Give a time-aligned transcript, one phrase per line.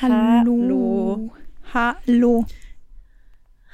[0.00, 1.32] Hallo.
[1.72, 2.44] Hallo.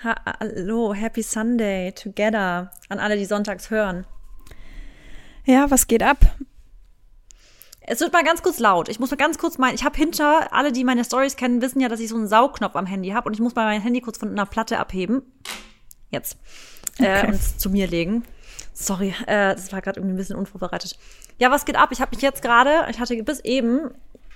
[0.04, 4.06] Hallo, Happy Sunday together an alle, die sonntags hören.
[5.44, 6.18] Ja, was geht ab?
[7.80, 8.88] Es wird mal ganz kurz laut.
[8.88, 11.80] Ich muss mal ganz kurz mein, ich habe hinter, alle, die meine Stories kennen, wissen
[11.80, 14.00] ja, dass ich so einen Saugknopf am Handy habe und ich muss mal mein Handy
[14.00, 15.22] kurz von einer Platte abheben.
[16.10, 16.36] Jetzt.
[16.98, 17.20] Äh, Okay.
[17.20, 18.24] Äh, und es zu mir legen.
[18.74, 20.98] Sorry, äh, das war gerade irgendwie ein bisschen unvorbereitet.
[21.38, 21.90] Ja, was geht ab?
[21.92, 23.90] Ich habe mich jetzt gerade, ich hatte bis eben,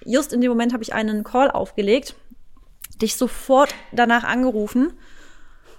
[0.06, 2.14] just in dem Moment habe ich einen Call aufgelegt,
[3.02, 4.92] dich sofort danach angerufen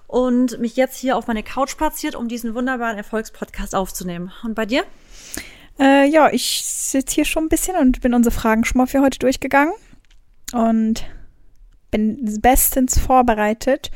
[0.08, 4.32] und mich jetzt hier auf meine Couch platziert, um diesen wunderbaren Erfolgspodcast aufzunehmen.
[4.44, 4.84] Und bei dir?
[5.80, 9.02] Äh, ja, ich sitze hier schon ein bisschen und bin unsere Fragen schon mal für
[9.02, 9.74] heute durchgegangen
[10.54, 11.06] und
[11.92, 13.92] bin bestens vorbereitet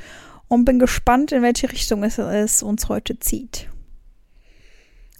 [0.48, 3.68] und bin gespannt, in welche Richtung es, es uns heute zieht.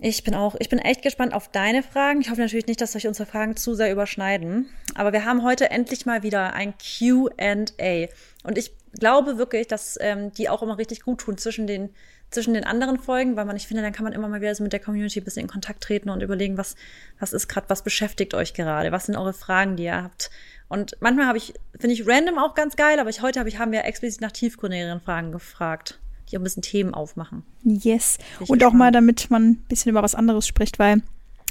[0.04, 2.22] Ich bin auch, ich bin echt gespannt auf deine Fragen.
[2.22, 4.68] Ich hoffe natürlich nicht, dass sich unsere Fragen zu sehr überschneiden.
[4.96, 8.08] Aber wir haben heute endlich mal wieder ein Q&A.
[8.44, 11.92] Und ich glaube wirklich, dass ähm, die auch immer richtig gut tun zwischen den,
[12.32, 14.64] zwischen den anderen Folgen, weil man, ich finde, dann kann man immer mal wieder so
[14.64, 16.76] mit der Community ein bisschen in Kontakt treten und überlegen, was,
[17.20, 18.92] was ist gerade, was beschäftigt euch gerade?
[18.92, 20.32] Was sind eure Fragen, die ihr habt?
[20.68, 23.60] Und manchmal habe ich, finde ich random auch ganz geil, aber ich, heute habe ich,
[23.60, 26.00] haben wir explizit nach tiefgründigeren Fragen gefragt,
[26.32, 27.44] die auch ein bisschen Themen aufmachen.
[27.64, 28.18] Yes.
[28.48, 31.02] Und auch mal, damit man ein bisschen über was anderes spricht, weil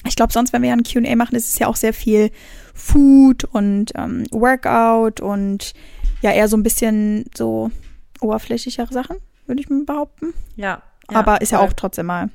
[0.06, 2.30] ich glaube, sonst, wenn wir ja ein QA machen, ist es ja auch sehr viel
[2.74, 5.74] Food und ähm, Workout und
[6.22, 7.70] ja, eher so ein bisschen so
[8.20, 10.32] oberflächlichere Sachen, würde ich mal behaupten.
[10.56, 10.82] Ja.
[11.08, 11.68] Aber ist ja voll.
[11.68, 12.30] auch trotzdem mal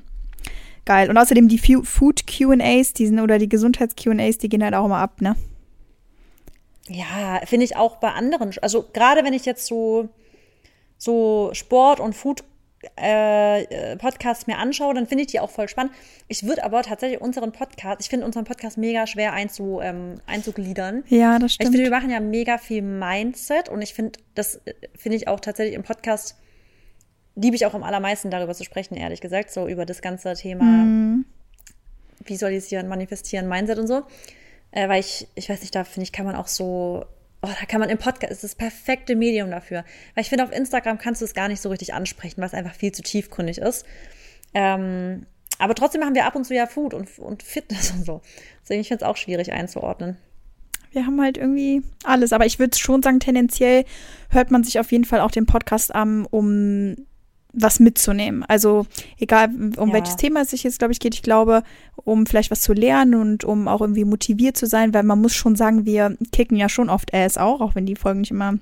[0.84, 1.10] geil.
[1.10, 4.86] Und außerdem die Food QAs, die sind oder die Gesundheits QAs, die gehen halt auch
[4.86, 5.36] immer ab, ne?
[6.88, 8.54] Ja, finde ich auch bei anderen.
[8.62, 10.08] Also gerade wenn ich jetzt so,
[10.98, 12.44] so Sport und Food
[13.00, 15.92] äh, äh, Podcasts mir anschaue, dann finde ich die auch voll spannend.
[16.28, 21.02] Ich würde aber tatsächlich unseren Podcast, ich finde unseren Podcast mega schwer einzu, ähm, einzugliedern.
[21.08, 21.72] Ja, das Ich stimmt.
[21.72, 25.40] finde, wir machen ja mega viel Mindset und ich finde, das äh, finde ich auch
[25.40, 26.36] tatsächlich im Podcast,
[27.34, 30.64] liebe ich auch am allermeisten darüber zu sprechen, ehrlich gesagt, so über das ganze Thema
[30.64, 31.24] Mhm.
[32.24, 34.02] Visualisieren, Manifestieren, Mindset und so.
[34.72, 37.04] Äh, weil ich, ich weiß nicht, da finde ich, kann man auch so,
[37.42, 39.84] oh, da kann man im Podcast, ist das perfekte Medium dafür.
[40.14, 42.74] Weil ich finde, auf Instagram kannst du es gar nicht so richtig ansprechen, was einfach
[42.74, 43.84] viel zu tiefgründig ist.
[44.54, 45.26] Ähm,
[45.58, 48.20] aber trotzdem machen wir ab und zu ja Food und, und Fitness und so.
[48.62, 50.16] Deswegen, ich finde es auch schwierig einzuordnen.
[50.92, 52.32] Wir haben halt irgendwie alles.
[52.32, 53.84] Aber ich würde schon sagen, tendenziell
[54.30, 56.96] hört man sich auf jeden Fall auch den Podcast an, um
[57.52, 58.44] was mitzunehmen.
[58.44, 58.86] Also
[59.18, 59.94] egal, um Ja.
[59.94, 61.14] welches Thema es sich jetzt, glaube ich, geht.
[61.14, 61.62] Ich glaube,
[62.06, 65.34] um vielleicht was zu lernen und um auch irgendwie motiviert zu sein, weil man muss
[65.34, 68.54] schon sagen, wir kicken ja schon oft Ass auch, auch wenn die Folgen nicht immer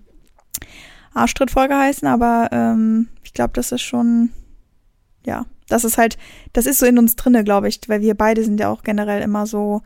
[1.13, 2.09] Arschtrittfolge heißen.
[2.09, 4.31] Aber ähm, ich glaube, das ist schon,
[5.27, 6.17] ja, das ist halt,
[6.55, 9.21] das ist so in uns drinne, glaube ich, weil wir beide sind ja auch generell
[9.21, 9.83] immer so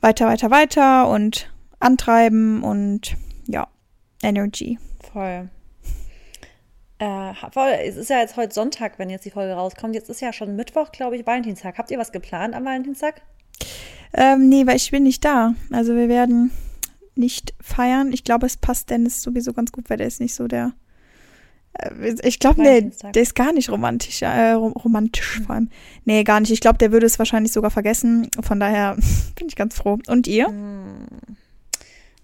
[0.00, 3.16] weiter, weiter, weiter und antreiben und
[3.48, 3.66] ja,
[4.22, 4.78] Energy.
[5.12, 5.50] Voll.
[7.02, 7.32] Äh.
[7.88, 9.94] Es ist ja jetzt heute Sonntag, wenn jetzt die Folge rauskommt.
[9.94, 11.78] Jetzt ist ja schon Mittwoch, glaube ich, Valentinstag.
[11.78, 13.22] Habt ihr was geplant am Valentinstag?
[14.14, 15.54] Ähm, nee, weil ich bin nicht da.
[15.72, 16.52] Also wir werden
[17.14, 18.12] nicht feiern.
[18.12, 20.72] Ich glaube, es passt Dennis sowieso ganz gut, weil der ist nicht so der.
[21.72, 23.12] Äh, Ich glaube, Valentinstag.
[23.14, 25.70] der ist gar nicht romantisch, äh, rom- romantisch vor allem.
[26.04, 26.50] Nee, gar nicht.
[26.52, 28.28] Ich glaube, der würde es wahrscheinlich sogar vergessen.
[28.42, 28.94] Von daher
[29.36, 29.98] bin ich ganz froh.
[30.06, 30.46] Und ihr?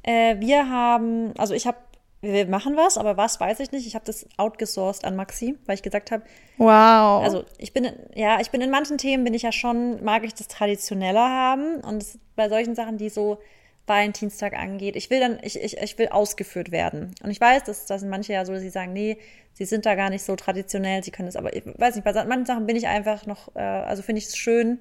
[0.02, 1.78] Äh, wir haben, also ich habe,
[2.20, 3.86] wir machen was, aber was weiß ich nicht.
[3.86, 6.24] Ich habe das outgesourced an Maxi, weil ich gesagt habe,
[6.56, 7.22] Wow.
[7.24, 10.24] also ich bin, in- ja, ich bin in manchen Themen bin ich ja schon, mag
[10.24, 13.38] ich das traditioneller haben und es, bei solchen Sachen, die so
[13.86, 17.14] Valentinstag angeht, ich will dann, ich, ich, ich will ausgeführt werden.
[17.22, 19.16] Und ich weiß, dass das sind manche ja so, dass sie sagen, nee,
[19.54, 22.12] sie sind da gar nicht so traditionell, sie können es, aber ich weiß nicht, bei
[22.24, 24.78] manchen Sachen bin ich einfach noch, äh, also finde ich es schön,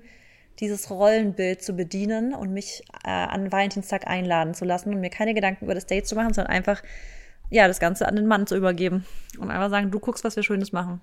[0.60, 5.34] dieses Rollenbild zu bedienen und mich äh, an Valentinstag einladen zu lassen und mir keine
[5.36, 6.82] Gedanken über das Date zu machen, sondern einfach,
[7.50, 9.06] ja, das Ganze an den Mann zu übergeben
[9.40, 11.02] und einfach sagen, du guckst, was wir Schönes machen.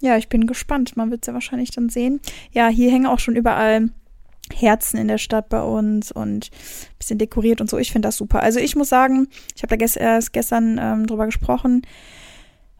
[0.00, 0.96] Ja, ich bin gespannt.
[0.96, 2.20] Man wird es ja wahrscheinlich dann sehen.
[2.52, 3.90] Ja, hier hängen auch schon überall
[4.52, 7.78] Herzen in der Stadt bei uns und ein bisschen dekoriert und so.
[7.78, 8.42] Ich finde das super.
[8.42, 11.82] Also ich muss sagen, ich habe da gest erst gestern ähm, drüber gesprochen.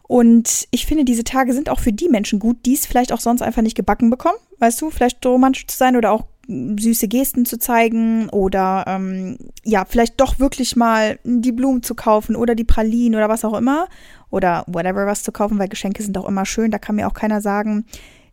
[0.03, 3.21] Und ich finde, diese Tage sind auch für die Menschen gut, die es vielleicht auch
[3.21, 4.39] sonst einfach nicht gebacken bekommen.
[4.59, 9.85] Weißt du, vielleicht romantisch zu sein oder auch süße Gesten zu zeigen oder ähm, ja,
[9.85, 13.89] vielleicht doch wirklich mal die Blumen zu kaufen oder die Pralinen oder was auch immer
[14.31, 16.71] oder whatever was zu kaufen, weil Geschenke sind auch immer schön.
[16.71, 17.85] Da kann mir auch keiner sagen,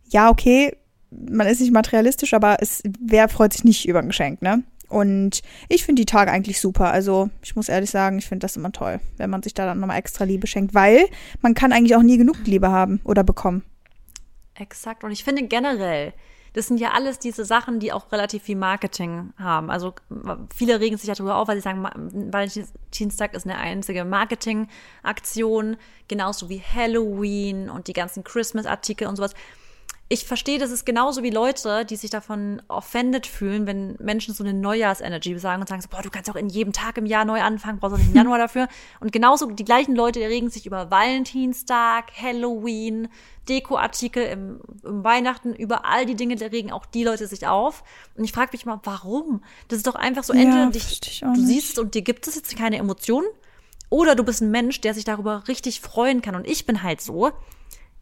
[0.08, 0.76] ja, okay,
[1.10, 4.62] man ist nicht materialistisch, aber es, wer freut sich nicht über ein Geschenk, ne?
[4.88, 6.90] Und ich finde die Tage eigentlich super.
[6.90, 9.80] Also ich muss ehrlich sagen, ich finde das immer toll, wenn man sich da dann
[9.80, 11.06] nochmal extra Liebe schenkt, weil
[11.42, 13.62] man kann eigentlich auch nie genug Liebe haben oder bekommen.
[14.54, 15.04] Exakt.
[15.04, 16.14] Und ich finde generell,
[16.58, 19.70] das sind ja alles diese Sachen, die auch relativ viel Marketing haben.
[19.70, 19.94] Also
[20.52, 21.84] viele regen sich ja darüber auf, weil sie sagen,
[22.32, 25.76] Valentinstag ist eine einzige Marketingaktion,
[26.08, 29.34] genauso wie Halloween und die ganzen Christmas-Artikel und sowas
[30.10, 34.42] ich verstehe, das ist genauso wie Leute, die sich davon offended fühlen, wenn Menschen so
[34.42, 37.26] eine Neujahrsenergy sagen und sagen so, boah, du kannst auch in jedem Tag im Jahr
[37.26, 38.68] neu anfangen, brauchst auch nicht im Januar dafür.
[39.00, 43.08] Und genauso die gleichen Leute regen sich über Valentinstag, Halloween,
[43.50, 47.84] Dekoartikel im, im Weihnachten, über all die Dinge, da regen auch die Leute sich auf.
[48.16, 49.42] Und ich frage mich mal, warum?
[49.68, 51.46] Das ist doch einfach so, entweder Ja, dich, du nicht.
[51.46, 53.26] siehst und dir gibt es jetzt keine Emotionen,
[53.90, 56.34] oder du bist ein Mensch, der sich darüber richtig freuen kann.
[56.34, 57.30] Und ich bin halt so,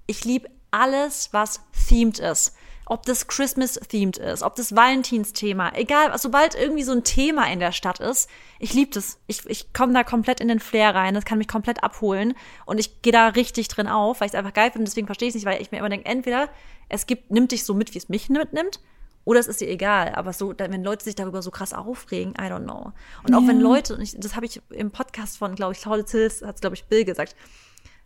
[0.06, 2.54] ich liebe alles, was themed ist.
[2.88, 7.72] Ob das Christmas-themed ist, ob das Valentinsthema, egal, sobald irgendwie so ein Thema in der
[7.72, 8.30] Stadt ist,
[8.60, 9.18] ich liebe das.
[9.26, 12.34] Ich, ich komme da komplett in den Flair rein, das kann mich komplett abholen
[12.64, 15.26] und ich gehe da richtig drin auf, weil ich es einfach geil finde deswegen verstehe
[15.28, 16.48] ich es nicht, weil ich mir immer denke, entweder
[16.88, 18.78] es gibt, nimmt dich so mit, wie es mich mitnimmt,
[19.24, 20.14] oder es ist dir egal.
[20.14, 22.92] Aber so, wenn Leute sich darüber so krass aufregen, I don't know.
[23.24, 23.62] Und auch wenn Ja.
[23.64, 26.60] Leute, und ich, das habe ich im Podcast von, glaube ich, Claudia Zils, hat es,
[26.60, 27.34] glaube ich, Bill gesagt,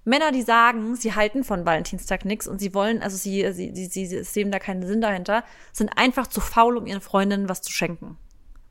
[0.05, 3.87] Männer, die sagen, sie halten von Valentinstag nichts und sie wollen, also sie, sie, sie,
[3.87, 7.73] sie, sehen da keinen Sinn dahinter, sind einfach zu faul, um ihren Freundinnen was zu
[7.73, 8.17] schenken.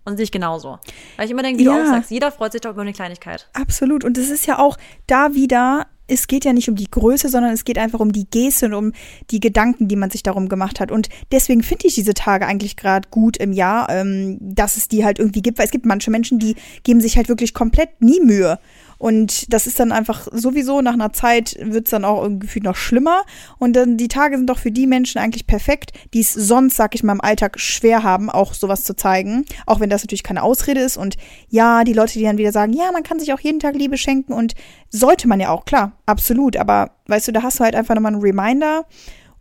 [0.06, 0.80] Und sehe ich genauso.
[1.18, 1.84] Weil ich immer denke, wie du Ja.
[1.84, 3.48] auch sagst, jeder freut sich doch über eine Kleinigkeit.
[3.54, 4.04] Absolut.
[4.04, 7.52] Und es ist ja auch da wieder, es geht ja nicht um die Größe, sondern
[7.52, 8.94] es geht einfach um die Geste und um
[9.30, 10.90] die Gedanken, die man sich darum gemacht hat.
[10.92, 15.06] Und deswegen finde ich diese Tage eigentlich gerade gut im Jahr, ähm, dass es die
[15.06, 18.20] halt irgendwie gibt, weil es gibt manche Menschen, die geben sich halt wirklich komplett nie
[18.22, 18.58] Mühe.
[19.00, 22.75] Und das ist dann einfach sowieso nach einer Zeit wird es dann auch irgendwie noch
[22.75, 23.22] schlimmer.
[23.57, 26.94] Und dann die Tage sind doch für die Menschen eigentlich perfekt, die es sonst, sag
[26.94, 29.46] ich mal, im Alltag schwer haben, auch sowas zu zeigen.
[29.66, 30.98] Auch wenn das natürlich keine Ausrede ist.
[30.98, 31.16] Und
[31.48, 33.98] ja, die Leute, die dann wieder sagen, ja, man kann sich auch jeden Tag Liebe
[33.98, 34.54] schenken und
[34.90, 36.57] sollte man ja auch, klar, absolut.
[36.57, 38.86] Aber weißt du, da hast du halt einfach nochmal einen Reminder.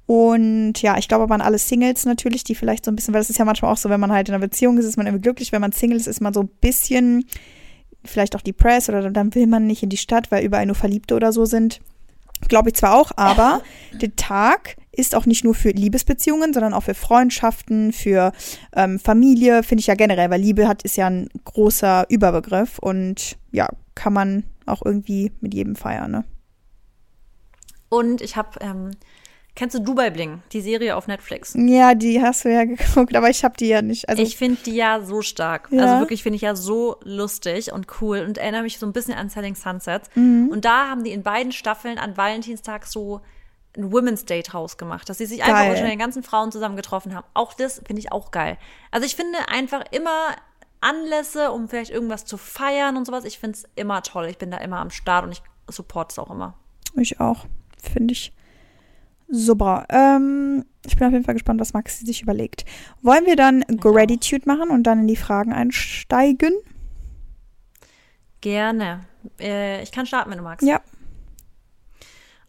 [0.06, 3.20] Und ja, ich glaube aber an alle Singles natürlich, die vielleicht so ein bisschen, weil
[3.20, 5.06] das ist ja manchmal auch so, wenn man halt in einer Beziehung ist, ist man
[5.06, 7.26] irgendwie glücklich, wenn man Single ist, ist man so ein bisschen
[8.04, 11.14] vielleicht auch depressed oder dann will man nicht in die Stadt, weil überall nur Verliebte
[11.14, 11.80] oder so sind.
[12.48, 13.62] Glaube ich zwar auch, aber
[14.00, 18.32] der Tag ist auch nicht nur für Liebesbeziehungen, sondern auch für Freundschaften, für
[18.74, 23.36] ähm, Familie, finde ich ja generell, weil Liebe hat ist ja ein großer Überbegriff und
[23.52, 26.24] ja, kann man auch irgendwie mit jedem feiern, ne?
[27.88, 28.90] Und ich habe, ähm,
[29.58, 31.52] kennst du Dubai Bling, die Serie auf Netflix?
[31.56, 34.08] Ja, die hast du ja geguckt, aber ich habe die ja nicht.
[34.08, 35.68] Also ich finde die ja so stark.
[35.72, 35.82] Ja.
[35.82, 39.14] Also wirklich finde ich ja so lustig und cool und erinnere mich so ein bisschen
[39.14, 40.10] an Selling Sunsets.
[40.14, 40.50] Mhm.
[40.50, 43.20] Und da haben die in beiden Staffeln an Valentinstag so
[43.76, 47.14] ein Women's Day draus gemacht, dass sie sich einfach unter den ganzen Frauen zusammen getroffen
[47.14, 47.26] haben.
[47.34, 48.58] Auch das finde ich auch geil.
[48.92, 50.36] Also ich finde einfach immer
[50.80, 53.24] Anlässe, um vielleicht irgendwas zu feiern und sowas.
[53.24, 54.26] Ich finde es immer toll.
[54.26, 56.54] Ich bin da immer am Start und ich support es auch immer.
[56.94, 57.46] Ich auch.
[57.82, 58.32] Finde ich
[59.28, 59.86] super.
[59.88, 62.64] Ähm, ich bin auf jeden Fall gespannt, was Maxi sich überlegt.
[63.02, 66.52] Wollen wir dann Gratitude machen und dann in die Fragen einsteigen?
[68.40, 69.00] Gerne.
[69.40, 70.66] Äh, ich kann starten, wenn du magst.
[70.66, 70.80] Ja.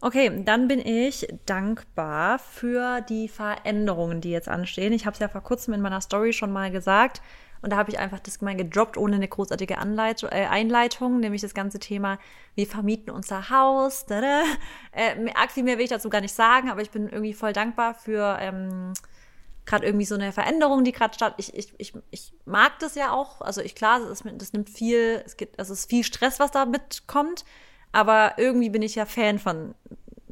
[0.02, 4.94] Okay, dann bin ich dankbar für die Veränderungen, die jetzt anstehen.
[4.94, 7.20] Ich habe es ja vor kurzem in meiner Story schon mal gesagt.
[7.62, 11.42] Und da habe ich einfach das mal gedroppt, ohne eine großartige Anleitung, äh, Einleitung, nämlich
[11.42, 12.18] das ganze Thema,
[12.54, 14.06] wir vermieten unser Haus.
[14.06, 14.42] Da, da.
[14.92, 15.16] Äh,
[15.50, 18.38] viel mehr will ich dazu gar nicht sagen, aber ich bin irgendwie voll dankbar für
[18.40, 18.92] ähm,
[19.66, 21.34] gerade irgendwie so eine Veränderung, die gerade statt.
[21.36, 23.40] Ich, ich, ich, ich mag das ja auch.
[23.40, 26.50] Also ich klar, das, das nimmt viel, es gibt, also es ist viel Stress, was
[26.50, 27.44] da mitkommt.
[27.92, 29.74] Aber irgendwie bin ich ja Fan von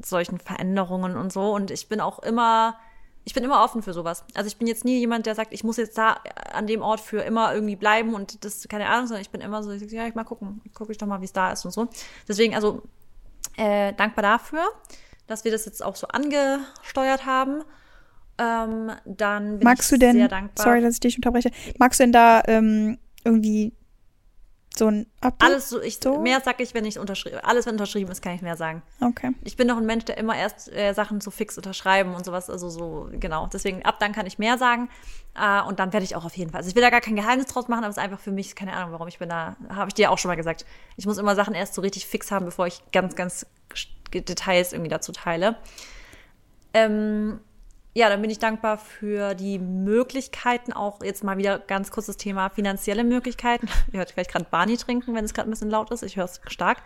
[0.05, 1.53] solchen Veränderungen und so.
[1.53, 2.79] Und ich bin auch immer,
[3.29, 4.25] ich bin immer offen für sowas.
[4.35, 6.17] Also ich bin jetzt nie jemand, der sagt, ich muss jetzt da
[6.51, 9.63] an dem Ort für immer irgendwie bleiben und das, keine Ahnung, sondern ich bin immer
[9.63, 11.63] so, ich sag, ja, ich mal gucken, gucke ich doch mal, wie es da ist
[11.67, 11.89] und so.
[12.27, 12.85] Deswegen, also
[13.59, 14.63] äh, dankbar dafür,
[15.27, 17.65] dass wir das jetzt auch so angesteuert haben.
[18.39, 20.65] Ähm, dann bin Magst du ich denn, sehr dankbar.
[20.65, 23.75] sorry, dass ich dich unterbreche, magst du denn da ähm, irgendwie
[24.79, 25.49] so ein Update?
[25.49, 26.21] alles so, ich, so?
[26.21, 28.83] mehr sag ich, wenn ich unterschrieben, alles, wenn unterschrieben ist, kann ich mehr sagen.
[29.01, 29.33] Okay.
[29.45, 32.49] Ich bin doch ein Mensch, der immer erst äh, Sachen so fix unterschreiben und sowas,
[32.49, 33.49] also so, genau.
[33.53, 34.89] Deswegen, ab dann kann ich mehr sagen.
[35.35, 36.59] Äh, und dann werde ich auch auf jeden Fall.
[36.59, 38.55] Also ich will da gar kein Geheimnis draus machen, aber es ist einfach für mich,
[38.55, 40.65] keine Ahnung, warum ich bin da, habe ich dir auch schon mal gesagt.
[40.97, 43.47] Ich muss immer Sachen erst so richtig fix haben, bevor ich ganz, ganz
[44.13, 45.57] Details irgendwie dazu teile.
[46.75, 47.41] Ähm,
[47.99, 52.17] ja, dann bin ich dankbar für die Möglichkeiten, auch jetzt mal wieder ganz kurz das
[52.17, 53.69] Thema finanzielle Möglichkeiten.
[53.93, 56.05] Ihr hört vielleicht gerade Barney trinken, wenn es gerade ein bisschen laut ist.
[56.05, 56.85] Ich höre es stark.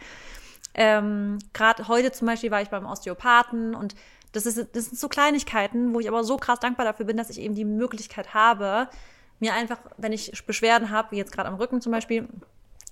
[0.72, 3.94] Ähm, gerade heute zum Beispiel war ich beim Osteopathen und
[4.32, 7.28] das, ist, das sind so Kleinigkeiten, wo ich aber so krass dankbar dafür bin, dass
[7.28, 8.88] ich eben die Möglichkeit habe,
[9.38, 12.26] mir einfach, wenn ich Beschwerden habe, wie jetzt gerade am Rücken zum Beispiel,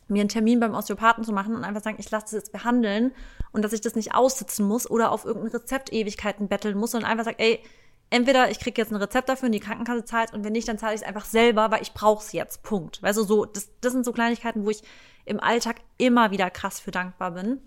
[0.08, 3.12] mir einen Termin beim Osteopathen zu machen und einfach sagen, ich lasse das jetzt behandeln
[3.52, 7.10] und dass ich das nicht aussitzen muss oder auf irgendein Rezept Ewigkeiten betteln muss, sondern
[7.10, 7.62] einfach sagen, ey,
[8.10, 10.78] entweder ich kriege jetzt ein Rezept dafür und die Krankenkasse zahlt und wenn nicht, dann
[10.78, 12.62] zahle ich es einfach selber, weil ich brauche es jetzt.
[12.62, 13.02] Punkt.
[13.02, 14.82] Weißt du, so, das, das sind so Kleinigkeiten, wo ich
[15.24, 17.60] im Alltag immer wieder krass für dankbar bin.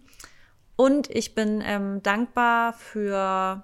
[0.76, 3.64] Und ich bin ähm, dankbar für,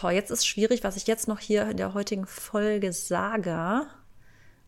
[0.00, 3.86] boah, jetzt ist schwierig, was ich jetzt noch hier in der heutigen Folge sage.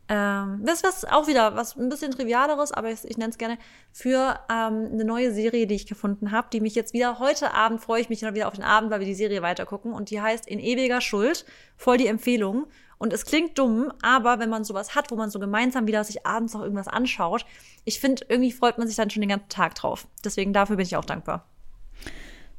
[0.08, 3.58] Ähm, das ist auch wieder was ein bisschen trivialeres, aber ich, ich nenne es gerne
[3.92, 7.80] für ähm, eine neue Serie, die ich gefunden habe, die mich jetzt wieder heute Abend
[7.80, 10.46] freue ich mich wieder auf den Abend, weil wir die Serie weitergucken und die heißt
[10.46, 11.44] In ewiger Schuld,
[11.76, 12.66] voll die Empfehlung
[12.98, 16.24] und es klingt dumm, aber wenn man sowas hat, wo man so gemeinsam wieder sich
[16.24, 17.44] abends noch irgendwas anschaut,
[17.84, 20.06] ich finde, irgendwie freut man sich dann schon den ganzen Tag drauf.
[20.24, 21.46] Deswegen dafür bin ich auch dankbar.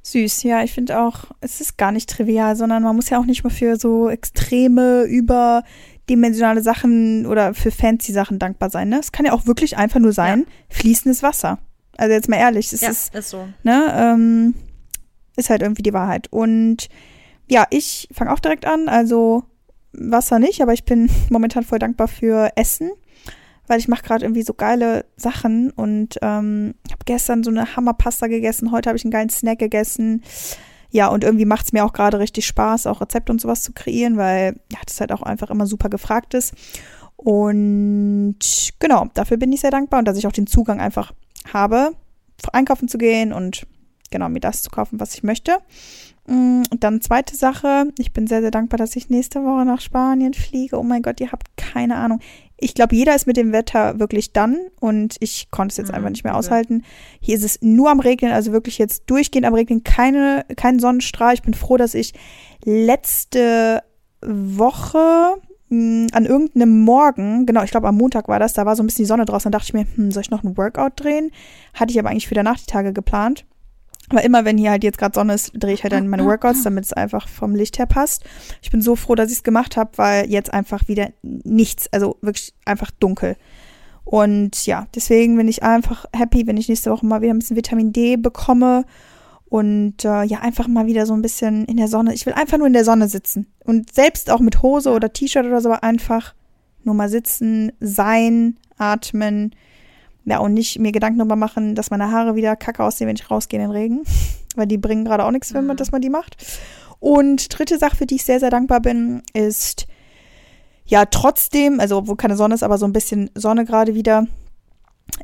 [0.03, 3.25] Süß, ja, ich finde auch, es ist gar nicht trivial, sondern man muss ja auch
[3.25, 5.05] nicht mal für so extreme,
[6.07, 8.89] überdimensionale Sachen oder für fancy Sachen dankbar sein.
[8.89, 8.99] Ne?
[8.99, 10.75] Es kann ja auch wirklich einfach nur sein, ja.
[10.77, 11.59] fließendes Wasser.
[11.97, 13.47] Also jetzt mal ehrlich, es ja, ist, ist so.
[13.63, 14.53] Ne, ähm,
[15.35, 16.27] ist halt irgendwie die Wahrheit.
[16.31, 16.87] Und
[17.47, 18.87] ja, ich fange auch direkt an.
[18.87, 19.43] Also
[19.93, 22.91] Wasser nicht, aber ich bin momentan voll dankbar für Essen,
[23.67, 28.27] weil ich mache gerade irgendwie so geile Sachen und ähm, habe gestern so eine Hammerpasta
[28.27, 30.23] gegessen, heute habe ich einen geilen Snack gegessen.
[30.89, 33.73] Ja, und irgendwie macht es mir auch gerade richtig Spaß, auch Rezepte und sowas zu
[33.73, 36.53] kreieren, weil ja, das halt auch einfach immer super gefragt ist.
[37.17, 38.37] Und
[38.79, 41.13] genau, dafür bin ich sehr dankbar und dass ich auch den Zugang einfach
[41.51, 41.91] habe,
[42.53, 43.65] einkaufen zu gehen und
[44.11, 45.57] genau mir das zu kaufen, was ich möchte.
[46.27, 49.81] Mm, und dann zweite Sache, ich bin sehr, sehr dankbar, dass ich nächste Woche nach
[49.81, 50.77] Spanien fliege.
[50.77, 52.19] Oh mein Gott, ihr habt keine Ahnung.
[52.59, 55.95] Ich glaube, jeder ist mit dem Wetter wirklich dann und ich konnte es jetzt mhm,
[55.95, 56.83] einfach nicht mehr aushalten.
[57.21, 61.33] Hier ist es nur am Regnen, also wirklich jetzt durchgehend am Regnen, keine, kein Sonnenstrahl.
[61.33, 62.13] Ich bin froh, dass ich
[62.65, 63.83] letzte
[64.21, 65.35] Woche
[65.69, 68.83] mh, mm, an irgendeinem Morgen, genau, ich glaube am Montag war das, da war so
[68.83, 70.93] ein bisschen die Sonne draußen, dann dachte ich mir, hm, soll ich noch ein Workout
[70.95, 71.31] drehen?
[71.73, 73.45] Hatte ich aber eigentlich für danach die Tage geplant.
[74.09, 76.63] Aber immer wenn hier halt jetzt gerade Sonne ist, drehe ich halt dann meine Workouts,
[76.63, 78.23] damit es einfach vom Licht her passt.
[78.61, 82.17] Ich bin so froh, dass ich es gemacht habe, weil jetzt einfach wieder nichts, also
[82.21, 83.35] wirklich einfach dunkel.
[84.05, 87.57] Und ja, deswegen bin ich einfach happy, wenn ich nächste Woche mal wieder ein bisschen
[87.57, 88.85] Vitamin D bekomme
[89.49, 92.13] und äh, ja, einfach mal wieder so ein bisschen in der Sonne.
[92.13, 93.47] Ich will einfach nur in der Sonne sitzen.
[93.59, 96.33] Und selbst auch mit Hose oder T-Shirt oder so, einfach
[96.83, 99.53] nur mal sitzen, sein, atmen,
[100.29, 103.31] ja, und nicht mir Gedanken darüber machen, dass meine Haare wieder kacke aussehen, wenn ich
[103.31, 104.01] rausgehe in den Regen.
[104.57, 105.77] Weil die bringen gerade auch nichts, wenn man, mhm.
[105.77, 106.35] dass man die macht.
[106.99, 109.87] Und dritte Sache, für die ich sehr, sehr dankbar bin, ist
[110.85, 114.27] ja trotzdem, also obwohl keine Sonne ist, aber so ein bisschen Sonne gerade wieder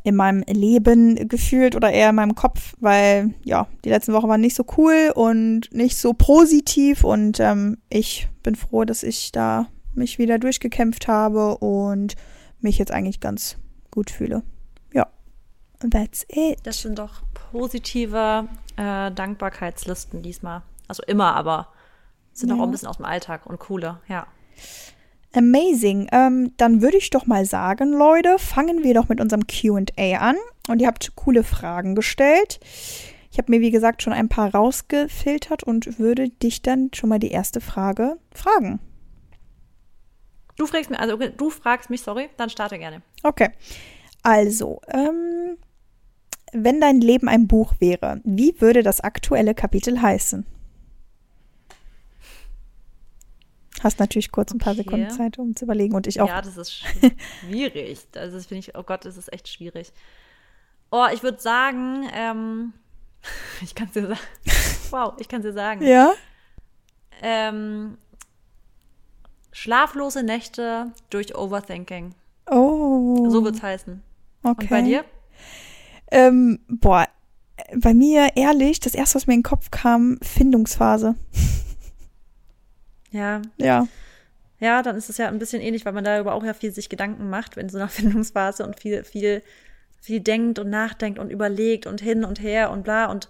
[0.03, 4.39] in meinem Leben gefühlt oder eher in meinem Kopf, weil ja, die letzten Wochen waren
[4.39, 9.67] nicht so cool und nicht so positiv und ähm, ich bin froh, dass ich da
[9.95, 12.15] mich wieder durchgekämpft habe und
[12.61, 13.57] mich jetzt eigentlich ganz
[13.91, 14.43] gut fühle.
[15.89, 16.59] That's it.
[16.63, 17.21] Das sind doch
[17.51, 18.47] positive
[18.77, 20.61] äh, Dankbarkeitslisten diesmal.
[20.87, 21.67] Also immer, aber
[22.33, 22.55] sind ja.
[22.55, 24.27] auch ein bisschen aus dem Alltag und coole, ja.
[25.35, 26.07] Amazing.
[26.11, 30.35] Ähm, dann würde ich doch mal sagen, Leute, fangen wir doch mit unserem QA an.
[30.67, 32.59] Und ihr habt coole Fragen gestellt.
[33.31, 37.19] Ich habe mir, wie gesagt, schon ein paar rausgefiltert und würde dich dann schon mal
[37.19, 38.79] die erste Frage fragen.
[40.55, 43.01] Du fragst mich, also du fragst mich, sorry, dann starte gerne.
[43.23, 43.49] Okay.
[44.21, 45.57] Also, ähm,
[46.53, 50.45] wenn dein Leben ein Buch wäre, wie würde das aktuelle Kapitel heißen?
[53.81, 54.83] Hast natürlich kurz ein paar okay.
[54.83, 56.29] Sekunden Zeit, um zu überlegen und ich auch.
[56.29, 56.73] Ja, das ist
[57.41, 57.99] schwierig.
[58.15, 59.91] Also das finde ich, oh Gott, das ist echt schwierig.
[60.89, 62.73] Oh, ich würde sagen, ähm,
[63.61, 64.19] ich kann es dir sagen.
[64.91, 65.85] wow, ich kann es dir sagen.
[65.85, 66.13] Ja.
[67.21, 67.97] Ähm,
[69.51, 72.15] schlaflose Nächte durch Overthinking.
[72.49, 73.29] Oh.
[73.29, 74.01] So wird es heißen.
[74.43, 74.61] Okay.
[74.61, 75.03] Und bei dir?
[76.13, 77.07] Ähm, boah,
[77.75, 81.15] bei mir ehrlich, das erste, was mir in den Kopf kam, Findungsphase.
[83.11, 83.41] Ja.
[83.57, 83.87] Ja.
[84.59, 86.87] Ja, dann ist es ja ein bisschen ähnlich, weil man darüber auch ja viel sich
[86.87, 89.41] Gedanken macht in so einer Findungsphase und viel, viel,
[90.01, 93.27] viel denkt und nachdenkt und überlegt und hin und her und bla und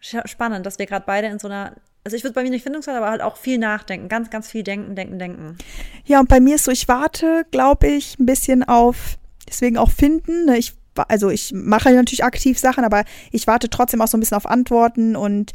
[0.00, 2.98] spannend, dass wir gerade beide in so einer also ich würde bei mir nicht Findungsphase,
[2.98, 5.58] aber halt auch viel nachdenken, ganz, ganz viel denken, denken, denken.
[6.04, 9.18] Ja, und bei mir ist so, ich warte, glaube ich, ein bisschen auf,
[9.48, 10.46] deswegen auch finden.
[10.46, 10.58] Ne?
[10.58, 10.74] Ich
[11.08, 14.46] also ich mache natürlich aktiv Sachen, aber ich warte trotzdem auch so ein bisschen auf
[14.46, 15.52] Antworten und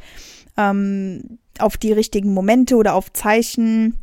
[0.58, 3.98] ähm, auf die richtigen Momente oder auf Zeichen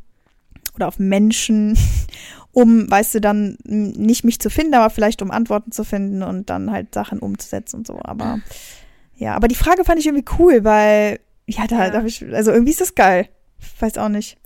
[0.74, 1.76] oder auf Menschen,
[2.52, 6.50] um, weißt du, dann nicht mich zu finden, aber vielleicht um Antworten zu finden und
[6.50, 7.98] dann halt Sachen umzusetzen und so.
[8.02, 8.40] Aber
[9.16, 11.90] ja, aber die Frage fand ich irgendwie cool, weil ja, da, ja.
[11.90, 13.28] da ich, also irgendwie ist das geil.
[13.80, 14.38] Weiß auch nicht.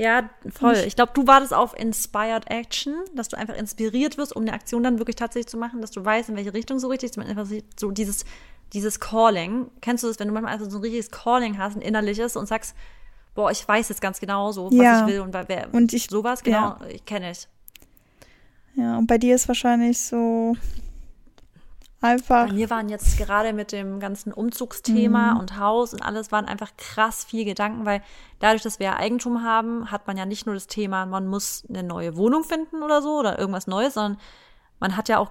[0.00, 0.76] Ja, voll.
[0.86, 4.82] Ich glaube, du wartest auf Inspired Action, dass du einfach inspiriert wirst, um eine Aktion
[4.82, 7.46] dann wirklich tatsächlich zu machen, dass du weißt, in welche Richtung so richtig, einfach
[7.78, 8.24] so dieses,
[8.72, 9.66] dieses Calling.
[9.82, 12.46] Kennst du das, wenn du manchmal also so ein richtiges Calling hast, ein innerliches und
[12.46, 12.74] sagst,
[13.34, 15.00] boah, ich weiß jetzt ganz genau so, was Ja.
[15.06, 17.46] ich will und wer, Und ich- sowas, genau, ich kenne ich.
[18.76, 20.56] Ja, und bei dir ist wahrscheinlich so
[22.00, 22.46] einfach.
[22.48, 26.70] Bei mir waren jetzt gerade mit dem ganzen Umzugsthema und Haus und alles waren einfach
[26.76, 28.02] krass viel Gedanken, weil
[28.38, 31.64] dadurch, dass wir ja Eigentum haben, hat man ja nicht nur das Thema, man muss
[31.68, 34.18] eine neue Wohnung finden oder so oder irgendwas Neues, sondern
[34.78, 35.30] man hat ja auch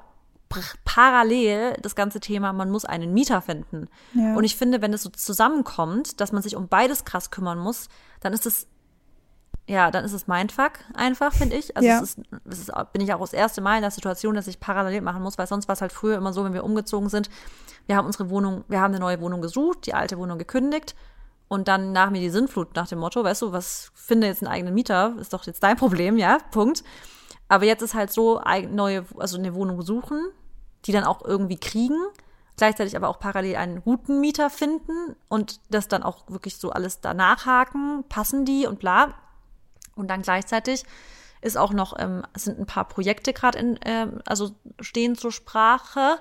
[0.84, 3.88] parallel das ganze Thema, man muss einen Mieter finden.
[4.14, 4.36] Ja.
[4.36, 7.88] Und ich finde, wenn es so zusammenkommt, dass man sich um beides krass kümmern muss,
[8.20, 8.68] dann ist es
[9.70, 11.78] ja, dann ist es Mindfuck einfach, finde ich.
[11.78, 11.98] Also Ja.
[11.98, 14.60] es ist, es ist, bin ich auch das erste Mal in der Situation, dass ich
[14.60, 17.30] parallel machen muss, weil sonst war es halt früher immer so, wenn wir umgezogen sind,
[17.86, 20.96] wir haben unsere Wohnung, wir haben eine neue Wohnung gesucht, die alte Wohnung gekündigt
[21.48, 24.52] und dann nach mir die Sinnflut nach dem Motto, weißt du, was finde jetzt einen
[24.52, 26.84] eigenen Mieter, ist doch jetzt dein Problem, ja, Punkt.
[27.48, 30.20] Aber jetzt ist halt so, neue, also eine Wohnung suchen,
[30.86, 31.98] die dann auch irgendwie kriegen,
[32.58, 37.02] gleichzeitig aber auch parallel einen guten Mieter finden und das dann auch wirklich so alles
[37.02, 39.14] danach haken, passen die und bla.
[40.00, 40.84] Und dann gleichzeitig
[41.42, 44.52] ist auch noch, ähm, sind ein paar Projekte gerade ähm, also
[44.82, 46.20] stehen zur Sprache,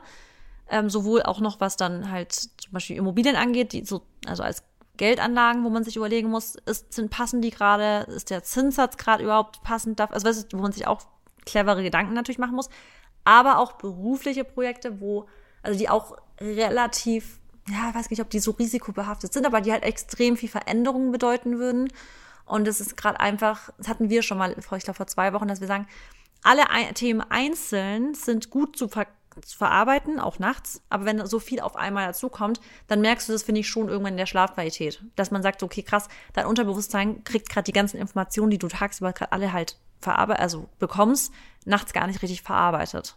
[0.70, 4.62] ähm, sowohl auch noch, was dann halt zum Beispiel Immobilien angeht, die so, also als
[4.97, 9.23] Geldanlagen, wo man sich überlegen muss, ist, sind, passen die gerade, ist der Zinssatz gerade
[9.25, 11.00] überhaupt passend, darf, also wo man sich auch
[11.47, 12.68] clevere Gedanken natürlich machen muss,
[13.25, 15.26] aber auch berufliche Projekte, wo,
[15.62, 19.73] also die auch relativ, ja, ich weiß nicht, ob die so risikobehaftet sind, aber die
[19.73, 21.88] halt extrem viel Veränderungen bedeuten würden.
[22.48, 25.48] Und es ist gerade einfach, das hatten wir schon mal, ich glaube vor zwei Wochen,
[25.48, 25.86] dass wir sagen,
[26.42, 26.64] alle
[26.94, 29.06] Themen einzeln sind gut zu, ver
[29.44, 30.82] zu verarbeiten, auch nachts.
[30.88, 33.88] Aber wenn so viel auf einmal dazu kommt, dann merkst du das, finde ich, schon
[33.88, 35.04] irgendwann in der Schlafqualität.
[35.14, 39.12] Dass man sagt, okay, krass, dein Unterbewusstsein kriegt gerade die ganzen Informationen, die du tagsüber
[39.12, 41.32] gerade alle halt verarbeitet, also bekommst,
[41.64, 43.16] nachts gar nicht richtig verarbeitet.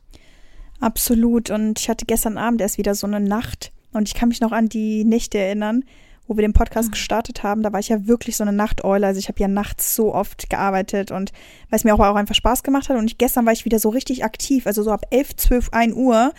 [0.79, 1.50] Absolut.
[1.50, 3.71] Und ich hatte gestern Abend erst wieder so eine Nacht.
[3.91, 5.83] Und ich kann mich noch an die Nächte erinnern,
[6.28, 7.63] wo wir den Podcast gestartet haben.
[7.63, 9.06] Da war ich ja wirklich so eine Nachteule.
[9.06, 11.32] Also ich habe ja nachts so oft gearbeitet und
[11.70, 12.98] weil es mir auch, auch einfach Spaß gemacht hat.
[12.98, 14.68] Und ich, gestern war ich wieder so richtig aktiv.
[14.68, 16.34] Also so ab 11, 12, 1 Uhr.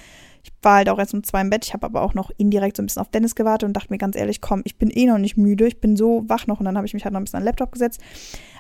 [0.45, 1.65] Ich war halt auch erst um zwei im Bett.
[1.67, 3.99] Ich habe aber auch noch indirekt so ein bisschen auf Dennis gewartet und dachte mir
[3.99, 5.67] ganz ehrlich, komm, ich bin eh noch nicht müde.
[5.67, 6.59] Ich bin so wach noch.
[6.59, 8.01] Und dann habe ich mich halt noch ein bisschen an den Laptop gesetzt.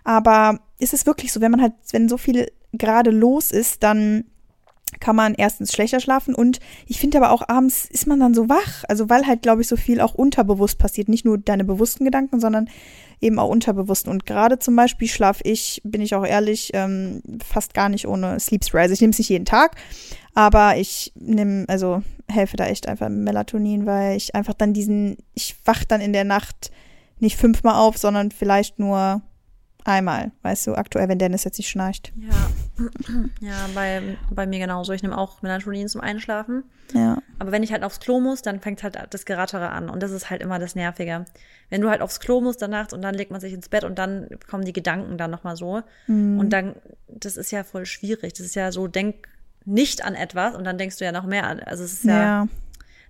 [0.05, 4.25] Aber ist es wirklich so, wenn man halt, wenn so viel gerade los ist, dann
[5.01, 8.49] kann man erstens schlechter schlafen und ich finde aber auch abends ist man dann so
[8.49, 12.05] wach, also weil halt glaube ich so viel auch unterbewusst passiert, nicht nur deine bewussten
[12.05, 12.69] Gedanken, sondern
[13.21, 17.75] eben auch unterbewussten und gerade zum Beispiel schlafe ich, bin ich auch ehrlich, ähm, fast
[17.75, 19.77] gar nicht ohne Sleep Spray, also ich nehme es nicht jeden Tag,
[20.35, 25.57] aber ich nehme, also helfe da echt einfach Melatonin, weil ich einfach dann diesen, ich
[25.65, 26.71] wach dann in der Nacht
[27.19, 29.23] nicht fünfmal auf, sondern vielleicht nur
[29.85, 32.13] einmal, weißt du, aktuell, wenn Dennis jetzt nicht schnarcht.
[32.17, 32.85] Ja,
[33.41, 34.93] ja bei, bei mir genauso.
[34.93, 36.65] Ich nehme auch Melatonin zum Einschlafen.
[36.93, 37.19] Ja.
[37.39, 39.89] Aber wenn ich halt aufs Klo muss, dann fängt halt das Gerattere an.
[39.89, 41.25] Und das ist halt immer das Nervige.
[41.71, 43.85] Wenn du halt aufs Klo musst dann nachts und dann legt man sich ins Bett
[43.85, 45.83] und dann kommen die Gedanken dann nochmal so.
[46.07, 46.75] Und dann,
[47.09, 48.35] das ist ja voll schwierig.
[48.35, 49.29] Das ist ja so, denk
[49.65, 51.61] nicht an etwas und dann denkst du ja noch mehr an.
[51.61, 52.49] Also es ist ja, ja.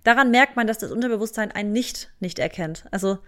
[0.03, 2.85] daran merkt man, dass das Unterbewusstsein ein Nicht nicht erkennt.
[2.91, 3.19] Also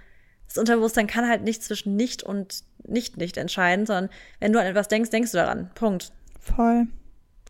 [0.47, 4.67] das Unterbewusstsein kann halt nicht zwischen nicht und nicht nicht entscheiden, sondern wenn du an
[4.67, 5.69] etwas denkst, denkst du daran.
[5.75, 6.12] Punkt.
[6.39, 6.88] voll.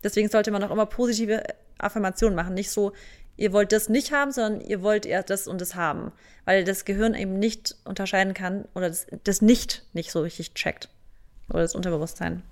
[0.02, 1.42] Deswegen sollte man auch immer positive
[1.78, 2.54] Affirmationen machen.
[2.54, 2.92] Nicht so,
[3.36, 6.12] ihr wollt das nicht haben, sondern ihr wollt eher das und das haben.
[6.44, 10.88] Weil das Gehirn eben nicht unterscheiden kann oder das, das nicht nicht so richtig checkt.
[11.50, 12.42] Oder das Unterbewusstsein.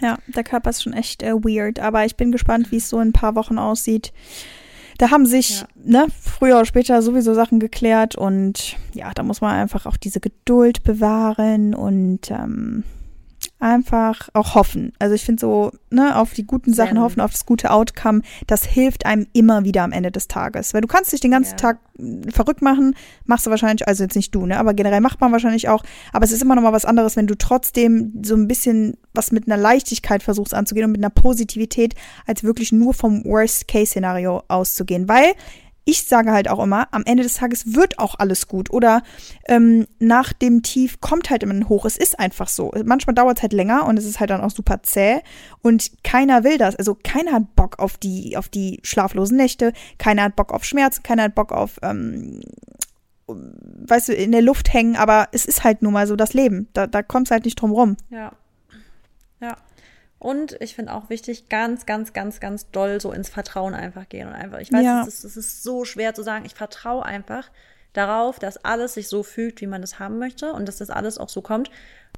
[0.00, 3.00] Ja, der Körper ist schon echt äh, weird, aber ich bin gespannt, wie es so
[3.00, 4.12] in ein paar Wochen aussieht.
[4.98, 5.66] Da haben sich, Ja.
[5.84, 10.20] ne, früher oder später sowieso Sachen geklärt und ja, da muss man einfach auch diese
[10.20, 12.84] Geduld bewahren und ähm,
[13.58, 14.92] einfach auch hoffen.
[14.98, 17.00] Also ich finde so, ne, auf die guten Sachen Zen.
[17.00, 20.74] hoffen, auf das gute Outcome, das hilft einem immer wieder am Ende des Tages.
[20.74, 21.56] Weil du kannst dich den ganzen Ja.
[21.56, 25.20] Tag mh, verrückt machen, machst du wahrscheinlich, also jetzt nicht du, ne, aber generell macht
[25.20, 28.34] man wahrscheinlich auch, aber es ist immer noch mal was anderes, wenn du trotzdem so
[28.34, 31.94] ein bisschen was mit einer Leichtigkeit versuchst anzugehen und mit einer Positivität,
[32.26, 35.08] als wirklich nur vom Worst-Case-Szenario auszugehen.
[35.08, 35.32] Weil
[35.88, 38.70] ich sage halt auch immer, am Ende des Tages wird auch alles gut.
[38.70, 39.02] Oder
[39.46, 41.84] ähm, nach dem Tief kommt halt immer ein Hoch.
[41.84, 42.72] Es ist einfach so.
[42.84, 45.20] Manchmal dauert es halt länger und es ist halt dann auch super zäh.
[45.62, 46.74] Und keiner will das.
[46.74, 51.04] Also keiner hat Bock auf die, auf die schlaflosen Nächte, keiner hat Bock auf Schmerzen,
[51.04, 52.40] keiner hat Bock auf, ähm,
[53.28, 56.68] weißt du, in der Luft hängen, aber es ist halt nun mal so das Leben.
[56.72, 57.96] Da, da kommst halt nicht drum rum.
[58.10, 58.32] Ja.
[59.40, 59.56] Ja.
[60.18, 64.26] Und ich finde auch wichtig, ganz, ganz, ganz, ganz doll so ins Vertrauen einfach gehen
[64.28, 64.58] und einfach.
[64.60, 65.02] Ich weiß, Ja.
[65.02, 66.44] es, ist, es ist so schwer zu sagen.
[66.46, 67.50] Ich vertraue einfach
[67.92, 71.18] darauf, dass alles sich so fügt, wie man es haben möchte und dass das alles
[71.18, 71.70] auch so kommt,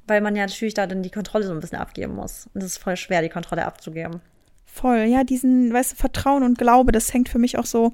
[0.07, 2.49] weil man ja natürlich da dann die Kontrolle so ein bisschen abgeben muss.
[2.53, 4.21] Und es ist voll schwer, die Kontrolle abzugeben.
[4.65, 7.93] Voll, ja, diesen, weißt du, Vertrauen und Glaube, das hängt für mich auch so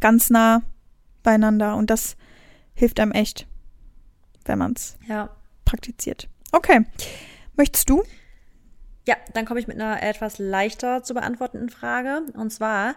[0.00, 0.62] ganz nah
[1.22, 2.16] beieinander und das
[2.74, 3.46] hilft einem echt,
[4.44, 5.30] wenn man's Ja.
[5.64, 6.28] praktiziert.
[6.52, 6.84] Okay.
[7.56, 8.02] Möchtest du?
[9.10, 12.22] Ja, dann komme ich mit einer etwas leichter zu beantwortenden Frage.
[12.34, 12.94] Und zwar,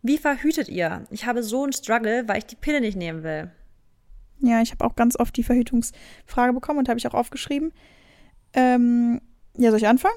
[0.00, 1.04] wie verhütet ihr?
[1.10, 3.50] Ich habe so einen Struggle, weil ich die Pille nicht nehmen will.
[4.38, 7.72] Ja, ich habe auch ganz oft die Verhütungsfrage bekommen und habe ich auch aufgeschrieben.
[8.52, 9.20] Ähm,
[9.58, 10.14] ja, soll ich anfangen?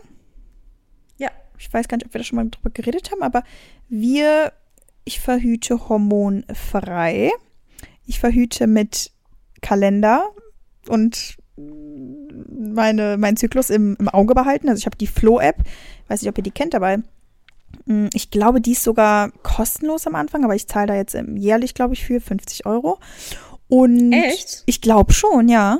[1.17, 1.31] Ja.
[1.57, 3.41] Ich weiß gar nicht, ob wir da schon mal drüber geredet haben, aber
[3.87, 4.53] wir,
[5.03, 7.31] ich verhüte hormonfrei.
[8.05, 9.11] Ich verhüte mit
[9.61, 10.29] Kalender
[10.87, 11.37] und
[12.47, 14.69] meine, meinen Zyklus im, im Auge behalten.
[14.69, 15.57] Also ich habe die Flow-App,
[16.07, 16.97] weiß nicht, ob ihr die kennt, aber
[17.85, 21.73] mm, ich glaube, die ist sogar kostenlos am Anfang, aber ich zahle da jetzt jährlich,
[21.73, 22.99] glaube ich, für 50 Euro.
[23.67, 24.63] Und Echt?
[24.65, 25.79] Ich glaube schon, ja.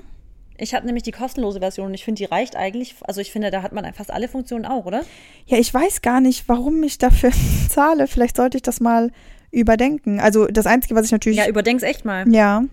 [0.58, 2.96] Ich habe nämlich die kostenlose Version und ich finde, die reicht eigentlich.
[3.02, 5.04] Also ich finde, da hat man fast alle Funktionen auch, oder?
[5.46, 7.32] Ja, ich weiß gar nicht, warum ich dafür
[7.70, 8.08] zahle.
[8.08, 9.12] Vielleicht sollte ich das mal
[9.52, 10.20] überdenken.
[10.20, 11.38] Also das Einzige, was ich natürlich.
[11.38, 12.28] Ja, überdenk's echt mal.
[12.32, 12.64] Ja.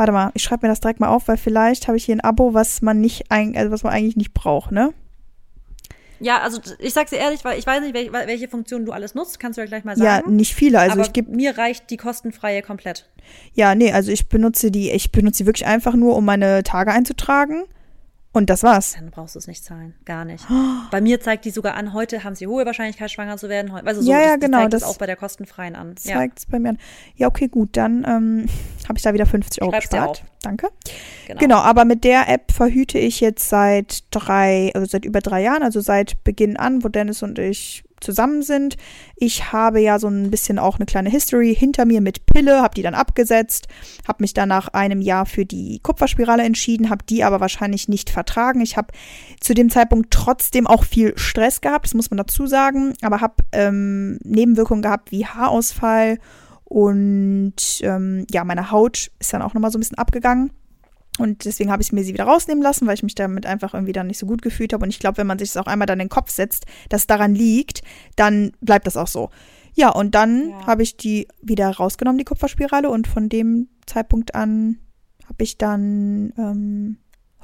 [0.00, 2.22] Warte mal, ich schreibe mir das direkt mal auf, weil vielleicht habe ich hier ein
[2.22, 4.94] Abo, was man nicht, also was man eigentlich nicht braucht, ne?
[6.20, 9.14] Ja, also ich sag's dir ehrlich, weil ich weiß nicht, welche, welche Funktionen du alles
[9.14, 10.24] nutzt, kannst du ja gleich mal sagen.
[10.26, 10.78] Ja, nicht viele.
[10.78, 13.10] Also aber ich gebe mir reicht die kostenfreie komplett.
[13.52, 16.92] Ja, nee, also ich benutze die, ich benutze sie wirklich einfach nur, um meine Tage
[16.92, 17.64] einzutragen.
[18.32, 18.94] Und das war's.
[18.94, 19.94] Dann brauchst du es nicht zahlen.
[20.04, 20.46] Gar nicht.
[20.92, 23.72] Bei mir zeigt die sogar an, heute haben sie hohe Wahrscheinlichkeit, schwanger zu werden.
[23.72, 24.58] Also so, ja, ja, das, genau.
[24.58, 25.96] Zeigt das auch bei der kostenfreien an.
[25.96, 26.78] Zeigt es bei mir an.
[27.16, 27.76] Ja, okay, gut.
[27.76, 28.46] Dann ähm,
[28.88, 30.24] habe ich da wieder 50 Euro Schreib's gespart.
[30.42, 30.68] Danke.
[31.26, 31.40] Genau.
[31.40, 35.64] Genau, aber mit der App verhüte ich jetzt seit drei, also seit über drei Jahren,
[35.64, 38.76] also seit Beginn an, wo Dennis und ich zusammen sind.
[39.16, 42.74] Ich habe ja so ein bisschen auch eine kleine History hinter mir mit Pille, habe
[42.74, 43.68] die dann abgesetzt,
[44.06, 48.10] habe mich dann nach einem Jahr für die Kupferspirale entschieden, habe die aber wahrscheinlich nicht
[48.10, 48.60] vertragen.
[48.60, 48.88] Ich habe
[49.40, 53.36] zu dem Zeitpunkt trotzdem auch viel Stress gehabt, das muss man dazu sagen, aber habe
[53.52, 56.18] ähm, Nebenwirkungen gehabt wie Haarausfall
[56.64, 60.52] und ähm, ja, meine Haut ist dann auch nochmal so ein bisschen abgegangen.
[61.20, 63.92] Und deswegen habe ich mir sie wieder rausnehmen lassen, weil ich mich damit einfach irgendwie
[63.92, 64.84] dann nicht so gut gefühlt habe.
[64.84, 67.02] Und ich glaube, wenn man sich das auch einmal dann in den Kopf setzt, dass
[67.02, 67.82] es daran liegt,
[68.16, 69.30] dann bleibt das auch so.
[69.74, 70.66] Ja, und dann Ja.
[70.66, 72.90] habe ich die wieder rausgenommen, die Kupferspirale.
[72.90, 74.78] Und von dem Zeitpunkt an
[75.28, 76.96] habe ich dann ähm,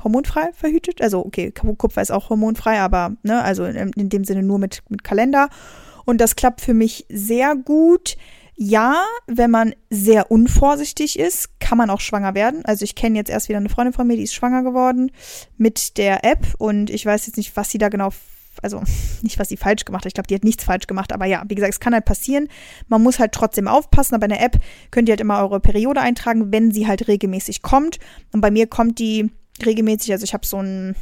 [0.03, 1.01] hormonfrei verhütet.
[1.01, 4.83] Also, okay, Kupfer ist auch hormonfrei, aber ne, also in, in dem Sinne nur mit,
[4.89, 5.49] mit Kalender.
[6.05, 8.17] Und das klappt für mich sehr gut.
[8.59, 12.64] Ja, wenn man sehr unvorsichtig ist, kann man auch schwanger werden.
[12.64, 15.12] Also ich kenne jetzt erst wieder eine Freundin von mir, die ist schwanger geworden
[15.59, 18.11] mit der App und ich weiß jetzt nicht, was sie da genau,
[18.62, 18.83] also
[19.23, 20.09] nicht, was sie falsch gemacht hat.
[20.09, 22.49] Ich glaube, die hat nichts falsch gemacht, aber ja, wie gesagt, es kann halt passieren.
[22.88, 24.59] Man muss halt trotzdem aufpassen, aber in der App
[24.90, 27.99] könnt ihr halt immer eure Periode eintragen, wenn sie halt regelmäßig kommt.
[28.33, 29.31] Und bei mir kommt die
[29.66, 30.97] regelmäßig, also ich habe so ein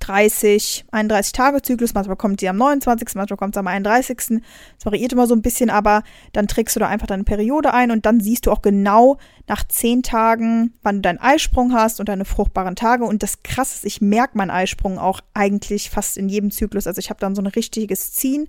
[0.00, 4.16] 30, 31 Tage Zyklus, manchmal kommt sie am 29., manchmal kommt sie am 31.
[4.16, 7.90] Das variiert immer so ein bisschen, aber dann trägst du da einfach deine Periode ein
[7.90, 12.08] und dann siehst du auch genau nach 10 Tagen, wann du deinen Eisprung hast und
[12.08, 13.04] deine fruchtbaren Tage.
[13.04, 16.86] Und das Krasse ist, ich merke meinen Eisprung auch eigentlich fast in jedem Zyklus.
[16.86, 18.48] Also ich habe dann so ein richtiges Ziehen,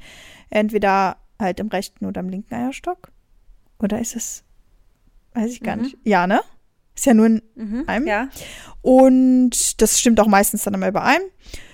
[0.49, 3.11] entweder halt im rechten oder im linken Eierstock.
[3.79, 4.43] Oder ist es,
[5.33, 5.81] weiß ich gar Mhm.
[5.83, 5.97] nicht.
[6.03, 6.41] Ja, ne?
[7.01, 7.83] Ist ja nur in Mhm.
[7.87, 8.05] einem.
[8.05, 8.29] Ja.
[8.83, 11.21] Und das stimmt auch meistens dann immer überein.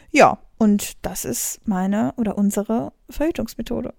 [0.10, 3.94] Ja, und das ist meine oder unsere Verhütungsmethode.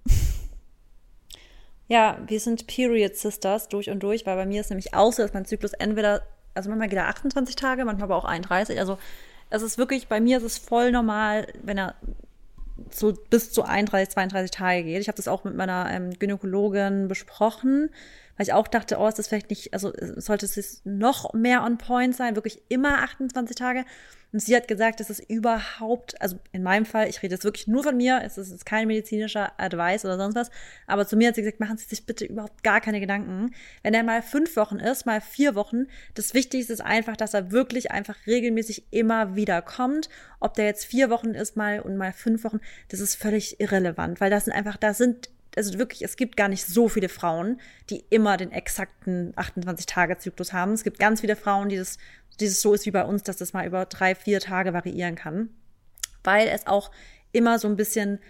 [1.87, 5.21] Ja, wir sind Period Sisters durch und durch, weil bei mir ist nämlich auch so,
[5.21, 6.23] dass mein Zyklus entweder,
[6.55, 8.81] also manchmal geht er 28 Tage, manchmal aber auch 31.
[8.81, 8.97] Also
[9.51, 11.95] es ist wirklich, bei mir ist es voll normal, wenn er
[12.91, 15.03] so bis zu 31, 32 Tage geht.
[15.03, 17.91] Ich habe das auch mit meiner ähm, Gynäkologin besprochen,
[18.39, 21.65] weil ich auch dachte, oh, ist das vielleicht nicht, also äh, sollte es noch mehr
[21.65, 23.85] on point sein, wirklich immer 28 Tage.
[24.31, 27.67] Und sie hat gesagt, es ist überhaupt, also in meinem Fall, ich rede jetzt wirklich
[27.67, 30.51] nur von mir, es ist kein medizinischer Advice oder sonst was,
[30.87, 33.55] aber zu mir hat sie gesagt, machen Sie sich bitte überhaupt gar keine Gedanken.
[33.83, 37.53] Wenn er mal fünf Wochen ist, mal vier Wochen, das Wichtigste ist einfach, dass er
[37.53, 40.11] wirklich einfach regelmäßig immer wieder kommt.
[40.41, 44.21] Ob der jetzt vier Wochen ist mal und mal fünf Wochen, das ist völlig irrelevant,
[44.21, 47.61] weil das sind einfach, das sind also wirklich, es gibt gar nicht so viele Frauen,
[47.91, 50.73] die immer den exakten 28-Tage-Zyklus haben.
[50.73, 51.99] Es gibt ganz viele Frauen, die das,
[52.41, 55.51] dieses so ist wie bei uns, dass das mal über drei, vier Tage variieren kann.
[56.23, 56.91] Weil es auch
[57.33, 58.21] immer so ein bisschen,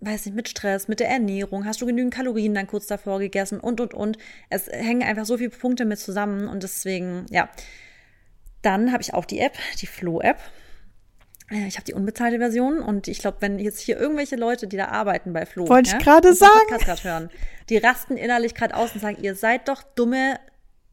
[0.00, 3.58] weiß nicht, mit Stress, mit der Ernährung, hast du genügend Kalorien dann kurz davor gegessen
[3.58, 4.18] und, und, und.
[4.50, 7.48] Es hängen einfach so viele Punkte mit zusammen und deswegen, ja.
[8.60, 10.38] Dann habe ich auch die App, die Flow-App.
[11.50, 14.76] Äh, Ich habe die unbezahlte Version und ich glaube, wenn jetzt hier irgendwelche Leute, die
[14.76, 17.02] da arbeiten bei Flo, Wollte ich gerade sagen.
[17.02, 17.30] Hören,
[17.68, 20.38] die rasten innerlich gerade aus und sagen, ihr seid doch dumme,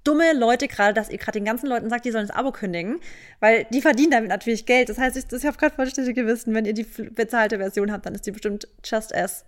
[0.04, 3.00] dumme Leute gerade, dass ihr gerade den ganzen Leuten sagt, die sollen das Abo kündigen,
[3.40, 4.90] weil die verdienen damit natürlich Geld.
[4.90, 8.06] Das heißt, ich, ich habe gerade voll schlechtes Gewissen, wenn ihr die bezahlte Version habt,
[8.06, 9.46] dann ist die bestimmt just as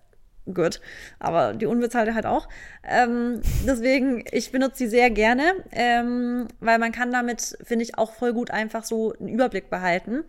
[0.54, 0.80] gut.
[1.20, 2.48] Aber die unbezahlte halt auch.
[2.84, 8.13] Ähm, deswegen, ich benutze sie sehr gerne, ähm, weil man kann damit, finde ich, auch
[8.13, 10.24] voll gut einfach so einen Überblick behalten.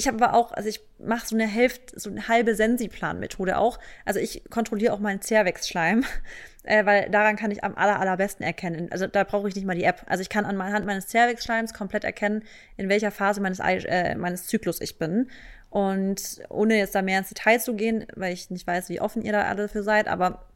[0.00, 3.78] Ich habe aber auch, also ich mache so eine Hälfte, so eine halbe Sensiplan-Methode auch.
[4.06, 6.06] Also ich kontrolliere auch meinen Zervixschleim,
[6.62, 8.90] äh, weil daran kann ich am aller, allerbesten erkennen.
[8.90, 10.02] Also da brauche ich nicht mal die App.
[10.06, 12.44] Also ich kann anhand meines Zervixschleims komplett erkennen,
[12.78, 15.28] in welcher Phase meines, äh, meines Zyklus ich bin.
[15.68, 19.20] Und ohne jetzt da mehr ins Detail zu gehen, weil ich nicht weiß, wie offen
[19.20, 20.46] ihr da alle dafür seid, aber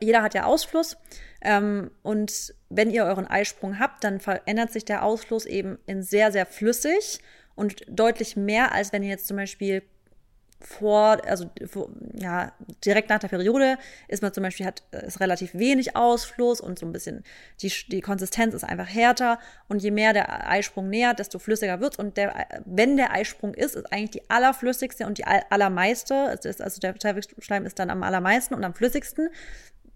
[0.00, 0.98] jeder hat ja Ausfluss.
[1.40, 6.32] Ähm, und wenn ihr euren Eisprung habt, dann verändert sich der Ausfluss eben in sehr,
[6.32, 7.20] sehr flüssig
[7.58, 9.82] und deutlich mehr, als wenn ihr jetzt zum Beispiel
[10.60, 12.52] vor, also vor, ja,
[12.84, 16.86] direkt nach der Periode ist man zum Beispiel hat ist relativ wenig Ausfluss und so
[16.86, 17.22] ein bisschen
[17.62, 19.38] die, die Konsistenz ist einfach härter.
[19.68, 21.98] Und je mehr der Eisprung nähert, desto flüssiger wird's.
[21.98, 26.94] Und der, wenn der Eisprung ist, ist eigentlich die allerflüssigste und die allermeiste, also der
[27.38, 29.28] Schleim ist dann am allermeisten und am flüssigsten,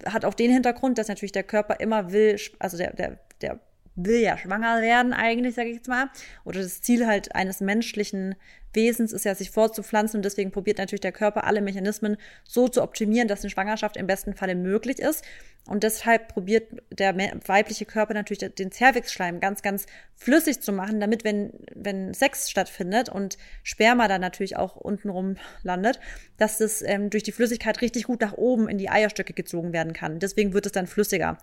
[0.07, 3.61] hat auch den Hintergrund, dass natürlich der Körper immer will, also der, der, der
[3.94, 6.11] will ja schwanger werden eigentlich, sage ich jetzt mal.
[6.44, 8.35] Oder das Ziel halt eines menschlichen
[8.74, 12.83] Wesens ist ja, sich fortzupflanzen und deswegen probiert natürlich der Körper alle Mechanismen so zu
[12.83, 15.24] optimieren, dass eine Schwangerschaft im besten Falle möglich ist.
[15.68, 17.14] Und deshalb probiert der
[17.46, 23.09] weibliche Körper natürlich den Zervixschleim ganz, ganz flüssig zu machen, damit, wenn, wenn Sex stattfindet
[23.09, 26.00] und Sperma dann natürlich auch untenrum landet,
[26.37, 29.92] dass das ähm, durch die Flüssigkeit richtig gut nach oben in die Eierstöcke gezogen werden
[29.92, 30.18] kann.
[30.18, 31.38] Deswegen wird es dann flüssiger.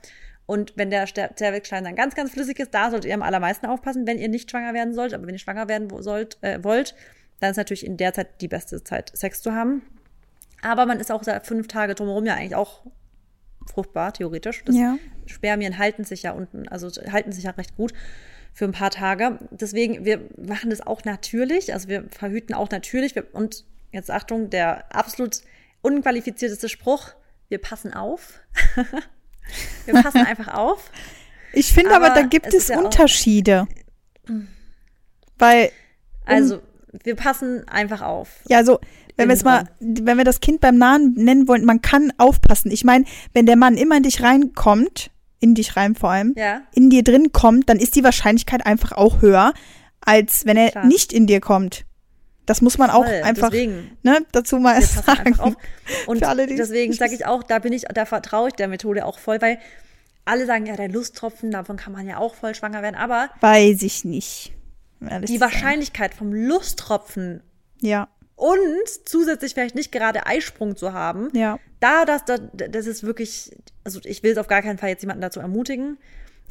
[0.49, 4.07] Und wenn der Zervixschleim dann ganz, ganz flüssig ist, da solltet ihr am allermeisten aufpassen,
[4.07, 5.13] wenn ihr nicht schwanger werden sollt.
[5.13, 6.95] Aber wenn ihr schwanger werden sollt, äh, wollt,
[7.39, 9.83] dann ist natürlich in der Zeit die beste Zeit, Sex zu haben.
[10.63, 12.81] Aber man ist auch seit fünf Tage drumherum ja eigentlich auch
[13.71, 14.63] fruchtbar, theoretisch.
[14.65, 14.97] Das ja.
[15.27, 17.93] Spermien halten sich ja unten, also halten sich ja recht gut
[18.51, 19.37] für ein paar Tage.
[19.51, 23.13] Deswegen, wir machen das auch natürlich, also wir verhüten auch natürlich.
[23.35, 25.41] Und jetzt Achtung, der absolut
[25.83, 27.11] unqualifizierteste Spruch,
[27.49, 28.39] wir passen auf.
[29.85, 30.91] Wir passen einfach auf.
[31.53, 33.67] Ich finde aber, aber, da gibt es, es ja Unterschiede.
[35.37, 35.71] Weil.
[36.25, 36.61] Also,
[37.03, 38.29] wir passen einfach auf.
[38.47, 38.79] Ja, so,
[39.17, 42.71] wenn wir es mal, wenn wir das Kind beim Nahen nennen wollen, man kann aufpassen.
[42.71, 46.61] Ich meine, wenn der Mann immer in dich reinkommt, in dich rein vor allem, ja.
[46.73, 49.53] in dir drin kommt, dann ist die Wahrscheinlichkeit einfach auch höher,
[50.01, 50.85] als wenn er Klar.
[50.85, 51.85] nicht in dir kommt.
[52.49, 55.37] Das muss man auch Voll, einfach ne, dazu mal sagen.
[56.07, 59.19] Und alle, deswegen sage ich auch, da bin ich, da vertraue ich der Methode auch
[59.19, 59.59] voll, weil
[60.25, 63.83] alle sagen, ja, der Lusttropfen, davon kann man ja auch voll schwanger werden, aber weiß
[63.83, 64.51] ich nicht.
[64.99, 67.43] Die Wahrscheinlichkeit vom Lusttropfen
[67.81, 68.07] ja.
[68.35, 71.59] und zusätzlich vielleicht nicht gerade Eisprung zu haben, ja.
[71.79, 73.51] da das, das, das ist wirklich,
[73.83, 75.99] also ich will es auf gar keinen Fall jetzt jemanden dazu ermutigen,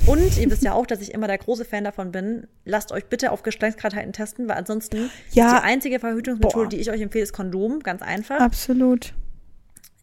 [0.07, 2.47] und ihr wisst ja auch, dass ich immer der große Fan davon bin.
[2.65, 5.47] Lasst euch bitte auf Geschlechtskrankheiten testen, weil ansonsten ja.
[5.47, 6.69] ist die einzige Verhütungsmethode, Boah.
[6.69, 7.81] die ich euch empfehle, ist Kondom.
[7.81, 8.41] Ganz einfach.
[8.41, 9.13] Absolut.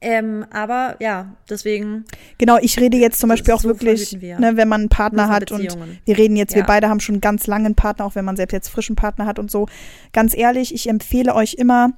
[0.02, 2.06] Ähm, aber ja, deswegen.
[2.38, 5.52] Genau, ich rede jetzt zum Beispiel auch so wirklich, ne, wenn man einen Partner hat
[5.52, 6.58] und wir reden jetzt, ja.
[6.58, 9.26] wir beide haben schon ganz lange einen Partner, auch wenn man selbst jetzt frischen Partner
[9.26, 9.68] hat und so.
[10.14, 11.94] Ganz ehrlich, ich empfehle euch immer,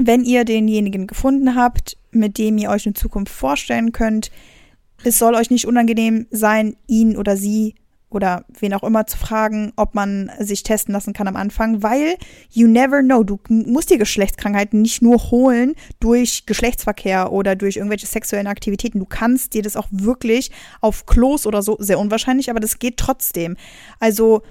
[0.00, 4.30] wenn ihr denjenigen gefunden habt, mit dem ihr euch in Zukunft vorstellen könnt,
[5.04, 7.74] es soll euch nicht unangenehm sein, ihn oder sie
[8.10, 12.16] oder wen auch immer zu fragen, ob man sich testen lassen kann am Anfang, weil
[12.50, 13.22] you never know.
[13.22, 18.98] Du musst dir Geschlechtskrankheiten nicht nur holen durch Geschlechtsverkehr oder durch irgendwelche sexuellen Aktivitäten.
[18.98, 22.96] Du kannst dir das auch wirklich auf Klos oder so, sehr unwahrscheinlich, aber das geht
[22.96, 23.56] trotzdem.
[24.00, 24.42] Also,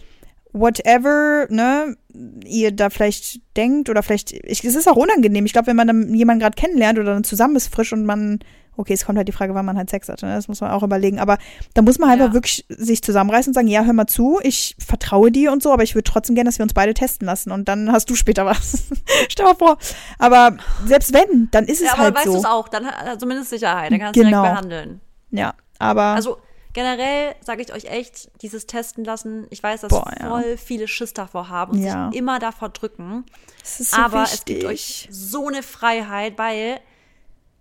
[0.53, 1.97] whatever, ne,
[2.45, 5.45] ihr da vielleicht denkt oder vielleicht, ich, es ist auch unangenehm.
[5.45, 8.39] Ich glaube, wenn man jemanden gerade kennenlernt oder dann zusammen ist frisch und man
[8.79, 10.21] Okay, es kommt halt die Frage, wann man halt Sex hat.
[10.21, 10.33] Ne?
[10.33, 11.19] Das muss man auch überlegen.
[11.19, 11.37] Aber
[11.73, 12.33] da muss man halt ja.
[12.33, 15.83] wirklich sich zusammenreißen und sagen, ja, hör mal zu, ich vertraue dir und so, aber
[15.83, 18.45] ich würde trotzdem gerne, dass wir uns beide testen lassen und dann hast du später
[18.45, 18.85] was.
[19.29, 19.77] Stell mal vor.
[20.17, 22.33] Aber selbst wenn, dann ist es ja, aber halt weißt so.
[22.35, 24.43] weißt du es auch, dann hat er zumindest Sicherheit, dann kannst du genau.
[24.43, 25.01] direkt behandeln.
[25.31, 26.03] Ja, aber.
[26.03, 26.37] Also
[26.71, 30.57] generell sage ich euch echt, dieses Testen lassen, ich weiß, dass Boah, voll ja.
[30.57, 32.07] viele Schiss davor haben und ja.
[32.09, 33.25] sich immer davor drücken.
[33.59, 34.39] Das ist so aber wichtig.
[34.39, 36.79] es gibt euch so eine Freiheit, weil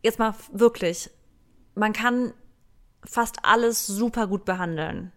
[0.08, 1.10] jetzt mal wirklich,
[1.74, 2.32] man kann
[3.04, 5.12] fast alles super gut behandeln.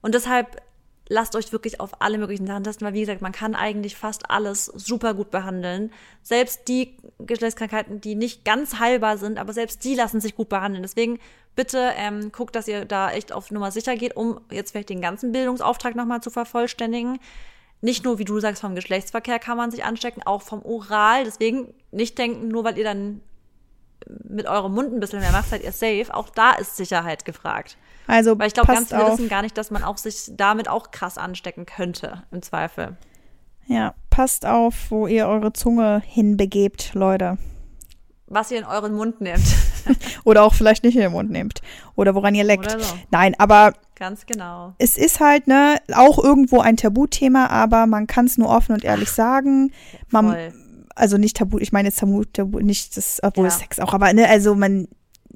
[0.00, 0.62] Und deshalb
[1.08, 4.30] lasst euch wirklich auf alle möglichen Sachen testen, weil wie gesagt, man kann eigentlich fast
[4.30, 5.90] alles super gut behandeln.
[6.22, 10.82] Selbst die Geschlechtskrankheiten, die nicht ganz heilbar sind, aber selbst die lassen sich gut behandeln.
[10.82, 11.18] Deswegen
[11.56, 15.00] bitte ähm, guckt, dass ihr da echt auf Nummer sicher geht, um jetzt vielleicht den
[15.00, 17.18] ganzen Bildungsauftrag nochmal zu vervollständigen.
[17.80, 21.24] Nicht nur, wie du sagst, vom Geschlechtsverkehr kann man sich anstecken, auch vom Oral.
[21.24, 23.20] Deswegen nicht denken, nur weil ihr dann
[24.06, 26.06] mit eurem Mund ein bisschen mehr macht, seid ihr safe.
[26.12, 27.76] Auch da ist Sicherheit gefragt.
[28.06, 29.18] Also, Weil ich glaube, ganz viele auf.
[29.18, 32.96] wissen gar nicht, dass man auch sich damit auch krass anstecken könnte, im Zweifel.
[33.66, 37.36] Ja, passt auf, wo ihr eure Zunge hinbegebt, Leute.
[38.26, 39.44] Was ihr in euren Mund nehmt.
[40.24, 41.60] oder auch vielleicht nicht in den Mund nehmt.
[41.96, 42.70] Oder woran ihr leckt.
[42.70, 42.78] So.
[43.10, 44.74] Nein, aber Ganz genau.
[44.78, 48.84] es ist halt, ne, auch irgendwo ein Tabuthema, aber man kann es nur offen und
[48.84, 49.72] ehrlich sagen.
[50.08, 50.52] Man, Voll.
[50.98, 53.50] Also nicht tabu, ich meine jetzt tabu, tabu nicht das, obwohl Ja.
[53.50, 54.88] Sex auch, aber ne, also man,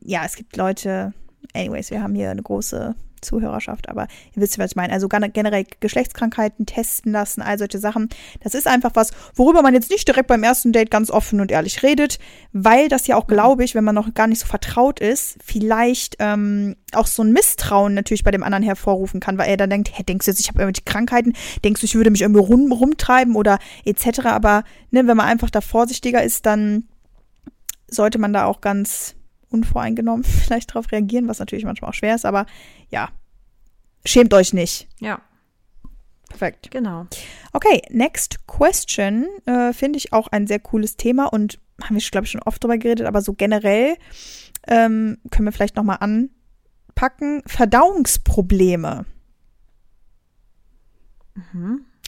[0.02, 1.12] ja, es gibt Leute,
[1.54, 4.92] anyways, wir haben hier eine große Zuhörerschaft, aber ihr wisst, was ich meine.
[4.92, 8.08] Also gen- generell Geschlechtskrankheiten testen lassen, all solche Sachen.
[8.42, 11.50] Das ist einfach was, worüber man jetzt nicht direkt beim ersten Date ganz offen und
[11.50, 12.18] ehrlich redet,
[12.52, 16.16] weil das ja auch, glaube ich, wenn man noch gar nicht so vertraut ist, vielleicht
[16.18, 19.90] ähm, auch so ein Misstrauen natürlich bei dem anderen hervorrufen kann, weil er dann denkt,
[19.96, 21.32] hä, denkst du jetzt, ich habe irgendwelche Krankheiten,
[21.64, 24.20] denkst du, ich würde mich irgendwie rum, rumtreiben oder etc.
[24.26, 26.88] Aber ne, wenn man einfach da vorsichtiger ist, dann
[27.88, 29.14] sollte man da auch ganz
[29.52, 32.46] unvoreingenommen vielleicht drauf reagieren, was natürlich manchmal auch schwer ist, aber
[32.90, 33.08] ja,
[34.04, 34.88] schämt euch nicht.
[35.00, 35.20] Ja,
[36.28, 36.70] Perfekt.
[36.70, 37.06] genau.
[37.52, 42.24] Okay, next question äh, finde ich auch ein sehr cooles Thema und haben wir, glaube
[42.24, 43.96] ich, schon oft drüber geredet, aber so generell
[44.66, 47.42] ähm, können wir vielleicht nochmal anpacken.
[47.46, 49.04] Verdauungsprobleme.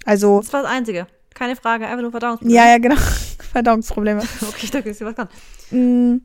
[0.05, 1.07] Also, Das war das Einzige.
[1.35, 2.57] Keine Frage, einfach nur Verdauungsprobleme.
[2.57, 2.97] ja, ja, genau.
[3.53, 4.23] Verdauungsprobleme.
[4.43, 5.29] Okay, ich dachte, ist was kann.
[5.71, 6.19] Mm,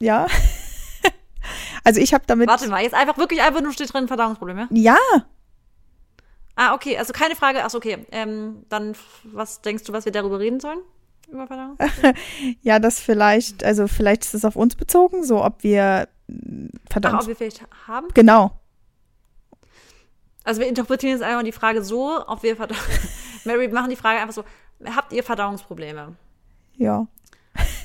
[0.00, 0.26] ja.
[1.84, 2.48] also ich habe damit.
[2.48, 4.68] Warte mal, jetzt einfach wirklich einfach nur steht drin Verdauungsprobleme.
[4.70, 4.96] Ja,
[6.62, 7.64] Ah, okay, also keine Frage.
[7.64, 8.06] Achso, okay.
[8.12, 10.80] Ähm, dann, was denkst du, was wir darüber reden sollen?
[11.30, 11.78] Über Verdauung?
[12.60, 16.92] ja, das vielleicht, also vielleicht ist es auf uns bezogen, so ob wir mm, Ach,
[16.92, 17.22] Verdammt.
[17.22, 18.08] ob wir vielleicht haben?
[18.12, 18.50] genau.
[20.44, 22.80] Also wir interpretieren jetzt einfach die Frage so, ob wir Verdauung.
[23.46, 24.44] Mary, wir machen die Frage einfach so.
[24.84, 26.14] Habt ihr Verdauungsprobleme?
[26.76, 27.06] Ja.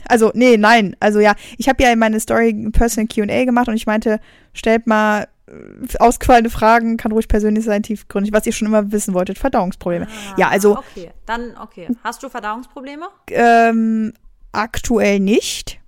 [0.10, 0.96] Also, nee, nein.
[1.00, 4.20] Also ja, ich habe ja in meine Story ein Personal QA gemacht und ich meinte,
[4.54, 9.13] stellt mal äh, ausgefallene Fragen, kann ruhig persönlich sein, tiefgründig, was ihr schon immer wissen
[9.13, 9.38] wolltet.
[9.38, 10.08] Verdauungsprobleme.
[10.38, 11.88] ja, also Ah, Okay, dann, okay.
[12.04, 13.06] Hast du Verdauungsprobleme?
[13.32, 14.13] ähm,
[14.52, 15.80] aktuell nicht.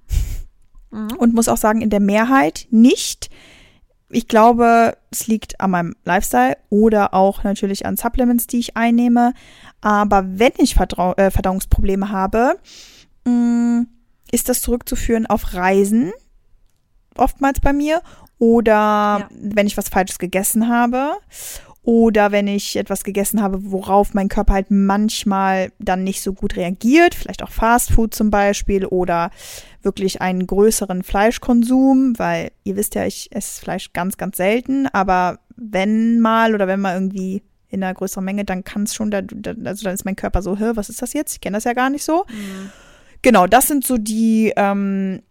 [0.90, 3.30] Und muss auch sagen, in der Mehrheit nicht.
[4.10, 9.34] Ich glaube, es liegt an meinem Lifestyle oder auch natürlich an Supplements, die ich einnehme.
[9.82, 12.58] Aber wenn ich Vertrau äh, Verdauungsprobleme habe,
[13.26, 13.84] mh,
[14.32, 16.12] ist das zurückzuführen auf Reisen,
[17.16, 18.02] oftmals bei mir,
[18.40, 19.30] oder Ja.
[19.32, 21.14] wenn ich was Falsches gegessen habe.
[21.84, 26.58] Oder wenn ich etwas gegessen habe, worauf mein Körper halt manchmal dann nicht so gut
[26.58, 29.32] reagiert, vielleicht auch Fastfood zum Beispiel oder
[29.84, 35.40] wirklich einen größeren Fleischkonsum, weil ihr wisst ja, ich esse Fleisch ganz, ganz selten, aber
[35.56, 39.20] wenn mal oder wenn mal irgendwie in einer größeren Menge, dann kann es schon, da,
[39.64, 41.36] also dann ist mein Körper so, hä, was ist das jetzt?
[41.36, 42.26] Ich kenne das ja gar nicht so.
[43.22, 45.22] Genau, das sind so die, ähm,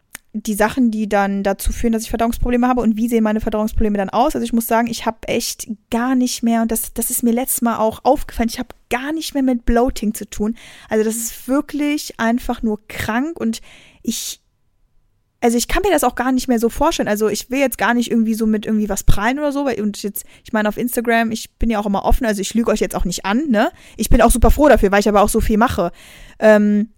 [0.45, 2.83] die Sachen, die dann dazu führen, dass ich Verdauungsprobleme habe.
[2.83, 4.35] Und wie sehen meine Verdauungsprobleme dann aus?
[4.35, 7.33] Also ich muss sagen, ich habe echt gar nicht mehr, und das, das ist mir
[7.33, 10.57] letztes Mal auch aufgefallen, ich habe gar nicht mehr mit Bloating zu tun.
[10.89, 13.61] Also das ist wirklich einfach nur krank und
[14.03, 14.41] ich,
[15.41, 17.09] also ich kann mir das auch gar nicht mehr so vorstellen.
[17.09, 19.81] Also ich will jetzt gar nicht irgendwie so mit irgendwie was prallen oder so, weil
[19.81, 22.71] und jetzt, ich meine auf Instagram, ich bin ja auch immer offen, also ich lüge
[22.71, 23.71] euch jetzt auch nicht an, ne?
[23.97, 25.93] Ich bin auch super froh dafür, weil ich aber auch so viel mache.
[26.39, 26.91] Ähm,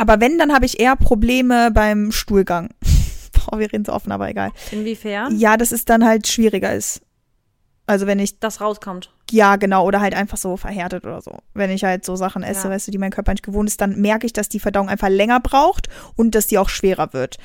[0.00, 2.70] aber wenn, dann habe ich eher Probleme beim Stuhlgang.
[3.32, 4.50] Boah, wir reden so offen, aber egal.
[4.70, 5.36] Inwiefern?
[5.38, 7.02] Ja, dass es dann halt schwieriger ist.
[7.86, 9.10] Also wenn ich, Das rauskommt.
[9.32, 11.38] ja genau, oder halt einfach so verhärtet oder so.
[11.54, 12.70] Wenn ich halt so Sachen esse, Ja.
[12.74, 15.08] weißt du, die mein Körper nicht gewohnt ist, dann merke ich, dass die Verdauung einfach
[15.08, 17.38] länger braucht und dass die auch schwerer wird.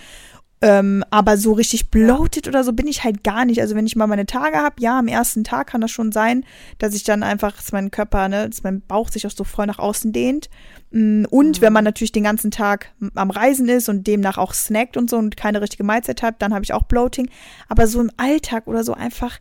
[0.62, 3.60] Ähm, aber so richtig bloated oder so bin ich halt gar nicht.
[3.60, 6.46] Also wenn ich mal meine Tage habe, ja, am ersten Tag kann das schon sein,
[6.78, 9.66] dass ich dann einfach, dass mein Körper, ne, dass mein Bauch sich auch so voll
[9.66, 10.50] nach außen dehnt.
[10.92, 14.96] Mm, Und wenn man natürlich den ganzen Tag am Reisen ist und demnach auch snackt
[14.96, 17.30] und so und keine richtige Mahlzeit hat, dann habe ich auch Bloating.
[17.68, 19.40] Aber so im Alltag oder so einfach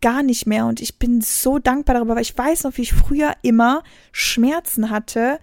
[0.00, 0.66] gar nicht mehr.
[0.66, 4.90] Und ich bin so dankbar darüber, weil ich weiß noch, wie ich früher immer Schmerzen
[4.90, 5.38] hatte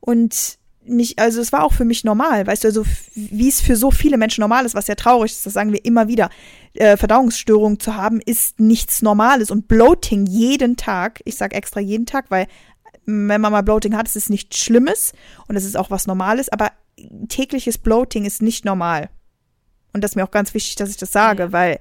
[0.00, 3.76] und mich, also es war auch für mich normal, weißt du, also wie es für
[3.76, 6.30] so viele Menschen normal ist, was ja traurig ist, das sagen wir immer wieder.
[6.74, 12.06] Äh, Verdauungsstörungen zu haben ist nichts Normales und Bloating jeden Tag, ich sage extra jeden
[12.06, 12.46] Tag, weil
[13.06, 15.12] mm, wenn man mal Bloating hat, ist es nichts Schlimmes
[15.48, 16.72] und es ist auch was Normales, aber
[17.28, 19.08] tägliches Bloating ist nicht normal.
[19.92, 21.78] Und das ist mir auch ganz wichtig, dass ich das sage, weil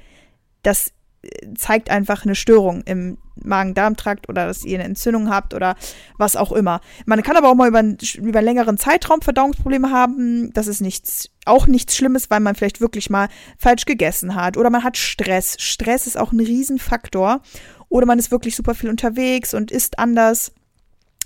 [0.64, 5.76] das äh, zeigt einfach eine Störung im Magen-Darm-Trakt oder dass ihr eine Entzündung habt oder
[6.18, 6.82] was auch immer.
[7.06, 10.52] Man kann aber auch mal über, einen- über einen längeren Zeitraum Verdauungsprobleme haben.
[10.54, 14.70] Das ist nichts, auch nichts Schlimmes, weil man vielleicht wirklich mal falsch gegessen hat oder
[14.70, 15.56] man hat Stress.
[15.60, 17.42] Stress ist auch ein Riesenfaktor.
[17.90, 20.54] Oder man ist wirklich super viel unterwegs und isst anders.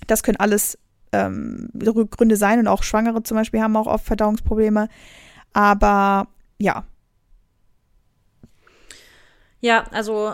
[0.08, 0.80] Das können alles
[1.12, 1.70] ähm,
[2.10, 4.90] Gründe sein und auch Schwangere zum Beispiel haben auch oft Verdauungsprobleme.
[5.54, 6.28] Aber
[6.58, 6.84] ja,
[9.62, 10.34] Ja, also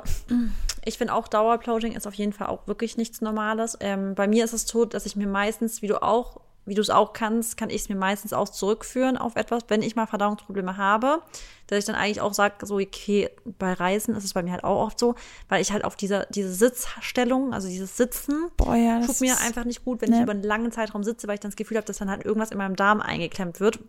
[0.86, 3.77] ich finde auch Dauerbloating ist auf jeden Fall auch wirklich nichts Normales.
[3.79, 6.82] Ähm, bei mir ist es so, dass ich mir meistens, wie du auch wie du
[6.82, 10.05] es auch kannst, kann ich es mir meistens auch zurückführen auf etwas, wenn ich mal
[10.05, 11.21] Verdauungsprobleme habe,
[11.67, 14.63] dass ich dann eigentlich auch sage, so, okay, bei Reisen ist es bei mir halt
[14.63, 15.15] auch oft so,
[15.49, 19.65] weil ich halt auf dieser, diese Sitzstellung, also dieses Sitzen, Boah, ja, tut mir einfach
[19.65, 20.17] nicht gut, wenn ne.
[20.17, 22.25] ich über einen langen Zeitraum sitze, weil ich dann das Gefühl habe, dass dann halt
[22.25, 23.79] irgendwas in meinem Darm eingeklemmt wird.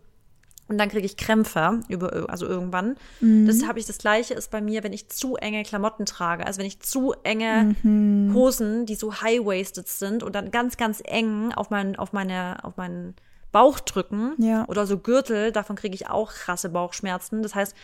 [0.73, 2.97] Und dann kriege ich Krämpfe, über, also irgendwann.
[3.21, 3.47] Mhm.
[3.47, 6.47] Das habe ich das Gleiche ist bei mir, wenn ich zu enge Klamotten trage.
[6.47, 8.33] Also wenn ich zu enge Mhm.
[8.35, 12.77] Hosen, die so high-waisted sind und dann ganz, ganz eng auf, mein, auf, meine, auf
[12.79, 13.15] meinen
[13.53, 14.65] Bauch drücken Ja.
[14.69, 17.43] oder so Gürtel, davon kriege ich auch krasse Bauchschmerzen.
[17.43, 17.77] Das heißt,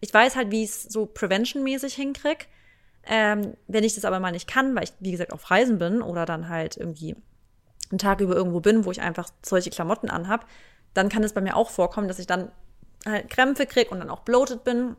[0.00, 2.44] ich weiß halt, wie ich es so prevention-mäßig hinkriege.
[3.08, 6.00] Ähm, wenn ich das aber mal nicht kann, weil ich, wie gesagt, auf Reisen bin
[6.00, 7.16] oder dann halt irgendwie
[7.90, 10.46] einen Tag über irgendwo bin, wo ich einfach solche Klamotten anhab,
[10.96, 12.50] dann kann es bei mir auch vorkommen, dass ich dann
[13.04, 14.96] halt Krämpfe kriege und dann auch bloated bin.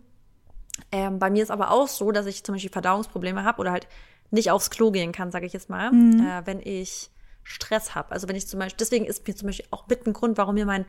[0.91, 3.87] Ähm, bei mir ist aber auch so, dass ich zum Beispiel Verdauungsprobleme habe oder halt
[4.29, 5.91] nicht aufs Klo gehen kann, sage ich jetzt mal,
[6.21, 7.09] äh, wenn ich
[7.43, 8.11] Stress habe.
[8.11, 10.55] Also wenn ich zum Beispiel, deswegen ist mir zum Beispiel auch mit ein Grund, warum
[10.55, 10.85] mir mein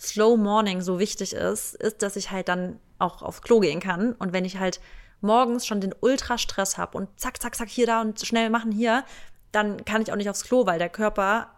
[0.00, 4.14] Slow Morning so wichtig ist, ist, dass ich halt dann auch aufs Klo gehen kann.
[4.14, 4.80] Und wenn ich halt
[5.20, 9.04] morgens schon den Ultra-Stress habe und zack, zack, zack, hier, da und schnell machen hier,
[9.52, 11.48] dann kann ich auch nicht aufs Klo, weil der Körper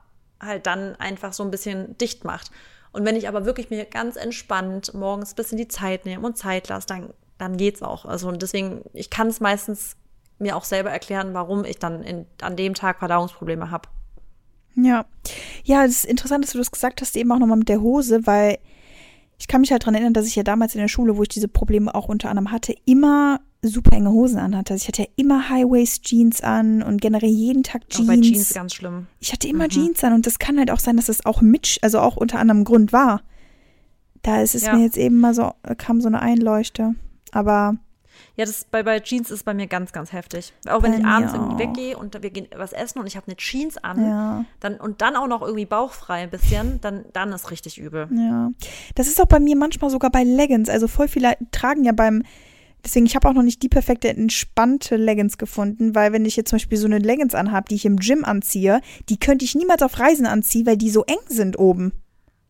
[0.41, 2.51] halt dann einfach so ein bisschen dicht macht.
[2.95, 6.39] Und wenn ich aber wirklich mir ganz entspannt morgens ein bisschen die Zeit nehme und
[6.39, 8.05] Zeit lasse, dann, dann geht's auch.
[8.05, 9.97] Also und deswegen, ich kann es meistens
[10.39, 13.89] mir auch selber erklären, warum ich dann in, an dem Tag Verdauungsprobleme habe.
[14.77, 15.07] Ja.
[15.65, 18.27] Ja, es ist interessant, dass du das gesagt hast, eben auch nochmal mit der Hose,
[18.29, 18.59] weil
[19.39, 21.29] ich kann mich halt dran erinnern, dass ich ja damals in der Schule, wo ich
[21.29, 24.75] diese Probleme auch unter anderem hatte, immer super enge Hosen anhatte.
[24.75, 28.07] Also ich hatte ja immer High-Waist-Jeans an und generell jeden Tag Auch Jeans.
[28.09, 29.07] bei Jeans ganz schlimm.
[29.21, 31.79] Ich hatte immer Jeans an und das kann halt auch sein, dass das auch mit,
[31.83, 33.23] also auch unter anderem Grund war.
[34.23, 34.75] Da ist es Ja.
[34.77, 36.95] mir jetzt eben mal so, kam so eine Einleuchte.
[37.33, 37.77] Aber
[38.37, 40.53] Ja, das bei, bei Jeans ist bei mir ganz, ganz heftig.
[40.69, 43.29] Auch wenn Bei ich abends irgendwie weggehe und wir gehen was essen und ich habe
[43.29, 44.45] eine Jeans an, ja.
[44.59, 48.09] dann und dann auch noch irgendwie bauchfrei ein bisschen, dann, dann ist richtig übel.
[48.11, 48.51] Ja,
[48.97, 50.69] das ist auch bei mir manchmal sogar bei Leggings.
[50.69, 52.25] Also voll viele tragen ja beim,
[52.85, 56.51] deswegen, ich habe auch noch nicht die perfekte entspannte Leggings gefunden, weil wenn ich jetzt
[56.51, 59.83] zum Beispiel so eine Leggings anhabe, die ich im Gym anziehe, die könnte ich niemals
[59.83, 61.93] auf Reisen anziehen, weil die so eng sind oben.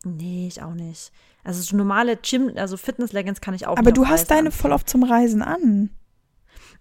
[0.03, 1.11] Nee, ich auch nicht.
[1.45, 4.59] Also so normale Gym, also Fitness-Leggings kann ich auch Aber du hast deine anziehen.
[4.61, 5.91] voll oft zum Reisen an.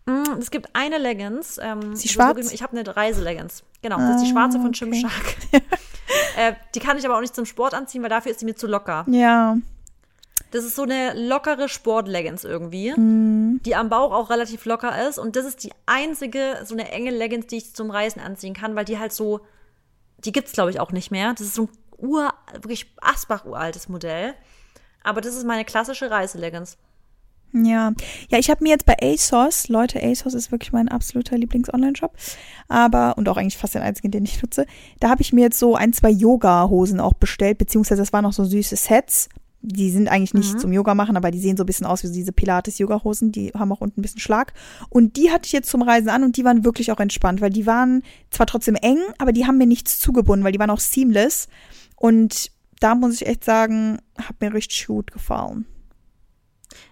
[0.06, 1.58] Mm, Es gibt eine Leggings.
[1.62, 2.50] Ähm, Ist die so- schwarz?
[2.52, 3.62] Ich habe eine Reiseleggings.
[3.82, 4.90] Genau, das ist die schwarze von Ah, okay.
[4.90, 5.36] Gymshark.
[6.38, 8.56] äh, die kann ich aber auch nicht zum Sport anziehen, weil dafür ist sie mir
[8.56, 9.04] zu locker.
[9.08, 9.56] Ja,
[10.50, 13.60] Das ist so eine lockere Sport-Leggings irgendwie, Mhm.
[13.66, 15.18] die am Bauch auch relativ locker ist.
[15.18, 18.74] Und das ist die einzige, so eine enge Leggings, die ich zum Reisen anziehen kann,
[18.76, 19.40] weil die halt so,
[20.18, 21.32] die gibt's glaube ich auch nicht mehr.
[21.34, 24.34] Das ist so ein ur, wirklich Asbach-uraltes Modell.
[25.04, 26.76] Aber das ist meine klassische Reiseleggings.
[27.52, 27.92] ja.
[28.30, 32.12] Ja, ich habe mir jetzt bei ASOS, Leute, ASOS ist wirklich mein absoluter Lieblings-Online-Shop,
[32.68, 34.66] aber, und auch eigentlich fast den einzigen, den ich nutze,
[34.98, 38.32] da habe ich mir jetzt so ein, zwei Yoga-Hosen auch bestellt, beziehungsweise das waren noch
[38.32, 39.28] so süße Sets.
[39.66, 42.10] Die sind eigentlich nicht zum Yoga machen, aber die sehen so ein bisschen aus wie
[42.10, 43.32] diese Pilates-Yoga-Hosen.
[43.32, 44.52] Die haben auch unten ein bisschen Schlag.
[44.90, 47.48] Und die hatte ich jetzt zum Reisen an und die waren wirklich auch entspannt, weil
[47.48, 50.80] die waren zwar trotzdem eng, aber die haben mir nichts zugebunden, weil die waren auch
[50.80, 51.48] seamless.
[51.96, 52.50] Und
[52.84, 55.66] da muss ich echt sagen, hat mir richtig gut gefallen.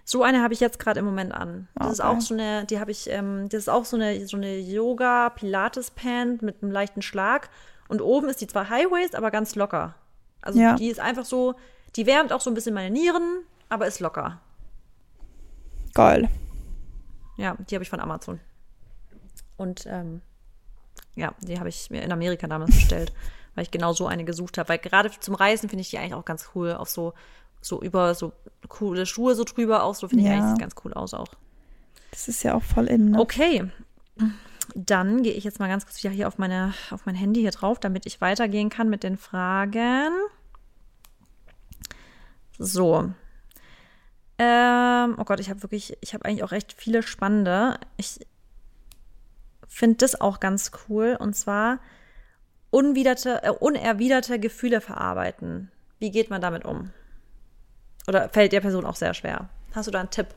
[0.05, 1.67] So eine habe ich jetzt gerade im Moment an.
[1.75, 2.07] Das ist Okay.
[2.09, 6.41] auch so eine, die habe ich, ähm, das ist auch so eine, so eine Yoga-Pilates-Pant
[6.41, 7.49] mit einem leichten Schlag.
[7.89, 9.95] Und oben ist die zwar High-Waist, aber ganz locker.
[10.41, 10.75] Also Ja.
[10.75, 11.55] die ist einfach so,
[11.95, 14.39] die wärmt auch so ein bisschen meine Nieren, aber ist locker.
[15.93, 16.29] Geil.
[17.37, 18.39] Ja, die habe ich von Amazon.
[19.57, 20.21] Und ähm,
[21.15, 23.13] ja, die habe ich mir in Amerika damals bestellt,
[23.55, 24.69] weil ich genau so eine gesucht habe.
[24.69, 26.73] Weil gerade zum Reisen finde ich die eigentlich auch ganz cool.
[26.73, 27.13] Auch so,
[27.61, 28.33] so über so
[28.67, 29.95] coole Schuhe so drüber auch.
[29.95, 30.35] So finde ich Ja.
[30.35, 31.29] eigentlich sieht ganz cool aus auch.
[32.11, 33.11] Das ist ja auch voll in.
[33.11, 33.19] Ne?
[33.19, 33.69] Okay.
[34.75, 37.51] Dann gehe ich jetzt mal ganz kurz wieder hier auf, meine, auf mein Handy hier
[37.51, 40.11] drauf, damit ich weitergehen kann mit den Fragen.
[42.57, 43.11] So.
[44.37, 47.79] Ähm, oh Gott, ich habe wirklich, ich habe eigentlich auch recht viele spannende.
[47.97, 48.19] Ich
[49.67, 51.17] finde das auch ganz cool.
[51.19, 51.79] Und zwar
[52.73, 55.71] unwiderte, äh, unerwiderte Gefühle verarbeiten.
[55.99, 56.91] Wie geht man damit um?
[58.07, 59.47] Oder fällt der Person auch sehr schwer?
[59.73, 60.27] Hast du da einen Tipp?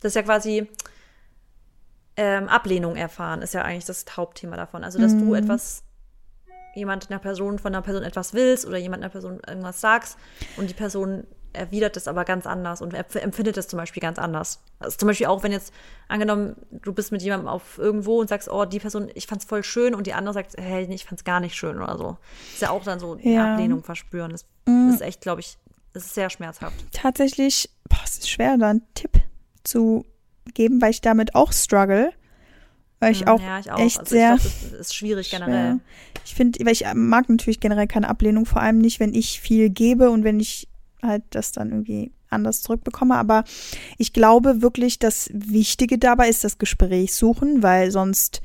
[0.00, 0.68] Das ist ja quasi
[2.16, 4.84] ähm, Ablehnung erfahren, ist ja eigentlich das Hauptthema davon.
[4.84, 5.84] Also, dass du etwas,
[6.74, 10.16] jemand einer Person, von einer Person etwas willst oder jemand einer Person irgendwas sagst
[10.56, 14.18] und die Person erwidert das aber ganz anders und empf- empfindet das zum Beispiel ganz
[14.18, 14.60] anders.
[14.78, 15.72] Also zum Beispiel auch, wenn jetzt
[16.08, 19.62] angenommen, du bist mit jemandem auf irgendwo und sagst, oh, die Person, ich fand's voll
[19.64, 22.16] schön und die andere sagt, hey, ich fand's gar nicht schön oder so.
[22.52, 23.52] Ist ja auch dann so die Ja.
[23.54, 24.30] Ablehnung verspüren.
[24.30, 24.44] Das
[24.94, 25.56] ist echt, glaube ich,
[25.94, 26.76] das ist sehr schmerzhaft.
[26.92, 29.12] Tatsächlich, boah, es ist schwer, da einen Tipp
[29.64, 30.04] zu
[30.54, 32.12] geben, weil ich damit auch struggle.
[33.00, 33.78] Weil ich auch, ja, ich auch.
[33.78, 34.30] echt also sehr.
[34.36, 35.38] Glaub, das ist schwierig schwer.
[35.40, 35.78] generell.
[36.24, 39.70] Ich finde, weil ich mag natürlich generell keine Ablehnung, vor allem nicht, wenn ich viel
[39.70, 40.66] gebe und wenn ich
[41.02, 43.16] halt das dann irgendwie anders zurückbekomme.
[43.16, 43.44] Aber
[43.96, 48.42] ich glaube wirklich, das Wichtige dabei ist das Gespräch suchen, weil sonst,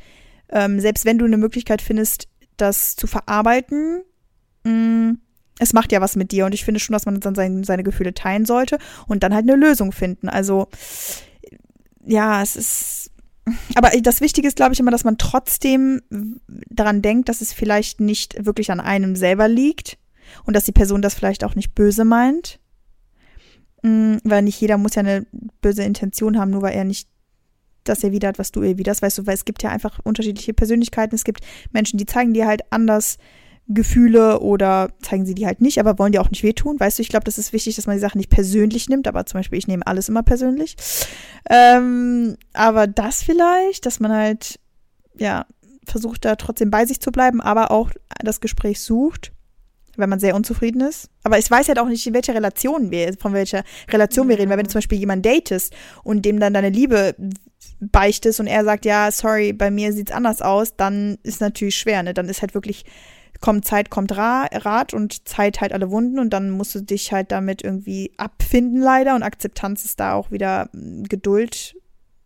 [0.50, 2.28] ähm, selbst wenn du eine Möglichkeit findest,
[2.58, 4.04] das zu verarbeiten,
[4.64, 5.20] mh, mm,
[5.60, 7.84] es macht ja was mit dir und ich finde schon, dass man dann sein, seine
[7.84, 10.28] Gefühle teilen sollte und dann halt eine Lösung finden.
[10.28, 10.68] Also
[12.04, 13.12] ja, es ist.
[13.76, 16.02] Aber das Wichtige ist, glaube ich, immer, dass man trotzdem
[16.48, 19.98] daran denkt, dass es vielleicht nicht wirklich an einem selber liegt
[20.46, 22.60] und dass die Person das vielleicht auch nicht böse meint.
[23.84, 25.26] Mm, weil nicht jeder muss ja eine
[25.62, 27.08] böse Intention haben, nur weil er nicht
[27.84, 31.16] das erwidert, was du erwiderst, weißt du, weil es gibt ja einfach unterschiedliche Persönlichkeiten.
[31.16, 33.18] Es gibt Menschen, die zeigen dir halt anders
[33.68, 36.80] Gefühle oder zeigen sie die halt nicht, aber wollen dir auch nicht wehtun.
[36.80, 39.26] Weißt du, ich glaube, das ist wichtig, dass man die Sachen nicht persönlich nimmt, aber
[39.26, 40.76] zum Beispiel, ich nehme alles immer persönlich.
[41.50, 44.60] Ähm, aber das vielleicht, dass man halt,
[45.18, 45.46] ja,
[45.86, 49.33] versucht da trotzdem bei sich zu bleiben, aber auch das Gespräch sucht,
[49.98, 51.10] wenn man sehr unzufrieden ist.
[51.24, 54.50] Aber ich weiß halt auch nicht, in welcher Relation wir, von welcher Relation wir reden,
[54.50, 55.74] weil wenn du zum Beispiel jemanden datest
[56.04, 57.16] und dem dann deine Liebe
[57.80, 62.04] beichtest und er sagt, ja, sorry, bei mir sieht's anders aus, dann ist natürlich schwer,
[62.04, 62.14] ne?
[62.14, 62.86] Dann ist halt wirklich
[63.44, 67.12] kommt Zeit, kommt Ra Rat und Zeit halt alle Wunden und dann musst du dich
[67.12, 71.76] halt damit irgendwie abfinden leider und Akzeptanz ist da auch wieder hm, Geduld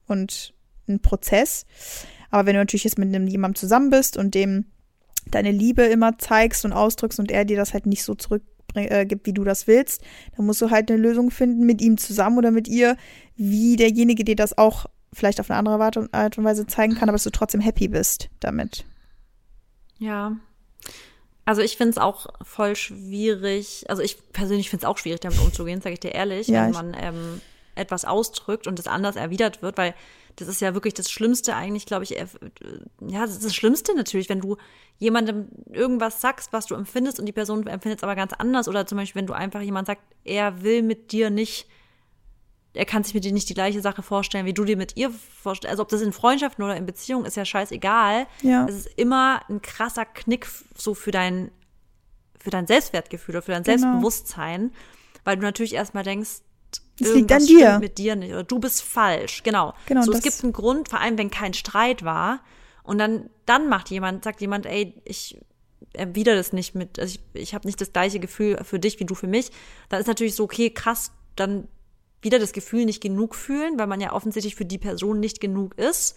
[0.05, 0.53] und
[0.87, 1.65] ein Prozess.
[2.29, 4.65] Aber wenn du natürlich jetzt mit einem jemandem zusammen bist und dem
[5.31, 9.07] deine Liebe immer zeigst und ausdrückst und er dir das halt nicht so zurückgibt, äh,
[9.23, 10.01] wie du das willst,
[10.35, 12.97] dann musst du halt eine Lösung finden mit ihm zusammen oder mit ihr,
[13.35, 17.15] wie derjenige dir das auch vielleicht auf eine andere Art und Weise zeigen kann, aber
[17.15, 18.85] dass du trotzdem happy bist damit.
[19.99, 20.35] Ja,
[21.45, 25.39] also ich finde es auch voll schwierig, also ich persönlich finde es auch schwierig, damit
[25.39, 27.41] umzugehen, sage ich dir ehrlich, ja, wenn man ähm,
[27.73, 29.95] etwas ausdrückt und es anders erwidert wird, weil
[30.37, 32.27] das ist ja wirklich das Schlimmste eigentlich, glaube ich, äh,
[33.01, 34.57] ja, das ist das Schlimmste natürlich, wenn du
[34.97, 38.85] jemandem irgendwas sagst, was du empfindest und die Person empfindet es aber ganz anders oder
[38.85, 41.67] zum Beispiel, wenn du einfach jemand sagt, er will mit dir nicht
[42.73, 45.09] er kann sich mit dir nicht die gleiche Sache vorstellen, wie du dir mit ihr
[45.09, 45.71] vorstellst.
[45.71, 48.27] Also ob das in Freundschaften oder in Beziehungen ist ja scheißegal.
[48.43, 48.67] Ja.
[48.67, 51.49] Es ist immer ein krasser Knick so für dein,
[52.39, 53.77] für dein Selbstwertgefühl oder für dein genau.
[53.77, 54.71] Selbstbewusstsein,
[55.23, 56.41] weil du natürlich erstmal denkst,
[56.99, 57.79] es liegt an dir.
[57.79, 59.43] mit dir nicht oder du bist falsch.
[59.43, 59.73] Genau.
[59.85, 62.41] genau so, es gibt einen Grund, vor allem wenn kein Streit war
[62.83, 65.39] und dann dann macht jemand, sagt jemand, ey, ich
[65.93, 69.05] erwidere das nicht mit, also ich, ich habe nicht das gleiche Gefühl für dich wie
[69.05, 69.51] du für mich.
[69.89, 71.67] Dann ist natürlich so okay, krass, dann
[72.21, 75.77] wieder das Gefühl nicht genug fühlen, weil man ja offensichtlich für die Person nicht genug
[75.77, 76.15] ist.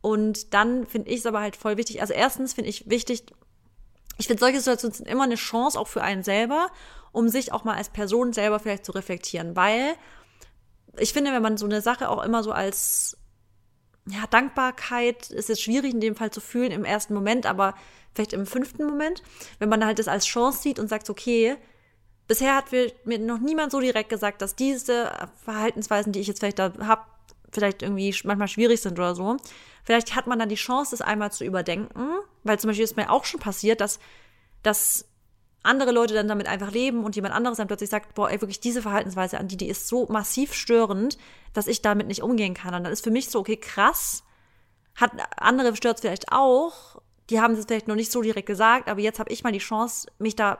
[0.00, 2.00] Und dann finde ich es aber halt voll wichtig.
[2.00, 3.24] Also erstens finde ich wichtig,
[4.18, 6.70] ich finde solche Situationen sind immer eine Chance auch für einen selber,
[7.16, 9.94] um sich auch mal als Person selber vielleicht zu reflektieren, weil
[10.98, 13.16] ich finde, wenn man so eine Sache auch immer so als
[14.06, 17.74] ja, Dankbarkeit ist jetzt schwierig in dem Fall zu fühlen im ersten Moment, aber
[18.14, 19.22] vielleicht im fünften Moment,
[19.58, 21.56] wenn man halt das als Chance sieht und sagt, okay,
[22.28, 25.10] bisher hat mir noch niemand so direkt gesagt, dass diese
[25.42, 27.00] Verhaltensweisen, die ich jetzt vielleicht da habe,
[27.50, 29.38] vielleicht irgendwie manchmal schwierig sind oder so.
[29.84, 32.10] Vielleicht hat man dann die Chance, das einmal zu überdenken,
[32.44, 34.00] weil zum Beispiel ist mir auch schon passiert, dass,
[34.62, 35.06] dass
[35.62, 38.60] andere Leute dann damit einfach leben und jemand anderes dann plötzlich sagt, boah, ey, wirklich
[38.60, 41.18] diese Verhaltensweise an die, die ist so massiv störend,
[41.52, 42.74] dass ich damit nicht umgehen kann.
[42.74, 44.22] Und dann ist für mich so, okay, krass,
[44.94, 47.00] hat andere stört es vielleicht auch,
[47.30, 49.58] die haben es vielleicht noch nicht so direkt gesagt, aber jetzt habe ich mal die
[49.58, 50.58] Chance, mich da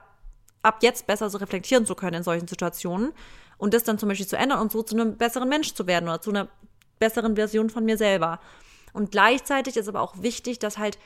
[0.63, 3.13] ab jetzt besser so reflektieren zu können in solchen Situationen
[3.57, 6.09] und das dann zum Beispiel zu ändern und so zu einem besseren Mensch zu werden
[6.09, 6.49] oder zu einer
[6.99, 8.41] besseren Version von mir selber.
[8.93, 10.99] Und gleichzeitig ist aber auch wichtig, dass halt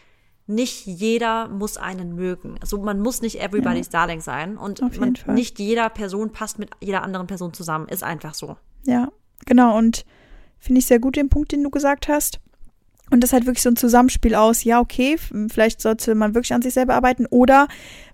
[0.46, 2.56] nicht jeder muss einen mögen.
[2.60, 4.00] Also man muss nicht everybody's ja.
[4.00, 7.88] Darling sein und man, nicht jeder Person passt mit jeder anderen Person zusammen.
[7.88, 8.56] Ist einfach so.
[8.84, 9.08] Ja,
[9.46, 9.78] genau.
[9.78, 10.04] Und
[10.58, 12.40] finde ich sehr gut den Punkt, den du gesagt hast.
[13.10, 15.16] Und das ist halt wirklich so ein Zusammenspiel aus, ja, okay,
[15.48, 17.66] vielleicht sollte man wirklich an sich selber arbeiten oder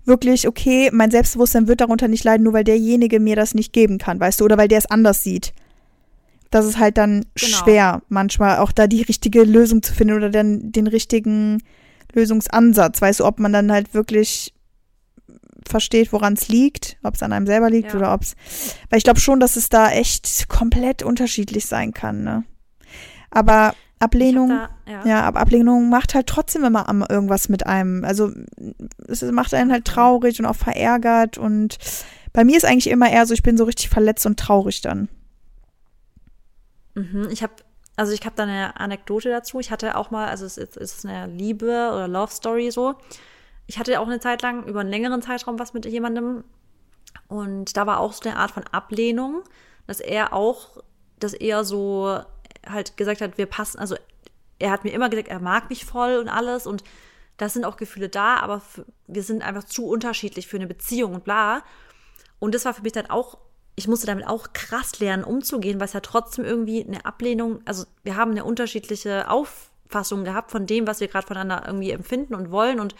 [0.05, 3.99] wirklich, okay, mein Selbstbewusstsein wird darunter nicht leiden, nur weil derjenige mir das nicht geben
[3.99, 5.53] kann, weißt du, oder weil der es anders sieht.
[6.49, 7.57] Das ist halt dann genau.
[7.57, 11.61] schwer, manchmal auch da die richtige Lösung zu finden oder dann den richtigen
[12.13, 14.53] Lösungsansatz, weißt du, ob man dann halt wirklich
[15.67, 17.99] versteht, woran es liegt, ob es an einem selber liegt ja.
[17.99, 18.35] oder ob es,
[18.89, 22.43] weil ich glaube schon, dass es da echt komplett unterschiedlich sein kann, ne?
[23.29, 25.05] Aber Ablehnung, da, ja.
[25.05, 25.21] ja.
[25.21, 28.05] aber Ablehnung macht halt trotzdem immer irgendwas mit einem.
[28.05, 28.31] Also
[29.07, 31.77] es macht einen halt traurig und auch verärgert und
[32.31, 35.09] bei mir ist eigentlich immer eher so, ich bin so richtig verletzt und traurig dann.
[36.93, 37.53] Mhm, ich habe
[37.97, 39.59] also ich habe da eine Anekdote dazu.
[39.59, 42.95] Ich hatte auch mal, also es ist, eine Liebe oder Love Story so.
[43.65, 46.45] Ich hatte auch eine Zeit lang über einen längeren Zeitraum was mit jemandem
[47.27, 49.43] und da war auch so eine Art von Ablehnung,
[49.87, 50.77] dass er auch
[51.19, 52.19] das eher so
[52.65, 53.95] halt gesagt hat, wir passen, also
[54.59, 56.83] er hat mir immer gesagt, er mag mich voll und alles und
[57.37, 58.61] das sind auch Gefühle da, aber
[59.07, 61.63] wir sind einfach zu unterschiedlich für eine Beziehung und bla.
[62.39, 63.37] Und das war für mich dann auch,
[63.77, 67.85] ich musste damit auch krass lernen, umzugehen, weil es ja trotzdem irgendwie eine Ablehnung, also
[68.03, 72.49] wir haben eine unterschiedliche Auffassung gehabt von dem, was wir gerade voneinander irgendwie empfinden und
[72.49, 72.95] wollen und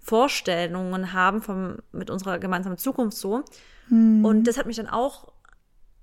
[0.00, 3.44] Vorstellungen haben vom, mit unserer gemeinsamen Zukunft so.
[3.88, 4.24] Mhm.
[4.24, 5.32] Und das hat mich dann auch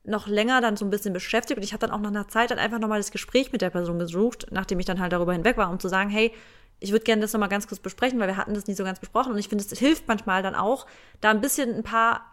[0.04, 2.52] noch länger dann so ein bisschen beschäftigt und ich habe dann auch nach einer Zeit
[2.52, 5.58] dann einfach nochmal das Gespräch mit der Person gesucht, nachdem ich dann halt darüber hinweg
[5.58, 6.32] war, um zu sagen, hey,
[6.80, 9.00] ich würde gerne das nochmal ganz kurz besprechen, weil wir hatten das nie so ganz
[9.00, 10.86] besprochen und ich finde, es hilft manchmal dann auch,
[11.22, 12.33] da ein bisschen ein paar,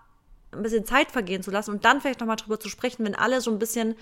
[0.52, 3.40] ein bisschen Zeit vergehen zu lassen und dann vielleicht nochmal drüber zu sprechen, wenn alle
[3.40, 3.94] so ein bisschen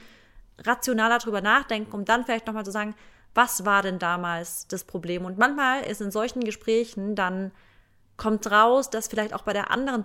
[0.58, 2.94] rationaler drüber nachdenken, um dann vielleicht nochmal zu sagen,
[3.34, 5.24] was war denn damals das Problem?
[5.24, 7.52] Und manchmal ist in solchen Gesprächen dann
[8.16, 10.02] kommt raus, dass vielleicht auch bei der anderen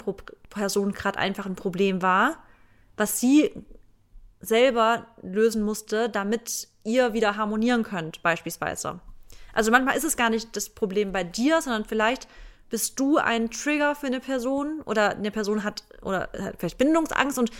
[0.49, 2.37] Person gerade einfach ein Problem war
[2.97, 3.51] was sie
[4.39, 8.99] selber lösen musste, damit ihr wieder harmonieren könnt, beispielsweise.
[9.53, 12.27] Also manchmal ist es gar nicht das Problem bei dir, sondern vielleicht
[12.73, 17.37] bist du ein Trigger für eine Person oder eine Person hat oder hat vielleicht Bindungsangst
[17.37, 17.51] und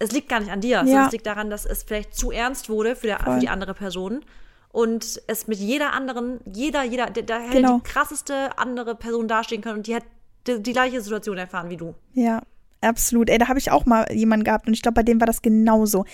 [0.00, 0.84] es liegt gar nicht an dir, ja.
[0.84, 3.72] sondern es liegt daran, dass es vielleicht zu ernst wurde für, der, für die andere
[3.72, 4.24] Person
[4.72, 7.76] und es mit jeder anderen, jeder, jeder, da hätte genau.
[7.76, 10.02] die krasseste andere Person dastehen können und die hat
[10.48, 11.94] die, die gleiche Situation erfahren wie du.
[12.14, 12.42] Ja,
[12.82, 13.30] Absolut.
[13.30, 15.40] Ey, da habe ich auch mal jemanden gehabt und ich glaube, bei dem war das
[15.40, 16.04] genauso.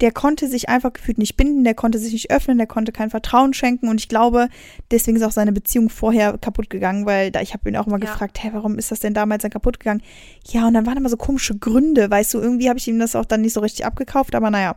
[0.00, 3.10] Der konnte sich einfach gefühlt nicht binden, der konnte sich nicht öffnen, der konnte kein
[3.10, 4.48] Vertrauen schenken und ich glaube,
[4.90, 7.98] deswegen ist auch seine Beziehung vorher kaputt gegangen, weil da ich habe ihn auch immer
[7.98, 8.06] ja.
[8.06, 10.02] gefragt, hey, warum ist das denn damals dann kaputt gegangen?
[10.48, 13.14] Ja, und dann waren immer so komische Gründe, weißt du, irgendwie habe ich ihm das
[13.14, 14.76] auch dann nicht so richtig abgekauft, aber naja,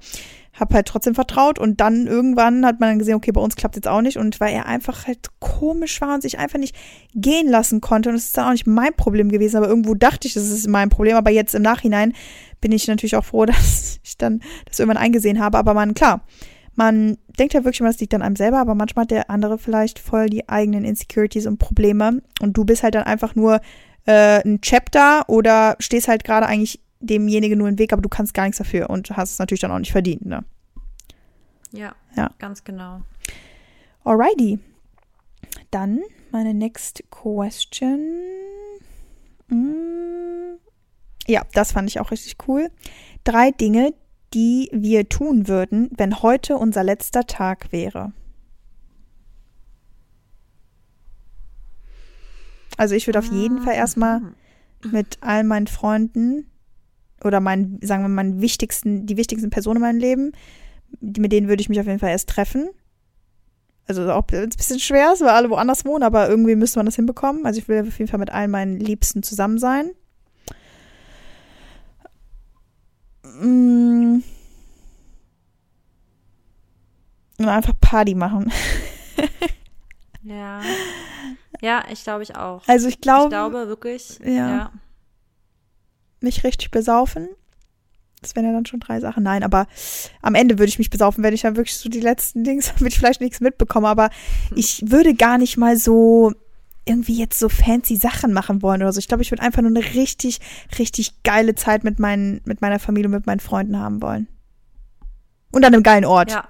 [0.60, 3.76] habe halt trotzdem vertraut und dann irgendwann hat man dann gesehen, okay, bei uns klappt
[3.76, 6.76] jetzt auch nicht und weil er einfach halt komisch war und sich einfach nicht
[7.14, 10.28] gehen lassen konnte und es ist dann auch nicht mein Problem gewesen, aber irgendwo dachte
[10.28, 12.14] ich, das ist mein Problem, aber jetzt im Nachhinein
[12.60, 16.26] bin ich natürlich auch froh, dass ich dann das irgendwann eingesehen habe, aber man, klar,
[16.76, 19.58] man denkt ja wirklich immer, das liegt an einem selber, aber manchmal hat der andere
[19.58, 23.62] vielleicht voll die eigenen Insecurities und Probleme und du bist halt dann einfach nur
[24.06, 28.34] äh, ein Chapter oder stehst halt gerade eigentlich demjenigen nur im Weg, aber du kannst
[28.34, 30.44] gar nichts dafür und hast es natürlich dann auch nicht verdient, ne?
[31.72, 32.32] Ja, ja.
[32.40, 33.02] ganz genau.
[34.04, 34.60] Alrighty.
[35.72, 38.00] Dann meine next question.
[39.48, 40.58] Mm.
[41.28, 42.72] Ja, das fand ich auch richtig cool.
[43.26, 43.94] Drei Dinge,
[44.34, 48.14] die wir tun würden, wenn heute unser letzter Tag wäre.
[52.78, 54.88] Also ich würde auf jeden Fall erstmal ah.
[54.92, 56.50] mit all meinen Freunden
[57.24, 60.32] oder meinen, sagen wir mal, meinen wichtigsten, die wichtigsten Personen in meinem Leben,
[61.00, 62.70] mit denen würde ich mich auf jeden Fall erst treffen.
[63.88, 66.96] Also auch ein bisschen schwer ist, weil alle woanders wohnen, aber irgendwie müsste man das
[66.96, 67.46] hinbekommen.
[67.46, 69.92] Also ich will auf jeden Fall mit allen meinen Liebsten zusammen sein.
[73.40, 74.22] Mm.
[77.40, 78.52] Und einfach Party machen.
[80.24, 80.62] ja.
[81.62, 82.68] Ja, ich glaube ich auch.
[82.68, 83.26] Also ich glaube.
[83.26, 84.20] Ich glaube wirklich.
[84.24, 84.32] ja.
[84.32, 84.72] ja
[86.22, 87.28] mich richtig besaufen.
[88.22, 89.24] Das wären ja dann schon drei Sachen.
[89.24, 89.68] Nein, aber
[90.22, 92.90] am Ende würde ich mich besaufen, wenn ich dann wirklich so die letzten Dings, würde
[92.90, 93.86] ich vielleicht nichts mitbekommen.
[93.86, 94.10] Aber
[94.56, 96.34] ich würde gar nicht mal so
[96.86, 99.00] irgendwie jetzt so fancy Sachen machen wollen oder so.
[99.00, 100.40] Ich glaube, ich würde einfach nur eine richtig,
[100.80, 104.28] richtig geile Zeit mit, meinen, mit meiner Familie, mit meinen Freunden haben wollen.
[105.52, 106.32] Und an einem geilen Ort.
[106.32, 106.48] Ja.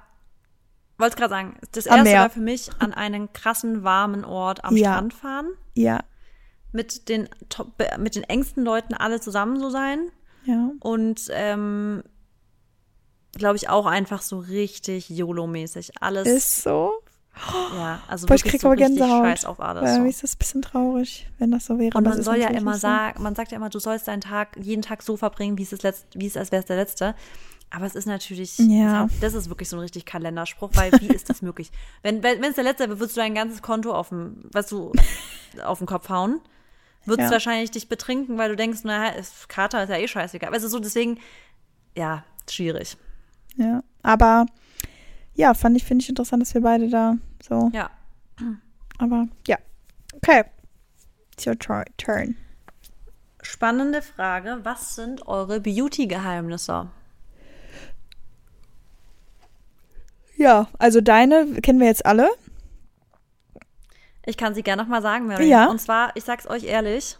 [0.99, 4.93] Wollte gerade sagen, das erste war für mich an einen krassen, warmen Ort am ja.
[4.93, 5.47] Strand fahren.
[5.75, 6.01] Ja
[6.71, 7.29] mit den,
[7.97, 10.11] mit den engsten Leuten alle zusammen so sein.
[10.45, 10.71] Ja.
[10.79, 12.03] Und ähm,
[13.33, 15.91] glaube ich auch einfach so richtig YOLO-mäßig.
[16.01, 16.27] Alles.
[16.27, 16.93] Ist so.
[17.75, 19.23] Ja, also Boah, ich krieg so aber Gänsehaut.
[19.23, 19.83] Scheiß auf alles.
[19.83, 20.05] Weil so.
[20.05, 21.95] ist das ein bisschen traurig, wenn das so wäre.
[21.95, 24.81] Und man soll ja immer sagen, man sagt ja immer, du sollst deinen Tag, jeden
[24.81, 27.15] Tag so verbringen, wie es, das letzte, wie es als wäre es der letzte.
[27.69, 29.07] Aber es ist natürlich, ja.
[29.19, 31.71] das ist wirklich so ein richtig Kalenderspruch, weil wie ist das möglich?
[32.01, 34.93] Wenn wenn es der letzte wäre, würdest du dein ganzes Konto auf dem, was du,
[35.63, 36.41] auf den Kopf hauen
[37.07, 37.31] würdest ja.
[37.31, 39.13] wahrscheinlich dich betrinken, weil du denkst, naja,
[39.47, 40.53] Kater ist ja eh scheißegal.
[40.53, 41.19] Also so, deswegen,
[41.95, 42.97] ja, schwierig.
[43.55, 44.45] Ja, aber
[45.33, 47.71] ja, fand ich, finde ich interessant, dass wir beide da so.
[47.73, 47.89] Ja.
[48.97, 49.57] Aber ja.
[50.15, 50.43] Okay.
[51.33, 52.35] It's your turn.
[53.43, 54.59] Spannende Frage.
[54.63, 56.89] Was sind eure Beauty-Geheimnisse?
[60.35, 62.29] Ja, also deine kennen wir jetzt alle.
[64.27, 65.47] Ich kann sie gerne nochmal sagen, Mary.
[65.47, 65.67] Ja.
[65.67, 67.17] Und zwar, ich sag's euch ehrlich.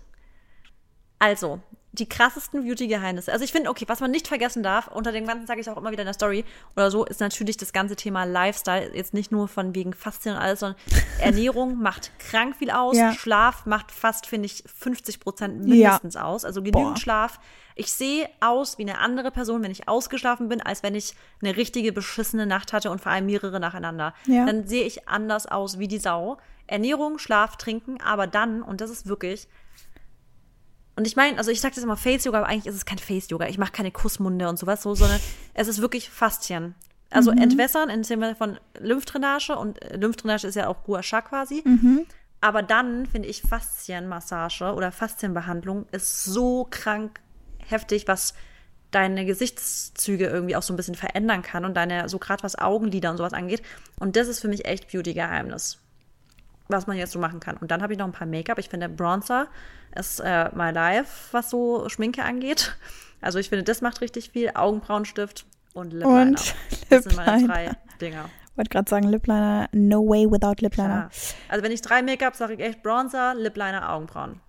[1.20, 1.62] Also,
[1.94, 3.32] die krassesten Beauty-Geheimnisse.
[3.32, 5.78] Also ich finde, okay, was man nicht vergessen darf, unter dem Ganzen sage ich auch
[5.78, 6.46] immer wieder in der Story
[6.76, 8.92] oder so, ist natürlich das ganze Thema Lifestyle.
[8.94, 10.80] Jetzt nicht nur von wegen Faszien und alles, sondern
[11.20, 12.98] Ernährung macht krank viel aus.
[12.98, 13.14] Ja.
[13.14, 16.46] Schlaf macht fast, finde ich, 50 Prozent mindestens aus.
[16.46, 16.98] Also genügend Boah.
[16.98, 17.40] Schlaf.
[17.76, 21.56] Ich sehe aus wie eine andere Person, wenn ich ausgeschlafen bin, als wenn ich eine
[21.56, 24.14] richtige beschissene Nacht hatte und vor allem mehrere nacheinander.
[24.26, 24.46] Ja.
[24.46, 26.38] Dann sehe ich anders aus wie die Sau.
[26.68, 29.48] Ernährung, Schlaf, Trinken, aber dann, und das ist wirklich,
[30.98, 33.48] und ich meine, also ich sage das immer Face-Yoga, aber eigentlich ist es kein Face-Yoga.
[33.48, 35.20] Ich mache keine Kussmunde und sowas so, sondern
[35.54, 36.74] es ist wirklich Faszien.
[37.10, 41.64] Also entwässern im Sinne von Lymphdrainage und äh, Lymphdrainage ist ja auch Gua Sha quasi.
[42.42, 47.22] Aber dann finde ich Faszienmassage oder Faszienbehandlung ist so krank
[47.60, 48.34] heftig, was
[48.92, 53.12] deine Gesichtszüge irgendwie auch so ein bisschen verändern kann und deine, so gerade was Augenlider
[53.12, 53.62] und sowas angeht.
[54.00, 55.80] Und das ist für mich echt Beauty-Geheimnis
[56.70, 57.58] was man jetzt so machen kann.
[57.58, 58.58] Und dann habe ich noch ein paar Make-up.
[58.60, 59.48] Ich finde, Bronzer
[59.96, 62.76] ist äh, my life, was so Schminke angeht.
[63.20, 64.52] Also ich finde, das macht richtig viel.
[64.54, 66.22] Augenbrauenstift und Lip Liner.
[66.22, 66.56] Und
[66.92, 67.72] Das sind meine Lip drei.
[68.00, 68.30] Dinger.
[68.56, 71.10] Wollte gerade sagen, Lip Liner, no way without Lip Liner.
[71.10, 71.10] Ja.
[71.50, 74.40] Also wenn ich drei Make-up sage ich echt Bronzer, Lip Liner, Augenbrauen.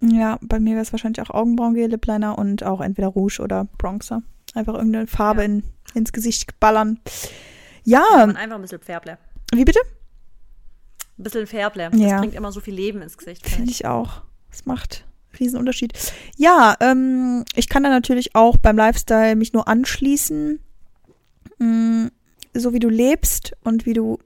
[0.00, 3.64] Ja, bei mir wäre es wahrscheinlich auch Augenbrauengel, Lip Liner und auch entweder Rouge oder
[3.76, 4.22] Bronzer.
[4.54, 5.46] Einfach irgendeine Farbe Ja.
[5.46, 5.64] in,
[5.94, 7.00] ins Gesicht ballern.
[7.82, 9.18] Ja, Und einfach ein bisschen Färble.
[9.52, 9.80] wie bitte?
[11.18, 11.90] Ein bisschen Färble.
[11.94, 12.10] Ja.
[12.10, 13.48] Das bringt immer so viel Leben ins Gesicht.
[13.48, 14.22] Finde ich auch.
[14.50, 15.92] Das macht einen Riesenunterschied.
[16.36, 20.60] Ja, ähm, ich kann da natürlich auch beim Lifestyle mich nur anschließen.
[21.58, 22.06] Mm,
[22.54, 24.18] so wie du lebst und wie du,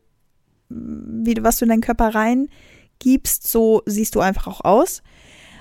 [0.68, 5.03] wie du, was du in deinen Körper reingibst, so siehst du einfach auch aus.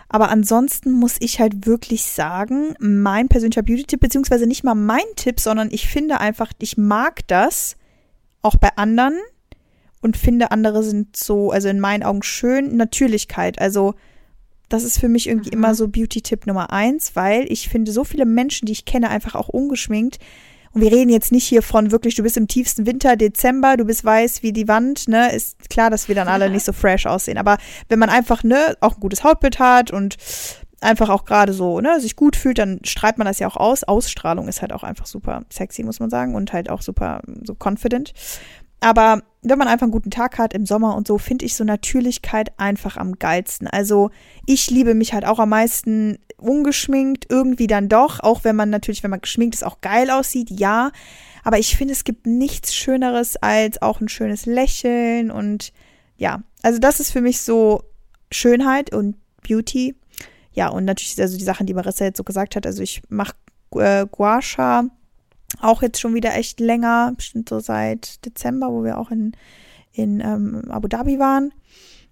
[0.09, 5.39] Aber ansonsten muss ich halt wirklich sagen, mein persönlicher Beauty-Tipp, beziehungsweise nicht mal mein Tipp,
[5.39, 7.75] sondern ich finde einfach, ich mag das
[8.41, 9.17] auch bei anderen
[10.01, 13.59] und finde, andere sind so, also in meinen Augen schön, Natürlichkeit.
[13.59, 13.95] Also
[14.69, 18.25] das ist für mich irgendwie immer so Beauty-Tipp Nummer eins, weil ich finde, so viele
[18.25, 20.19] Menschen, die ich kenne, einfach auch ungeschminkt.
[20.73, 23.85] Und wir reden jetzt nicht hier von wirklich, du bist im tiefsten Winter, Dezember, du
[23.85, 25.33] bist weiß wie die Wand, ne?
[25.33, 27.37] Ist klar, dass wir dann alle nicht so fresh aussehen.
[27.37, 30.17] Aber wenn man einfach, ne, auch ein gutes Hautbild hat und
[30.81, 33.85] einfach auch gerade so, ne, sich gut fühlt, dann strahlt man das ja auch aus.
[33.85, 37.55] Ausstrahlung ist halt auch einfach super sexy, muss man sagen, und halt auch super so
[37.57, 38.13] confident.
[38.79, 41.63] Aber wenn man einfach einen guten Tag hat im Sommer und so, finde ich so
[41.63, 43.67] Natürlichkeit einfach am geilsten.
[43.67, 44.11] Also
[44.45, 49.03] ich liebe mich halt auch am meisten ungeschminkt, irgendwie dann doch, auch wenn man natürlich,
[49.03, 50.91] wenn man geschminkt ist, auch geil aussieht, ja.
[51.43, 55.73] Aber ich finde, es gibt nichts Schöneres als auch ein schönes Lächeln und
[56.17, 57.83] ja, also das ist für mich so
[58.31, 59.15] Schönheit und
[59.47, 59.95] Beauty.
[60.51, 62.65] Ja, und natürlich also die Sachen, die Marissa jetzt so gesagt hat.
[62.65, 63.35] Also ich mache
[63.75, 64.85] äh, Gua Sha
[65.61, 69.33] auch jetzt schon wieder echt länger, bestimmt so seit Dezember, wo wir auch in,
[69.93, 71.45] in ähm, Abu Dhabi waren.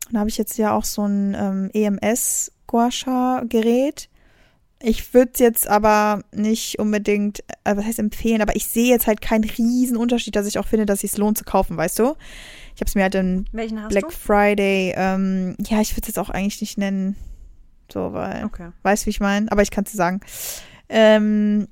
[0.07, 4.09] Und da habe ich jetzt ja auch so ein ähm, EMS Gua Sha Gerät.
[4.81, 9.07] Ich würde es jetzt aber nicht unbedingt, äh, was heißt empfehlen, aber ich sehe jetzt
[9.07, 11.99] halt keinen riesen Unterschied, dass ich auch finde, dass es sich lohnt zu kaufen, weißt
[11.99, 12.15] du?
[12.75, 13.45] Ich habe es mir halt in
[13.89, 17.15] Black Friday, ähm, ja, ich würde es jetzt auch eigentlich nicht nennen,
[17.91, 18.45] so, weil, du?
[18.47, 18.69] Okay.
[18.83, 19.51] weißt du, wie ich meine?
[19.51, 20.19] Aber ich kann es dir sagen.
[20.89, 21.67] Ähm,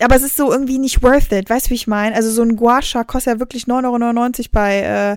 [0.00, 2.14] aber es ist so irgendwie nicht worth it, weißt du, wie ich meine?
[2.14, 5.16] Also so ein Gua Sha kostet ja wirklich 9,99 Euro bei äh,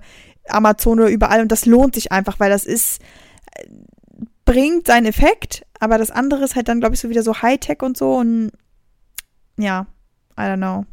[0.49, 3.01] Amazon oder überall und das lohnt sich einfach, weil das ist,
[3.55, 3.65] äh,
[4.45, 7.81] bringt seinen Effekt, aber das andere ist halt dann, glaube ich, so wieder so Hightech
[7.81, 8.51] und so und
[9.57, 9.85] ja,
[10.37, 10.85] I don't know.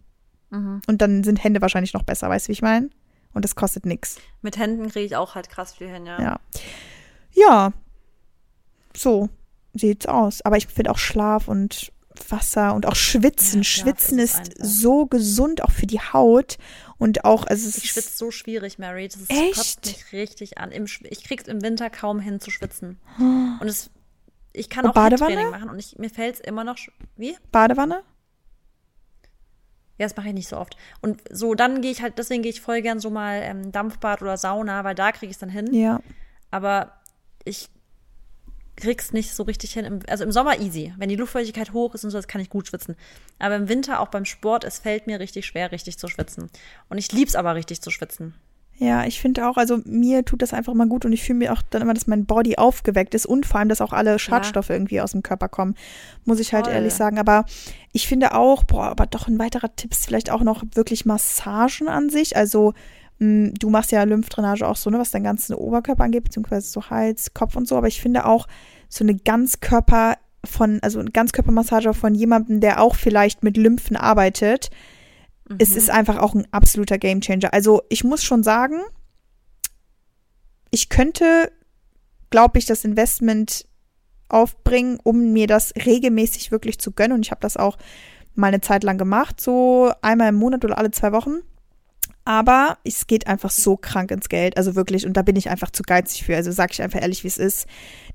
[0.51, 0.82] Mhm.
[0.87, 2.91] Und dann sind Hände wahrscheinlich noch besser, weißt du, wie ich meine?
[3.32, 4.16] Und das kostet nix.
[4.43, 6.20] Mit Händen kriege ich auch halt krass viel hin, ja.
[6.20, 6.41] Ja.
[7.34, 7.72] Ja.
[8.97, 9.28] So
[9.74, 10.41] sieht's aus.
[10.43, 11.93] Aber ich finde auch Schlaf und
[12.31, 13.61] Wasser und auch Schwitzen.
[13.61, 16.59] Ja, Schwitzen ist ist, so gesund auch für die Haut
[16.99, 19.09] und auch, also es Ich ist, schwitze so schwierig, Mary.
[19.09, 19.55] Das ist, Echt?
[19.55, 20.73] kotzt mich richtig an.
[20.73, 22.99] Im, ich krieg's im Winter kaum hin zu schwitzen.
[23.19, 23.91] Und es,
[24.53, 25.35] ich kann Und auch Badewanne?
[25.35, 26.79] Training machen und ich, mir fällt's immer noch.
[27.17, 27.37] Wie?
[27.53, 28.03] Badewanne?
[29.99, 30.77] Ja, das mache ich nicht so oft.
[31.03, 34.23] Und so, dann gehe ich halt, deswegen gehe ich voll gern so mal ähm, Dampfbad
[34.23, 35.73] oder Sauna, weil da kriege ich es dann hin.
[35.75, 36.01] Ja.
[36.51, 37.01] Aber
[37.45, 37.69] ich
[38.77, 39.85] krieg's nicht so richtig hin.
[39.85, 40.93] Im, also im Sommer easy.
[40.99, 42.97] Wenn die Luftfeuchtigkeit hoch ist und so, das kann ich gut schwitzen.
[43.39, 46.51] Aber im Winter, auch beim Sport, es fällt mir richtig schwer, richtig zu schwitzen.
[46.89, 48.35] Und ich lieb's aber richtig zu schwitzen.
[48.79, 51.53] Ja, ich finde auch, also mir tut das einfach mal gut und ich fühle mir
[51.55, 54.68] auch dann immer, dass mein Body aufgeweckt ist und vor allem, dass auch alle Schadstoffe
[54.68, 55.74] irgendwie aus dem Körper kommen,
[56.27, 56.74] muss ich halt Voll.
[56.74, 57.18] ehrlich sagen.
[57.18, 57.47] Aber
[57.93, 61.89] ich finde auch, boah, aber doch ein weiterer Tipp ist vielleicht auch noch wirklich Massagen
[61.89, 62.37] an sich.
[62.37, 62.74] Also
[63.19, 67.33] du machst ja Lymphdrainage auch so, ne, was deinen ganzen Oberkörper angeht, beziehungsweise so Hals,
[67.33, 67.77] Kopf und so.
[67.77, 68.47] Aber ich finde auch
[68.89, 74.71] so eine Ganzkörper von, also eine Ganzkörpermassage von jemandem, der auch vielleicht mit Lymphen arbeitet,
[75.59, 75.77] es Mhm.
[75.77, 77.53] ist einfach auch ein absoluter Gamechanger.
[77.53, 78.81] Also ich muss schon sagen,
[80.71, 81.51] ich könnte,
[82.31, 83.67] glaube ich, das Investment
[84.29, 87.17] aufbringen, um mir das regelmäßig wirklich zu gönnen.
[87.17, 87.79] Und ich habe das auch
[88.35, 91.37] mal eine Zeit lang gemacht, so einmal im Monat oder alle zwei Wochen.
[92.27, 94.57] Aber es geht einfach so krank ins Geld.
[94.57, 96.35] Also wirklich, und da bin ich einfach zu geizig für.
[96.35, 97.66] Also sage ich einfach ehrlich, wie es ist.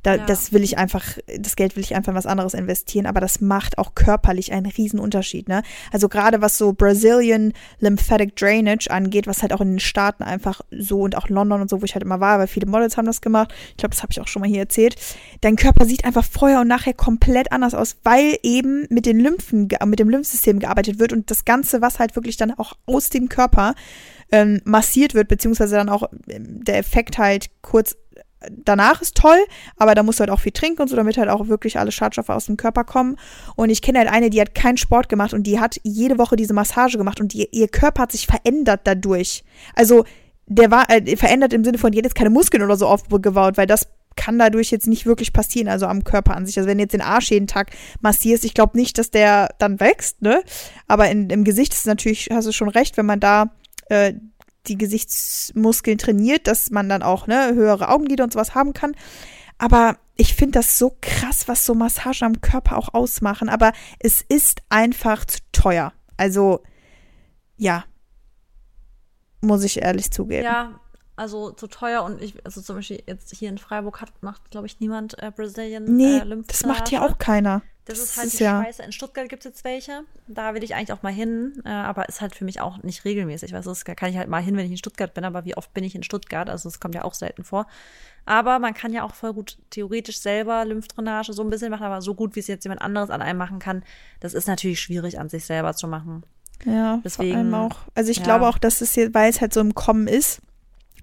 [0.04, 0.26] Da, ja.
[0.26, 1.04] Das will ich einfach,
[1.38, 4.66] das Geld will ich einfach in was anderes investieren, aber das macht auch körperlich einen
[4.66, 5.62] riesen Unterschied, ne?
[5.92, 10.62] Also gerade was so Brazilian Lymphatic Drainage angeht, was halt auch in den Staaten einfach
[10.72, 13.06] so und auch London und so, wo ich halt immer war, weil viele Models haben
[13.06, 13.54] das gemacht.
[13.72, 14.96] Ich glaube, das habe ich auch schon mal hier erzählt.
[15.42, 19.68] Dein Körper sieht einfach vorher und nachher komplett anders aus, weil eben mit den Lymphen,
[19.86, 23.30] mit dem Lymphsystem gearbeitet wird und das Ganze, was halt wirklich dann auch aus dem
[23.30, 23.76] Körper
[24.32, 27.96] ähm, massiert wird, beziehungsweise dann auch ähm, der Effekt halt kurz
[28.50, 29.38] danach ist toll,
[29.78, 31.92] aber da musst du halt auch viel trinken und so, damit halt auch wirklich alle
[31.92, 33.18] Schadstoffe aus dem Körper kommen.
[33.56, 36.36] Und ich kenne halt eine, die hat keinen Sport gemacht und die hat jede Woche
[36.36, 39.44] diese Massage gemacht und die, ihr Körper hat sich verändert dadurch.
[39.76, 40.06] Also
[40.48, 43.58] der war äh, verändert im Sinne von, die hat jetzt keine Muskeln oder so aufgebaut,
[43.58, 46.58] weil das kann dadurch jetzt nicht wirklich passieren, also am Körper an sich.
[46.58, 47.72] Also wenn du jetzt den Arsch jeden Tag
[48.02, 50.44] massierst, ich glaube nicht, dass der dann wächst, ne?
[50.88, 53.52] Aber in, im Gesicht ist natürlich, hast du schon recht, wenn man da
[53.90, 54.14] äh,
[54.68, 58.96] die Gesichtsmuskeln trainiert, dass man dann auch ne, höhere Augenlider und sowas haben kann.
[59.58, 63.50] Aber ich finde das so krass, was so Massagen am Körper auch ausmachen.
[63.50, 65.94] Aber es ist einfach zu teuer.
[66.18, 66.64] Also,
[67.58, 67.86] ja.
[69.42, 70.44] Muss ich ehrlich zugeben.
[70.44, 70.80] Ja,
[71.16, 74.68] also zu teuer und ich, also zum Beispiel jetzt hier in Freiburg hat, macht, glaube
[74.68, 77.62] ich, niemand äh, Brazilian nee, äh, das macht hier auch keiner.
[77.86, 78.64] Das, das ist halt ist die ja.
[78.64, 78.84] Scheiße.
[78.84, 80.04] In Stuttgart gibt es jetzt welche.
[80.28, 83.06] Da will ich eigentlich auch mal hin, äh, aber ist halt für mich auch nicht
[83.06, 83.54] regelmäßig.
[83.54, 85.58] Weißt du, das kann ich halt mal hin, wenn ich in Stuttgart bin, aber wie
[85.58, 86.50] oft bin ich in Stuttgart?
[86.50, 87.66] Also das kommt ja auch selten vor.
[88.26, 92.02] Aber man kann ja auch voll gut theoretisch selber Lymphdrainage so ein bisschen machen, aber
[92.02, 93.84] so gut, wie es jetzt jemand anderes an einem machen kann,
[94.20, 96.24] das ist natürlich schwierig an sich selber zu machen.
[96.66, 97.78] Ja, Deswegen, vor allem auch.
[97.96, 98.24] Also ich ja.
[98.24, 100.42] glaube auch, dass es hier, weil es halt so im Kommen ist,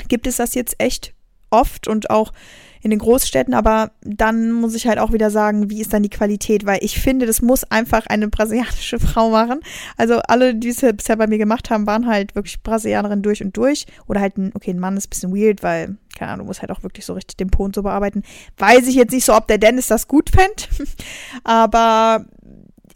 [0.09, 1.15] gibt es das jetzt echt
[1.51, 2.33] oft und auch
[2.81, 6.11] in den Großstädten, aber dann muss ich halt auch wieder sagen, wie ist dann die
[6.11, 9.61] Qualität, weil ich finde, das muss einfach eine brasilianische Frau machen.
[9.97, 13.57] Also alle, die es bisher bei mir gemacht haben, waren halt wirklich Brasilianerinnen durch und
[13.57, 16.61] durch oder halt ein, okay, ein Mann ist ein bisschen weird, weil, keine Ahnung, muss
[16.61, 18.23] halt auch wirklich so richtig den Po und so bearbeiten.
[18.59, 20.63] Weiß ich jetzt nicht so, ob der Dennis das gut fände,
[21.45, 22.27] aber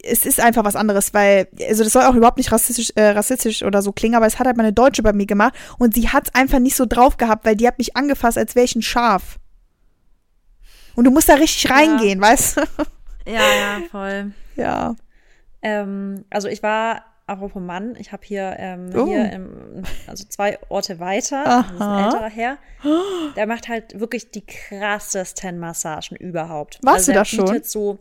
[0.03, 3.63] es ist einfach was anderes, weil, also das soll auch überhaupt nicht rassistisch, äh, rassistisch
[3.63, 6.27] oder so klingen, aber es hat halt meine Deutsche bei mir gemacht und sie hat
[6.27, 8.81] es einfach nicht so drauf gehabt, weil die hat mich angefasst, als wäre ich ein
[8.81, 9.39] Schaf.
[10.95, 12.27] Und du musst da richtig reingehen, ja.
[12.27, 12.61] weißt du?
[13.25, 14.31] Ja, ja, voll.
[14.55, 14.95] Ja.
[15.63, 19.07] Ähm, also ich war, apropos Mann, ich habe hier, ähm, oh.
[19.07, 21.97] hier im, also zwei Orte weiter, Aha.
[21.97, 22.57] ein älterer Herr,
[23.35, 26.77] der macht halt wirklich die krassesten Massagen überhaupt.
[26.83, 27.63] Warst also du da schon?
[27.63, 27.97] so,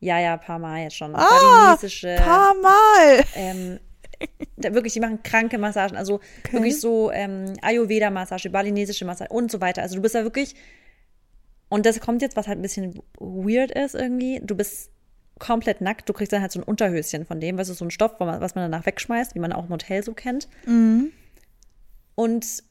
[0.00, 1.14] ja, ja, paar Mal jetzt schon.
[1.14, 1.76] Ah,
[2.16, 3.24] paar Mal.
[3.34, 3.80] Ähm,
[4.56, 6.52] wirklich, die machen kranke Massagen, also okay.
[6.52, 9.82] wirklich so ähm, Ayurveda-Massage, balinesische Massage und so weiter.
[9.82, 10.54] Also du bist da wirklich
[11.68, 14.40] und das kommt jetzt, was halt ein bisschen weird ist irgendwie.
[14.42, 14.90] Du bist
[15.38, 16.08] komplett nackt.
[16.08, 18.54] Du kriegst dann halt so ein Unterhöschen von dem, was ist so ein Stoff, was
[18.54, 20.48] man danach wegschmeißt, wie man auch im Hotel so kennt.
[20.66, 21.12] Mhm.
[22.14, 22.64] Und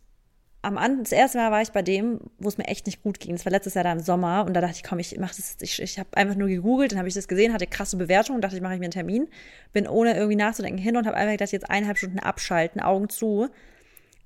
[0.61, 3.35] am das erste Mal war ich bei dem, wo es mir echt nicht gut ging.
[3.35, 5.57] Das war letztes Jahr da im Sommer und da dachte ich, komm, ich mach das,
[5.61, 8.55] ich, ich habe einfach nur gegoogelt, dann habe ich das gesehen, hatte krasse Bewertungen, dachte
[8.55, 9.27] ich, mache ich mir einen Termin,
[9.71, 13.49] bin ohne irgendwie nachzudenken hin und habe einfach gedacht, jetzt eineinhalb Stunden abschalten, Augen zu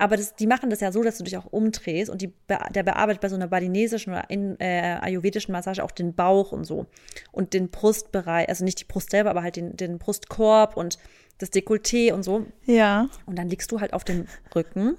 [0.01, 2.34] aber das, die machen das ja so, dass du dich auch umdrehst und die,
[2.73, 6.63] der bearbeitet bei so einer balinesischen oder in, äh, ayurvedischen Massage auch den Bauch und
[6.63, 6.88] so.
[7.32, 10.97] Und den Brustbereich, also nicht die Brust selber, aber halt den, den Brustkorb und
[11.38, 12.47] das Dekolleté und so.
[12.65, 13.09] Ja.
[13.27, 14.25] Und dann liegst du halt auf dem
[14.55, 14.97] Rücken,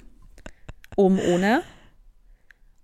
[0.96, 1.62] oben ohne.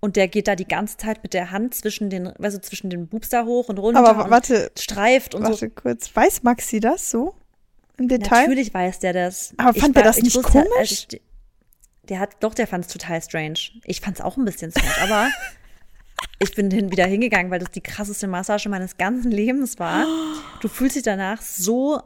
[0.00, 3.08] Und der geht da die ganze Zeit mit der Hand zwischen den, du, zwischen den
[3.08, 4.06] Bubs da hoch und runter.
[4.06, 4.70] Aber warte.
[4.78, 5.62] streift und warte so.
[5.62, 6.14] Warte kurz.
[6.14, 7.34] Weiß Maxi das so?
[7.98, 8.42] Im Detail?
[8.42, 9.54] Natürlich weiß der das.
[9.56, 10.54] Aber fand der das nicht komisch?
[10.54, 11.20] Ja, also ich,
[12.04, 13.58] der hat, doch, der fand es total strange.
[13.84, 15.28] Ich fand es auch ein bisschen strange, aber
[16.38, 20.06] ich bin hin, wieder hingegangen, weil das die krasseste Massage meines ganzen Lebens war.
[20.60, 22.00] Du fühlst dich danach so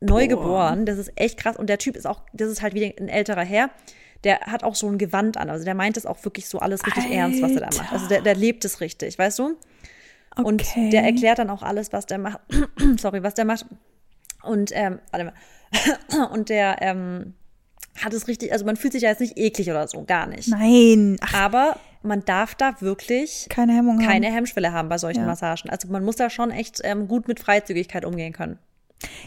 [0.00, 0.84] neugeboren.
[0.84, 1.56] Das ist echt krass.
[1.56, 3.70] Und der Typ ist auch, das ist halt wieder ein älterer Herr.
[4.24, 5.48] Der hat auch so ein Gewand an.
[5.50, 7.16] Also der meint das auch wirklich so alles richtig Alter.
[7.16, 7.92] ernst, was er da macht.
[7.92, 9.56] Also der, der lebt es richtig, weißt du?
[10.36, 10.42] Okay.
[10.44, 12.40] Und der erklärt dann auch alles, was der macht.
[12.98, 13.66] Sorry, was der macht.
[14.42, 16.28] Und, ähm, warte mal.
[16.32, 17.34] Und der, ähm,
[17.98, 20.48] hat es richtig, also man fühlt sich ja jetzt nicht eklig oder so, gar nicht.
[20.48, 21.16] Nein.
[21.20, 21.34] Ach.
[21.34, 24.34] Aber man darf da wirklich keine Hemmung keine haben.
[24.34, 25.26] Hemmschwelle haben bei solchen ja.
[25.26, 25.70] Massagen.
[25.70, 28.58] Also man muss da schon echt ähm, gut mit Freizügigkeit umgehen können.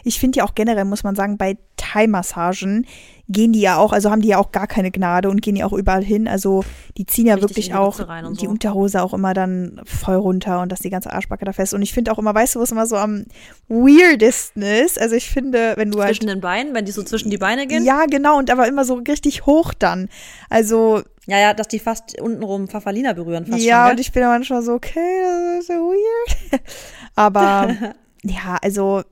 [0.04, 2.86] Ich finde ja auch generell, muss man sagen, bei Thai-Massagen
[3.28, 5.64] gehen die ja auch, also haben die ja auch gar keine Gnade und gehen ja
[5.64, 6.28] auch überall hin.
[6.28, 6.62] Also
[6.98, 7.96] die ziehen ja Richtig wirklich auch
[8.32, 8.50] die so.
[8.50, 11.72] Unterhose auch immer dann voll runter und dass die ganze Arschbacke da fest.
[11.72, 13.24] Und ich finde auch immer, weißt du, wo es immer so am
[13.68, 15.00] weirdesten ist?
[15.00, 16.16] Also ich finde, wenn du halt.
[16.16, 17.84] Zwischen den Beinen, wenn die so zwischen die Beine gehen.
[17.84, 20.08] Ja, genau, und aber immer so richtig hoch dann.
[20.50, 24.24] Also, Ja, ja, dass die fast untenrum Pfafferlina berühren fast ja, schon, und ich bin
[24.24, 26.62] manchmal so, okay, das ist so weird.
[27.14, 27.74] aber
[28.22, 29.02] ja, also,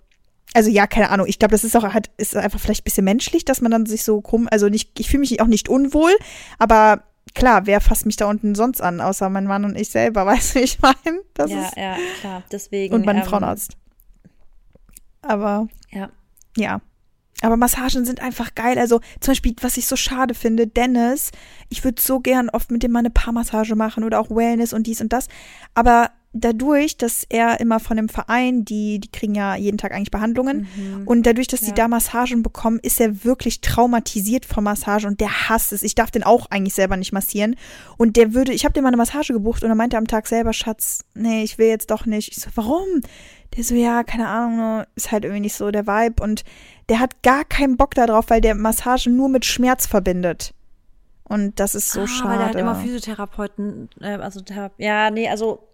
[0.55, 1.26] also ja, keine Ahnung.
[1.26, 3.86] Ich glaube, das ist auch halt, ist einfach vielleicht ein bisschen menschlich, dass man dann
[3.86, 6.12] sich so krumm, also nicht, ich fühle mich auch nicht unwohl,
[6.59, 10.26] aber klar, wer fasst mich da unten sonst an, außer mein Mann und ich selber,
[10.26, 11.20] weißt du, wie ich meine?
[11.34, 12.42] Das ja, ist, ja, klar.
[12.50, 12.94] Deswegen.
[12.94, 13.76] und mein ähm, Frauenarzt.
[15.22, 16.11] Aber Ja.
[16.57, 16.80] ja.
[17.44, 18.78] Aber Massagen sind einfach geil.
[18.78, 21.32] Also zum Beispiel, was ich so schade finde, Dennis,
[21.70, 24.86] ich würde so gern oft mit dem mal eine Paarmassage machen oder auch Wellness und
[24.86, 25.26] dies und das.
[25.74, 30.11] Aber dadurch, dass er immer von dem Verein, die, die kriegen ja jeden Tag eigentlich
[30.11, 30.66] Behandlungen.
[31.05, 31.74] Und dadurch, dass die Ja.
[31.74, 35.83] da Massagen bekommen, ist er wirklich traumatisiert von Massage und der hasst es.
[35.83, 37.57] Ich darf den auch eigentlich selber nicht massieren.
[37.99, 40.26] Und der würde, ich habe dem mal eine Massage gebucht und er meinte am Tag
[40.26, 42.30] selber, Schatz, nee, ich will jetzt doch nicht.
[42.33, 42.87] Ich so, warum?
[43.57, 46.22] Der so, ja, keine Ahnung, ne, ist halt irgendwie nicht so der Vibe.
[46.22, 46.45] Und
[46.89, 50.55] der hat gar keinen Bock darauf, weil der Massage nur mit Schmerz verbindet.
[51.24, 52.30] Und das ist so ah, schade.
[52.30, 54.41] Weil der hat immer Physiotherapeuten, äh, also
[54.78, 55.68] ja, nee, also,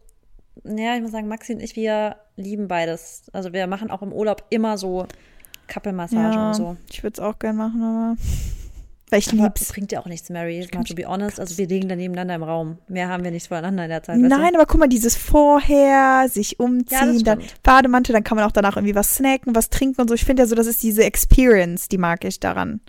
[0.64, 3.24] ja, ich muss sagen, Maxi und ich, wir lieben beides.
[3.32, 5.06] Also wir machen auch im Urlaub immer so
[5.66, 6.76] Kappelmassagen ja, und so.
[6.90, 8.16] Ich würde es auch gern machen, aber
[9.10, 9.72] weil ich Aber lieb's.
[9.72, 11.40] bringt ja auch nichts, Mary, kann mal to be honest.
[11.40, 12.78] Also wir liegen da nebeneinander im Raum.
[12.88, 14.20] Mehr haben wir nicht voneinander in der Zeit.
[14.20, 17.62] weißt Nein, aber guck mal, dieses vorher, sich umziehen, dann stimmt.
[17.62, 20.14] Bademantel, dann kann man auch danach irgendwie was snacken, was trinken und so.
[20.14, 22.80] Ich finde ja so, das ist diese Experience, die mag ich daran.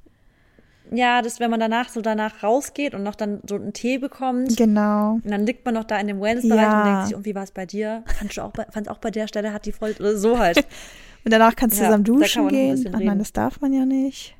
[0.91, 4.57] Ja, das, wenn man danach so danach rausgeht und noch dann so einen Tee bekommt.
[4.57, 5.13] Genau.
[5.23, 6.79] Und dann liegt man noch da in dem Wellness-Bereich Ja.
[6.81, 8.03] und denkt sich, und wie war es bei dir?
[8.17, 10.57] Fandst du auch bei, fandst auch bei der Stelle hat die voll, oder so halt.
[11.25, 12.89] Und danach kannst du Ja, zusammen duschen gehen.
[12.95, 14.37] Ach nein, das darf man ja nicht.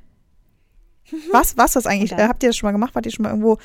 [1.30, 2.10] Was, was, was eigentlich?
[2.12, 2.94] Und dann- Äh, habt ihr das schon mal gemacht?
[2.94, 3.58] Wart ihr schon mal irgendwo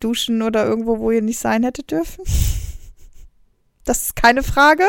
[0.00, 2.24] duschen oder irgendwo, wo ihr nicht sein hättet dürfen?
[3.84, 4.84] Das ist keine Frage.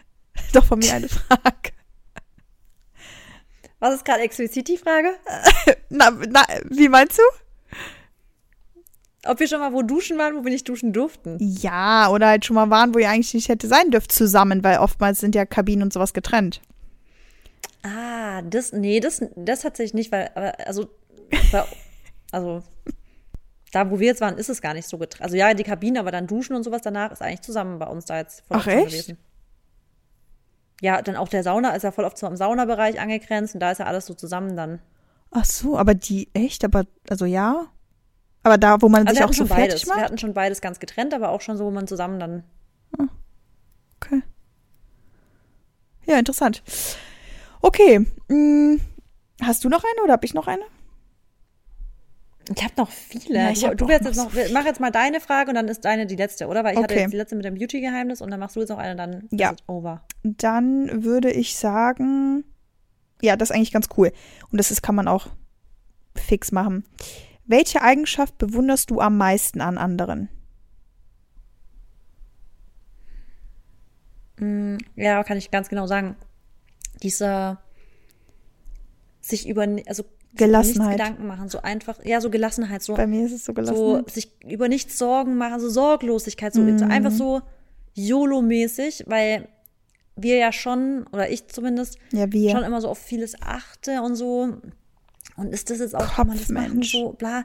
[0.52, 1.72] Doch von mir eine Frage.
[3.84, 5.14] Was ist gerade explizit die Frage?
[5.90, 7.22] Na, na, wie meinst du?
[9.26, 11.36] Ob wir schon mal wo duschen waren, wo wir nicht duschen durften?
[11.38, 14.78] Ja, oder halt schon mal waren, wo ihr eigentlich nicht hätte sein dürft zusammen, weil
[14.78, 16.62] oftmals sind ja Kabinen und sowas getrennt.
[17.82, 20.28] Ah, das, nee, das, das tatsächlich nicht, weil,
[20.64, 20.88] also,
[22.32, 22.62] also,
[23.70, 25.24] da, wo wir jetzt waren, ist es gar nicht so getrennt.
[25.24, 28.06] Also, ja, die Kabine, aber dann duschen und sowas danach ist eigentlich zusammen bei uns
[28.06, 29.14] da jetzt voll Ach, echt?
[30.80, 33.70] Ja, dann auch der Sauna ist ja voll oft so am Saunabereich angegrenzt und da
[33.70, 34.80] ist ja alles so zusammen dann.
[35.30, 36.64] Ach so, aber die, echt?
[36.64, 37.66] Aber, also ja?
[38.42, 39.66] Aber da, wo man Also, sich wir auch so beides.
[39.82, 40.04] fertig Wir macht?
[40.04, 42.44] hatten schon beides ganz getrennt, aber auch schon so, wo man zusammen dann.
[44.02, 44.22] Okay.
[46.04, 46.62] Ja, interessant.
[47.62, 48.06] Okay.
[48.28, 48.78] mh,
[49.42, 50.62] hast du noch eine oder habe ich noch eine?
[52.54, 53.38] Ich habe noch viele.
[53.38, 55.54] Ja, ich du hab du wirst noch jetzt so mach jetzt mal deine Frage und
[55.54, 56.62] dann ist deine die letzte, oder?
[56.64, 57.02] Weil ich hatte Okay.
[57.02, 59.50] jetzt die letzte mit dem Beauty-Geheimnis und dann machst du jetzt noch eine, dann Ja.
[59.50, 60.04] ist es over.
[60.22, 62.44] Dann würde ich sagen,
[63.22, 64.12] ja, das ist eigentlich ganz cool.
[64.50, 65.28] Und das ist, kann man auch
[66.16, 66.84] fix machen.
[67.46, 70.28] Welche Eigenschaft bewunderst du am meisten an anderen?
[74.38, 76.16] Mm, Ja, kann ich ganz genau sagen.
[77.02, 77.60] Dieser
[79.20, 80.92] sich über, also sich über Gelassenheit.
[80.98, 83.74] Gedanken machen, so einfach, ja, so Gelassenheit, so, Bei mir ist es so gelassen.
[83.76, 86.78] so sich über nichts Sorgen machen, so Sorglosigkeit, so, Mhm.
[86.78, 87.40] so einfach so
[87.94, 89.48] YOLO-mäßig, weil
[90.16, 94.56] wir ja schon, oder ich zumindest, ja, schon immer so auf vieles achte und so.
[95.36, 97.44] Und ist das jetzt auch, kann man das machen, so, bla.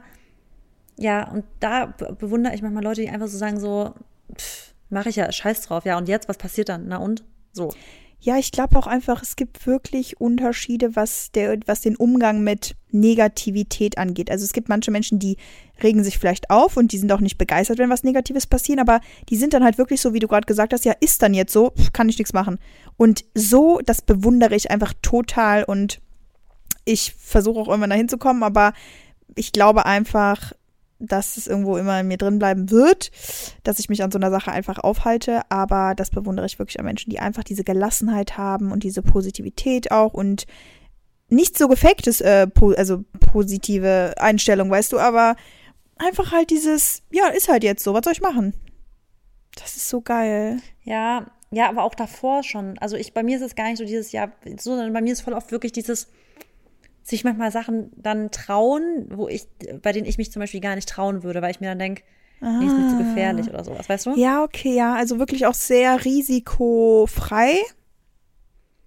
[0.96, 3.94] Ja, und da be- bewundere ich manchmal Leute, die einfach so sagen, so,
[4.36, 6.86] pff, mache ich ja, scheiß drauf, ja, und jetzt, was passiert dann?
[6.88, 7.24] Na und?
[7.52, 7.72] So.
[8.22, 12.76] Ja, ich glaube auch einfach, es gibt wirklich Unterschiede, was, der, was den Umgang mit
[12.90, 14.30] Negativität angeht.
[14.30, 15.38] Also es gibt manche Menschen, die
[15.82, 19.00] regen sich vielleicht auf und die sind auch nicht begeistert, wenn was Negatives passiert, aber
[19.30, 21.52] die sind dann halt wirklich so, wie du gerade gesagt hast, ja, ist dann jetzt
[21.52, 22.58] so, kann ich nichts machen.
[22.98, 26.02] Und so, das bewundere ich einfach total und
[26.84, 28.74] ich versuche auch irgendwann dahin zu kommen, aber
[29.34, 30.52] ich glaube einfach,
[31.00, 33.10] dass es irgendwo immer in mir drin bleiben wird,
[33.64, 35.42] dass ich mich an so einer Sache einfach aufhalte.
[35.48, 39.90] Aber das bewundere ich wirklich an Menschen, die einfach diese Gelassenheit haben und diese Positivität
[39.90, 40.46] auch und
[41.28, 45.36] nicht so gefaktes, äh, po also positive Einstellung, weißt du, aber
[45.96, 48.54] einfach halt dieses, ja, ist halt jetzt so, was soll ich machen?
[49.56, 50.58] Das ist so geil.
[50.82, 52.78] Ja, ja, aber auch davor schon.
[52.78, 54.28] Also ich, bei mir ist es gar nicht so dieses so,
[54.58, 56.08] sondern bei mir ist voll oft wirklich dieses,
[57.02, 59.46] sich manchmal Sachen dann trauen, wo ich,
[59.82, 62.02] bei denen ich mich zum Beispiel gar nicht trauen würde, weil ich mir dann denke,
[62.40, 64.14] nee, ist mir zu gefährlich oder sowas, weißt du?
[64.16, 67.56] Ja, okay, ja, also wirklich auch sehr risikofrei.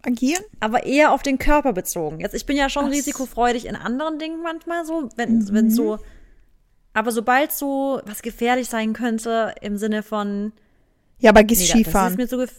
[0.06, 0.44] agieren?
[0.60, 2.20] Aber eher auf den Körper bezogen.
[2.20, 2.92] Jetzt, ich bin ja schon so.
[2.92, 5.48] risikofreudig in anderen Dingen manchmal so, wenn, Mhm.
[5.54, 5.98] wenn so.
[6.94, 10.52] Aber sobald so was gefährlich sein könnte, im Sinne von.
[11.20, 12.16] Ja, aber gehst Nee, da- Das ist Skifahren.
[12.18, 12.52] mir so gef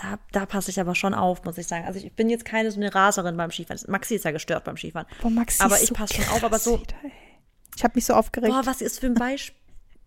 [0.00, 1.84] da, da passe ich aber schon auf, muss ich sagen.
[1.86, 3.80] Also ich bin jetzt keine so eine Raserin beim Skifahren.
[3.88, 5.06] Maxi ist ja gestört beim Skifahren.
[5.20, 6.80] Boah, Maxi aber ist ich so passe schon auf, aber so.
[6.80, 6.94] wieder.
[7.76, 8.52] Ich habe mich so aufgeregt.
[8.52, 9.56] Boah, was ist für ein Beispiel?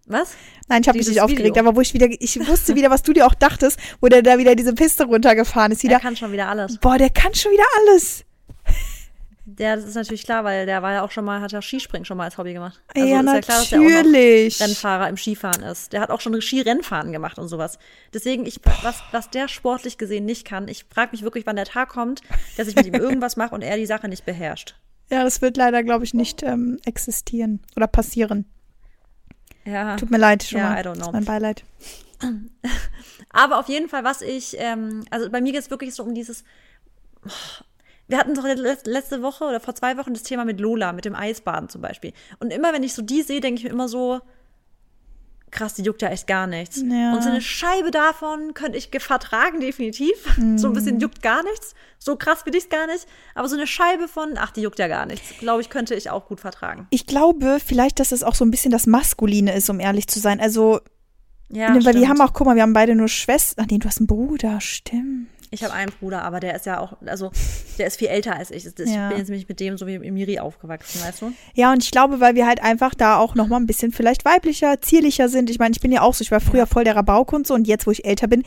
[0.05, 0.33] Was?
[0.67, 1.65] Nein, ich habe mich nicht aufgeregt, Video.
[1.65, 4.37] aber wo ich wieder, ich wusste wieder, was du dir auch dachtest, wo der da
[4.37, 5.81] wieder diese Piste runtergefahren ist.
[5.83, 6.77] Der Wieder, kann schon wieder alles.
[6.79, 8.25] boah, der kann schon wieder alles.
[9.45, 12.05] Der, das ist natürlich klar, weil der war ja auch schon mal, hat ja Skispringen
[12.05, 12.81] schon mal als Hobby gemacht.
[12.95, 14.61] Also ja, ist ja klar, dass der natürlich.
[14.61, 15.91] Rennfahrer im Skifahren ist.
[15.91, 17.77] Der hat auch schon Skirennfahren gemacht und sowas.
[18.13, 21.65] Deswegen, ich, was, was der sportlich gesehen nicht kann, ich frage mich wirklich, wann der
[21.65, 22.21] Tag kommt,
[22.55, 24.75] dass ich mit ihm irgendwas mache und er die Sache nicht beherrscht.
[25.09, 28.45] ja, das wird leider, glaube ich, nicht ähm, existieren oder passieren.
[29.65, 29.97] Ja.
[29.97, 30.79] Tut mir leid, schon Ja, mal.
[30.81, 31.07] I don't Das know.
[31.07, 31.63] ist mein Beileid.
[33.29, 36.13] Aber auf jeden Fall, was ich, ähm, also bei mir geht es wirklich so um
[36.13, 36.45] dieses.
[38.07, 41.05] Wir hatten doch let- letzte Woche oder vor zwei Wochen das Thema mit Lola, mit
[41.05, 42.13] dem Eisbaden zum Beispiel.
[42.39, 44.19] Und immer, wenn ich so die sehe, denke ich mir immer so,
[45.51, 46.83] krass, die juckt ja echt gar nichts.
[46.83, 47.13] Ja.
[47.13, 50.13] Und so eine Scheibe davon könnte ich vertragen, definitiv.
[50.57, 51.75] So ein bisschen juckt gar nichts.
[51.99, 53.05] So krass bin ich gar nicht.
[53.35, 56.09] Aber so eine Scheibe von, ach, die juckt ja gar nichts, glaube ich, könnte ich
[56.09, 56.87] auch gut vertragen.
[56.89, 60.19] Ich glaube vielleicht, dass es auch so ein bisschen das Maskuline ist, um ehrlich zu
[60.19, 60.41] sein.
[60.41, 60.81] Also,
[61.49, 62.09] Ja, ne, weil stimmt.
[62.09, 63.63] haben auch, guck mal, wir haben beide nur Schwestern.
[63.65, 65.27] Ach nee, du hast einen Bruder, stimmt.
[65.53, 67.31] Ich habe einen Bruder, aber der ist ja auch, also
[67.77, 68.65] der ist viel älter als ich.
[68.65, 69.09] Ich Ja.
[69.09, 71.31] bin jetzt nämlich mit dem so wie Miri aufgewachsen, weißt du?
[71.53, 74.25] Ja, und ich glaube, weil wir halt einfach da auch noch mal ein bisschen vielleicht
[74.25, 75.49] weiblicher, zierlicher sind.
[75.49, 77.53] Ich meine, ich bin ja auch so, ich war früher voll der Rabauk und so
[77.53, 78.43] und jetzt, wo ich älter bin,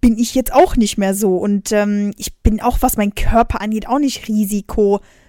[0.00, 1.36] bin ich jetzt auch nicht mehr so.
[1.36, 4.22] Und ähm, ich bin auch, was mein Körper angeht, auch nicht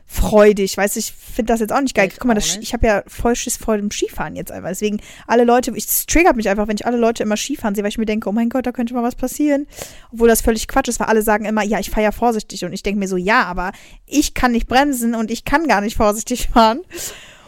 [0.08, 0.78] risikofreudig.
[0.78, 2.10] Weißt du, ich finde das jetzt auch nicht geil.
[2.12, 4.70] Ich Guck mal, das, ich habe ja voll Schiss vor dem Skifahren jetzt einfach.
[4.70, 7.84] Deswegen, alle Leute, ich, es triggert mich einfach, wenn ich alle Leute immer Skifahren sehe,
[7.84, 9.68] weil ich mir denke, oh mein Gott, da könnte mal was passieren.
[10.12, 12.66] Obwohl das völlig Quatsch ist, weil alle sagen immer, ja, ich fahre ja vorsichtig.
[12.66, 13.72] Und ich denke mir so, ja, aber
[14.06, 16.82] ich kann nicht bremsen und ich kann gar nicht vorsichtig fahren.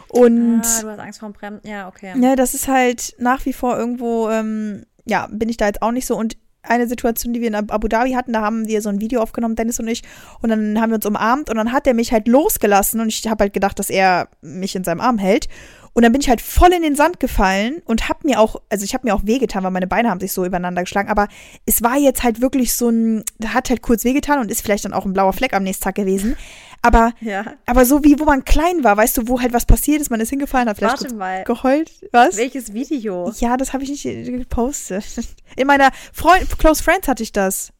[0.08, 1.68] Und ah, du hast Angst vor dem Bremsen.
[1.68, 2.14] Ja, okay.
[2.20, 5.92] ja, das ist halt nach wie vor irgendwo, ähm, ja, bin ich da jetzt auch
[5.92, 6.16] nicht so.
[6.16, 9.00] Und eine Situation, die wir in Ab- Abu Dhabi hatten, da haben wir so ein
[9.00, 10.02] Video aufgenommen, Dennis und ich,
[10.42, 13.00] und dann haben wir uns umarmt und dann hat er mich halt losgelassen.
[13.00, 15.48] Und ich habe halt gedacht, dass er mich in seinem Arm hält.
[15.92, 18.84] Und dann bin ich halt voll in den Sand gefallen und hab mir auch, also
[18.84, 21.26] ich habe mir auch wehgetan, weil meine Beine haben sich so übereinander geschlagen, aber
[21.66, 24.92] es war jetzt halt wirklich so ein, hat halt kurz wehgetan und ist vielleicht dann
[24.92, 26.36] auch ein blauer Fleck am nächsten Tag gewesen.
[26.82, 27.44] Aber, Ja.
[27.66, 30.20] aber so wie, wo man klein war, weißt du, wo halt was passiert ist, man
[30.20, 31.44] ist hingefallen, hat vielleicht Warte mal.
[31.44, 31.90] geheult.
[32.12, 32.36] Was?
[32.36, 33.30] Welches Video?
[33.38, 35.04] Ja, das habe ich nicht äh, gepostet.
[35.56, 37.72] In meiner Freund Close Friends hatte ich das.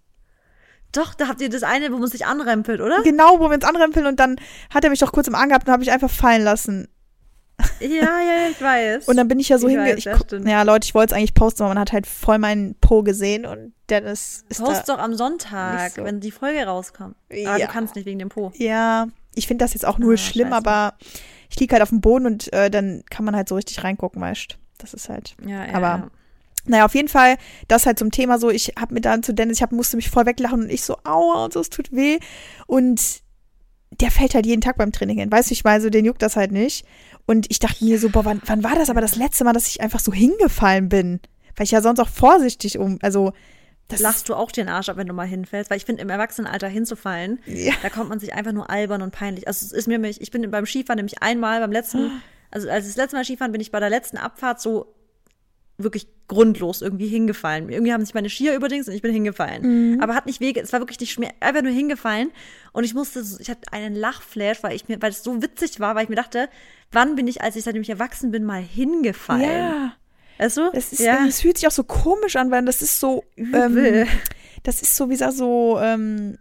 [0.92, 3.02] Doch, da habt ihr das eine, wo man sich anrempelt, oder?
[3.04, 4.36] Genau, wo wir uns anrempeln und dann
[4.74, 6.88] hat er mich doch kurz im Arm gehabt und habe ich einfach fallen lassen.
[7.80, 9.08] Ja, ja, ich weiß.
[9.08, 9.84] Und dann bin ich ja so Ich hinge...
[9.90, 10.04] weiß, ich
[10.46, 13.46] ja, Leute, ich wollte es eigentlich posten, aber man hat halt voll meinen Po gesehen
[13.46, 14.94] und Dennis ist Post da.
[14.96, 16.04] doch am Sonntag, so.
[16.04, 17.16] wenn die Folge rauskommt.
[17.30, 17.66] Aber Ja.
[17.66, 18.52] du kannst nicht wegen dem Po.
[18.56, 20.56] Ja, ich finde das jetzt auch nur Ah, schlimm, scheiße.
[20.56, 20.94] aber
[21.50, 24.20] ich liege halt auf dem Boden und äh, dann kann man halt so richtig reingucken,
[24.22, 25.34] weißt Das ist halt.
[25.44, 25.74] Ja, ja.
[25.74, 26.10] Aber- ja.
[26.66, 27.36] Naja, auf jeden Fall,
[27.68, 30.10] das halt zum Thema so, ich habe mir dann zu Dennis, ich hab, musste mich
[30.10, 32.18] voll weglachen und ich so, aua und so, es tut weh.
[32.66, 33.22] Und
[33.90, 35.32] der fällt halt jeden Tag beim Training hin.
[35.32, 36.86] Weißt du, ich meine, so, den juckt das halt nicht.
[37.26, 39.68] Und ich dachte mir so, boah, wann, wann war das aber das letzte Mal, dass
[39.68, 41.20] ich einfach so hingefallen bin?
[41.56, 43.32] Weil ich ja sonst auch vorsichtig um, also,
[43.88, 45.68] das Lachst du auch den Arsch ab, wenn du mal hinfällst?
[45.68, 47.72] Weil ich finde, im Erwachsenenalter hinzufallen, Ja.
[47.82, 49.48] da kommt man sich einfach nur albern und peinlich.
[49.48, 52.22] Also es ist mir nämlich, ich bin beim Skifahren nämlich einmal, beim letzten,
[52.52, 54.94] also als das letzte Mal Skifahren bin ich bei der letzten Abfahrt so
[55.76, 57.68] wirklich grundlos irgendwie hingefallen.
[57.68, 59.94] Irgendwie haben sich meine Skier überdings und ich bin hingefallen.
[59.94, 60.00] Mhm.
[60.00, 62.30] Aber hat nicht wege, es war wirklich nicht schwer, einfach nur hingefallen.
[62.72, 65.80] Und ich musste, so- ich hatte einen Lachflash, weil ich mir, weil es so witzig
[65.80, 66.48] war, weil ich mir dachte,
[66.92, 69.42] wann bin ich, als ich seitdem ich erwachsen bin, mal hingefallen?
[69.42, 69.92] ja,
[70.38, 70.70] Weißt du?
[70.72, 71.26] es ist, ja.
[71.28, 74.02] es fühlt sich auch so komisch an, weil das ist so, Übel.
[74.02, 74.08] ähm,
[74.62, 76.38] das ist so, wie gesagt, so, ähm,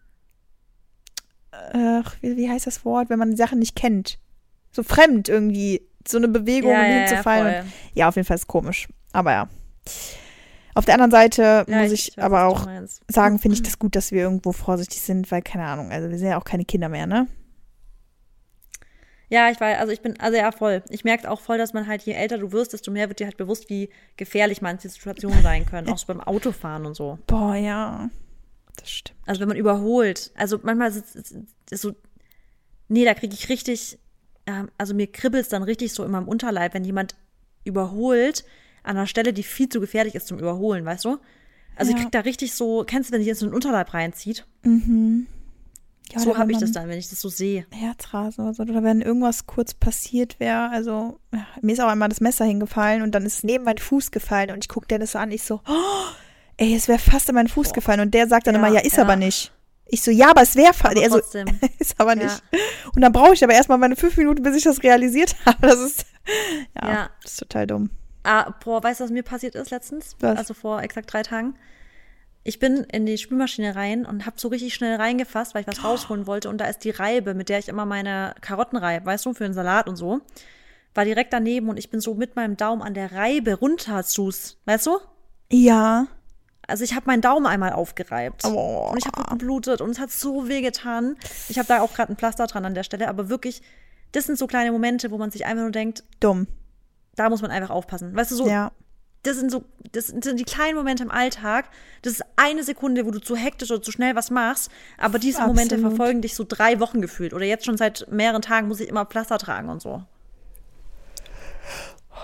[1.52, 4.20] ach, wie, wie heißt das Wort, wenn man Sachen nicht kennt?
[4.72, 7.64] So fremd irgendwie, so eine Bewegung, um hinzufallen.
[7.64, 7.72] voll.
[7.96, 8.88] Ja, auf jeden Fall ist komisch.
[9.12, 9.50] Aber ja.
[10.76, 12.68] Auf der anderen Seite Ja, muss ich, weiß, aber auch
[13.08, 16.18] sagen, finde ich das gut, dass wir irgendwo vorsichtig sind, weil, keine Ahnung, also wir
[16.18, 17.28] sind ja auch keine Kinder mehr, ne?
[19.30, 20.84] Ja, ich weiß, also ich bin, also ja, voll.
[20.90, 23.28] Ich merke auch voll, dass man halt, je älter du wirst, desto mehr wird dir
[23.28, 25.88] halt bewusst, wie gefährlich manche Situationen sein können.
[25.92, 27.20] auch so beim Autofahren und so.
[27.28, 28.10] Boah, ja.
[28.76, 29.20] Das stimmt.
[29.28, 30.32] Also wenn man überholt.
[30.36, 31.16] Also manchmal ist
[31.70, 31.94] es so,
[32.88, 34.00] nee, da kriege ich richtig,
[34.48, 37.16] ähm, also mir kribbelt es dann richtig so in meinem Unterleib, wenn jemand
[37.66, 38.46] überholt
[38.90, 41.18] an einer Stelle, die viel zu gefährlich ist zum Überholen, weißt du?
[41.76, 41.98] Also Ja.
[41.98, 44.46] ich krieg da richtig so, kennst du, wenn sich jetzt so ein Unterleib reinzieht?
[46.12, 47.66] Ja, so habe ich das dann, wenn ich das so sehe.
[47.72, 48.64] Herzrasen oder so.
[48.64, 53.04] Oder wenn irgendwas kurz passiert wäre, also ja, mir ist auch einmal das Messer hingefallen
[53.04, 55.44] und dann ist es neben meinen Fuß gefallen und ich gucke Dennis so an, ich
[55.44, 56.06] so, oh,
[56.58, 58.82] ey, es wäre fast in meinen Fuß gefallen und der sagt dann Ja, immer, ja,
[58.82, 59.54] ist aber nicht.
[59.92, 61.48] Ich so, ja, aber es wäre Aber also, trotzdem.
[61.80, 62.44] ist aber nicht.
[62.96, 65.58] Und dann brauche ich aber erstmal meine fünf Minuten, bis ich das realisiert habe.
[65.68, 66.06] Das ist,
[66.76, 67.10] ja, Ja.
[67.24, 67.90] das ist total dumm.
[68.32, 70.16] Ah, boah, weißt du, was mir passiert ist letztens?
[70.20, 70.38] Was?
[70.38, 71.56] Also vor exakt drei Tagen.
[72.44, 75.84] Ich bin in die Spülmaschine rein und habe so richtig schnell reingefasst, weil ich was
[75.84, 76.48] rausholen wollte.
[76.48, 79.46] Und da ist die Reibe, mit der ich immer meine Karotten reibe, weißt du, für
[79.46, 80.22] den Salat und so.
[80.94, 84.58] War direkt daneben und ich bin so mit meinem Daumen an der Reibe runter zus.
[84.66, 85.00] Weißt du?
[85.52, 86.06] Ja.
[86.68, 88.46] Also ich habe meinen Daumen einmal aufgereibt.
[88.46, 88.90] Oh.
[88.92, 91.18] Und ich habe geblutet und es hat so weh getan.
[91.48, 93.64] Ich habe da auch gerade ein Pflaster dran an der Stelle, aber wirklich,
[94.12, 96.46] das sind so kleine Momente, wo man sich einfach nur denkt, Dumm.
[97.20, 98.16] Da muss man einfach aufpassen.
[98.16, 98.72] Weißt du, so, Ja.
[99.24, 101.70] das sind so, das sind die kleinen Momente im Alltag.
[102.02, 105.42] Das ist eine Sekunde, wo du zu hektisch oder zu schnell was machst, aber diese
[105.42, 105.96] Momente Absolut.
[105.98, 107.34] verfolgen dich so drei Wochen gefühlt.
[107.34, 110.04] Oder jetzt schon seit mehreren Tagen muss ich immer Pflaster tragen und so.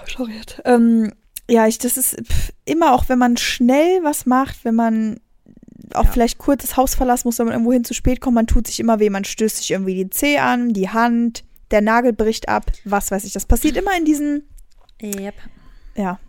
[0.06, 0.62] Schariert.
[0.66, 1.12] Ähm,
[1.50, 5.20] ja, ich, das ist pff, immer auch, wenn man schnell was macht, wenn man
[5.94, 6.12] auch Ja.
[6.12, 8.68] vielleicht kurz das Haus verlassen muss, wenn man irgendwo hin zu spät kommt, man tut
[8.68, 12.50] sich immer weh, man stößt sich irgendwie die Zeh an, die Hand, der Nagel bricht
[12.50, 13.34] ab, was weiß ich.
[13.34, 14.44] Das passiert immer in diesen,
[15.02, 15.36] Yep.
[15.96, 16.20] ja,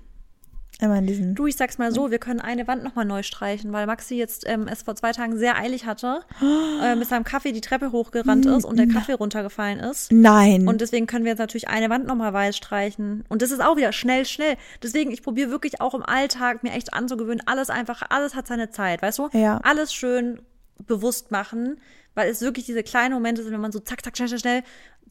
[0.81, 1.35] immer in diesen.
[1.35, 4.45] Du, ich sag's mal so, wir können eine Wand nochmal neu streichen, weil Maxi jetzt
[4.47, 6.21] ähm, es vor zwei Tagen sehr eilig hatte,
[6.83, 10.13] äh, mit seinem Kaffee die Treppe hochgerannt ist und der Kaffee runtergefallen ist.
[10.13, 10.69] Nein.
[10.69, 13.25] Und deswegen können wir jetzt natürlich eine Wand nochmal weiß streichen.
[13.29, 14.57] Und das ist auch wieder schnell, schnell.
[14.83, 18.71] Deswegen, ich probiere wirklich auch im Alltag mir echt anzugewöhnen, alles einfach, alles hat seine
[18.71, 19.29] Zeit, weißt du?
[19.33, 19.61] Ja.
[19.63, 20.41] Alles schön
[20.87, 21.81] bewusst machen,
[22.17, 24.63] weil es wirklich diese kleinen Momente sind, wenn man so zack, zack, schnell, schnell, schnell,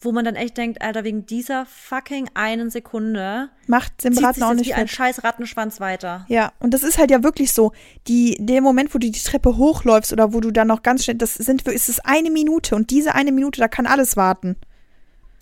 [0.01, 4.23] wo man dann echt denkt, Alter, wegen dieser fucking einen Sekunde macht dem zieht sich
[4.23, 6.25] Braten auch nicht wie ein scheiß Rattenschwanz weiter.
[6.27, 7.71] Ja, und das ist halt ja wirklich so.
[8.07, 11.15] Die, der Moment, wo du die Treppe hochläufst oder wo du dann noch ganz schnell,
[11.15, 14.57] das sind, ist es eine Minute und diese eine Minute, da kann alles warten.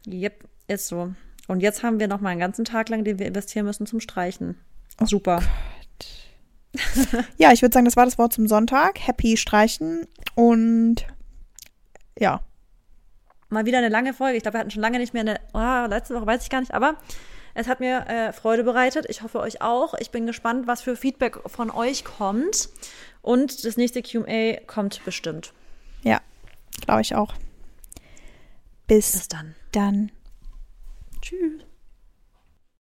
[0.06, 1.14] Yep, ist so.
[1.48, 4.02] Und jetzt haben wir noch mal einen ganzen Tag lang, den wir investieren müssen zum
[4.02, 4.58] Streichen.
[5.02, 5.42] Oh Super.
[7.38, 9.00] Ja, ich würde sagen, das war das Wort zum Sonntag.
[9.00, 11.06] Happy streichen und
[12.18, 12.42] ja.
[13.50, 14.38] Mal wieder eine lange Folge.
[14.38, 15.40] Ich glaube, wir hatten schon lange nicht mehr eine.
[15.54, 16.96] Oh, letzte Woche weiß ich gar nicht, aber
[17.54, 19.06] es hat mir äh, Freude bereitet.
[19.10, 19.94] Ich hoffe euch auch.
[20.00, 22.70] Ich bin gespannt, was für Feedback von euch kommt.
[23.22, 25.54] Und das nächste QA kommt bestimmt.
[26.04, 26.20] Ja,
[26.86, 27.34] glaube ich auch.
[28.88, 29.56] Bis Bis dann.
[29.72, 30.12] dann.
[31.22, 31.64] Tschüss.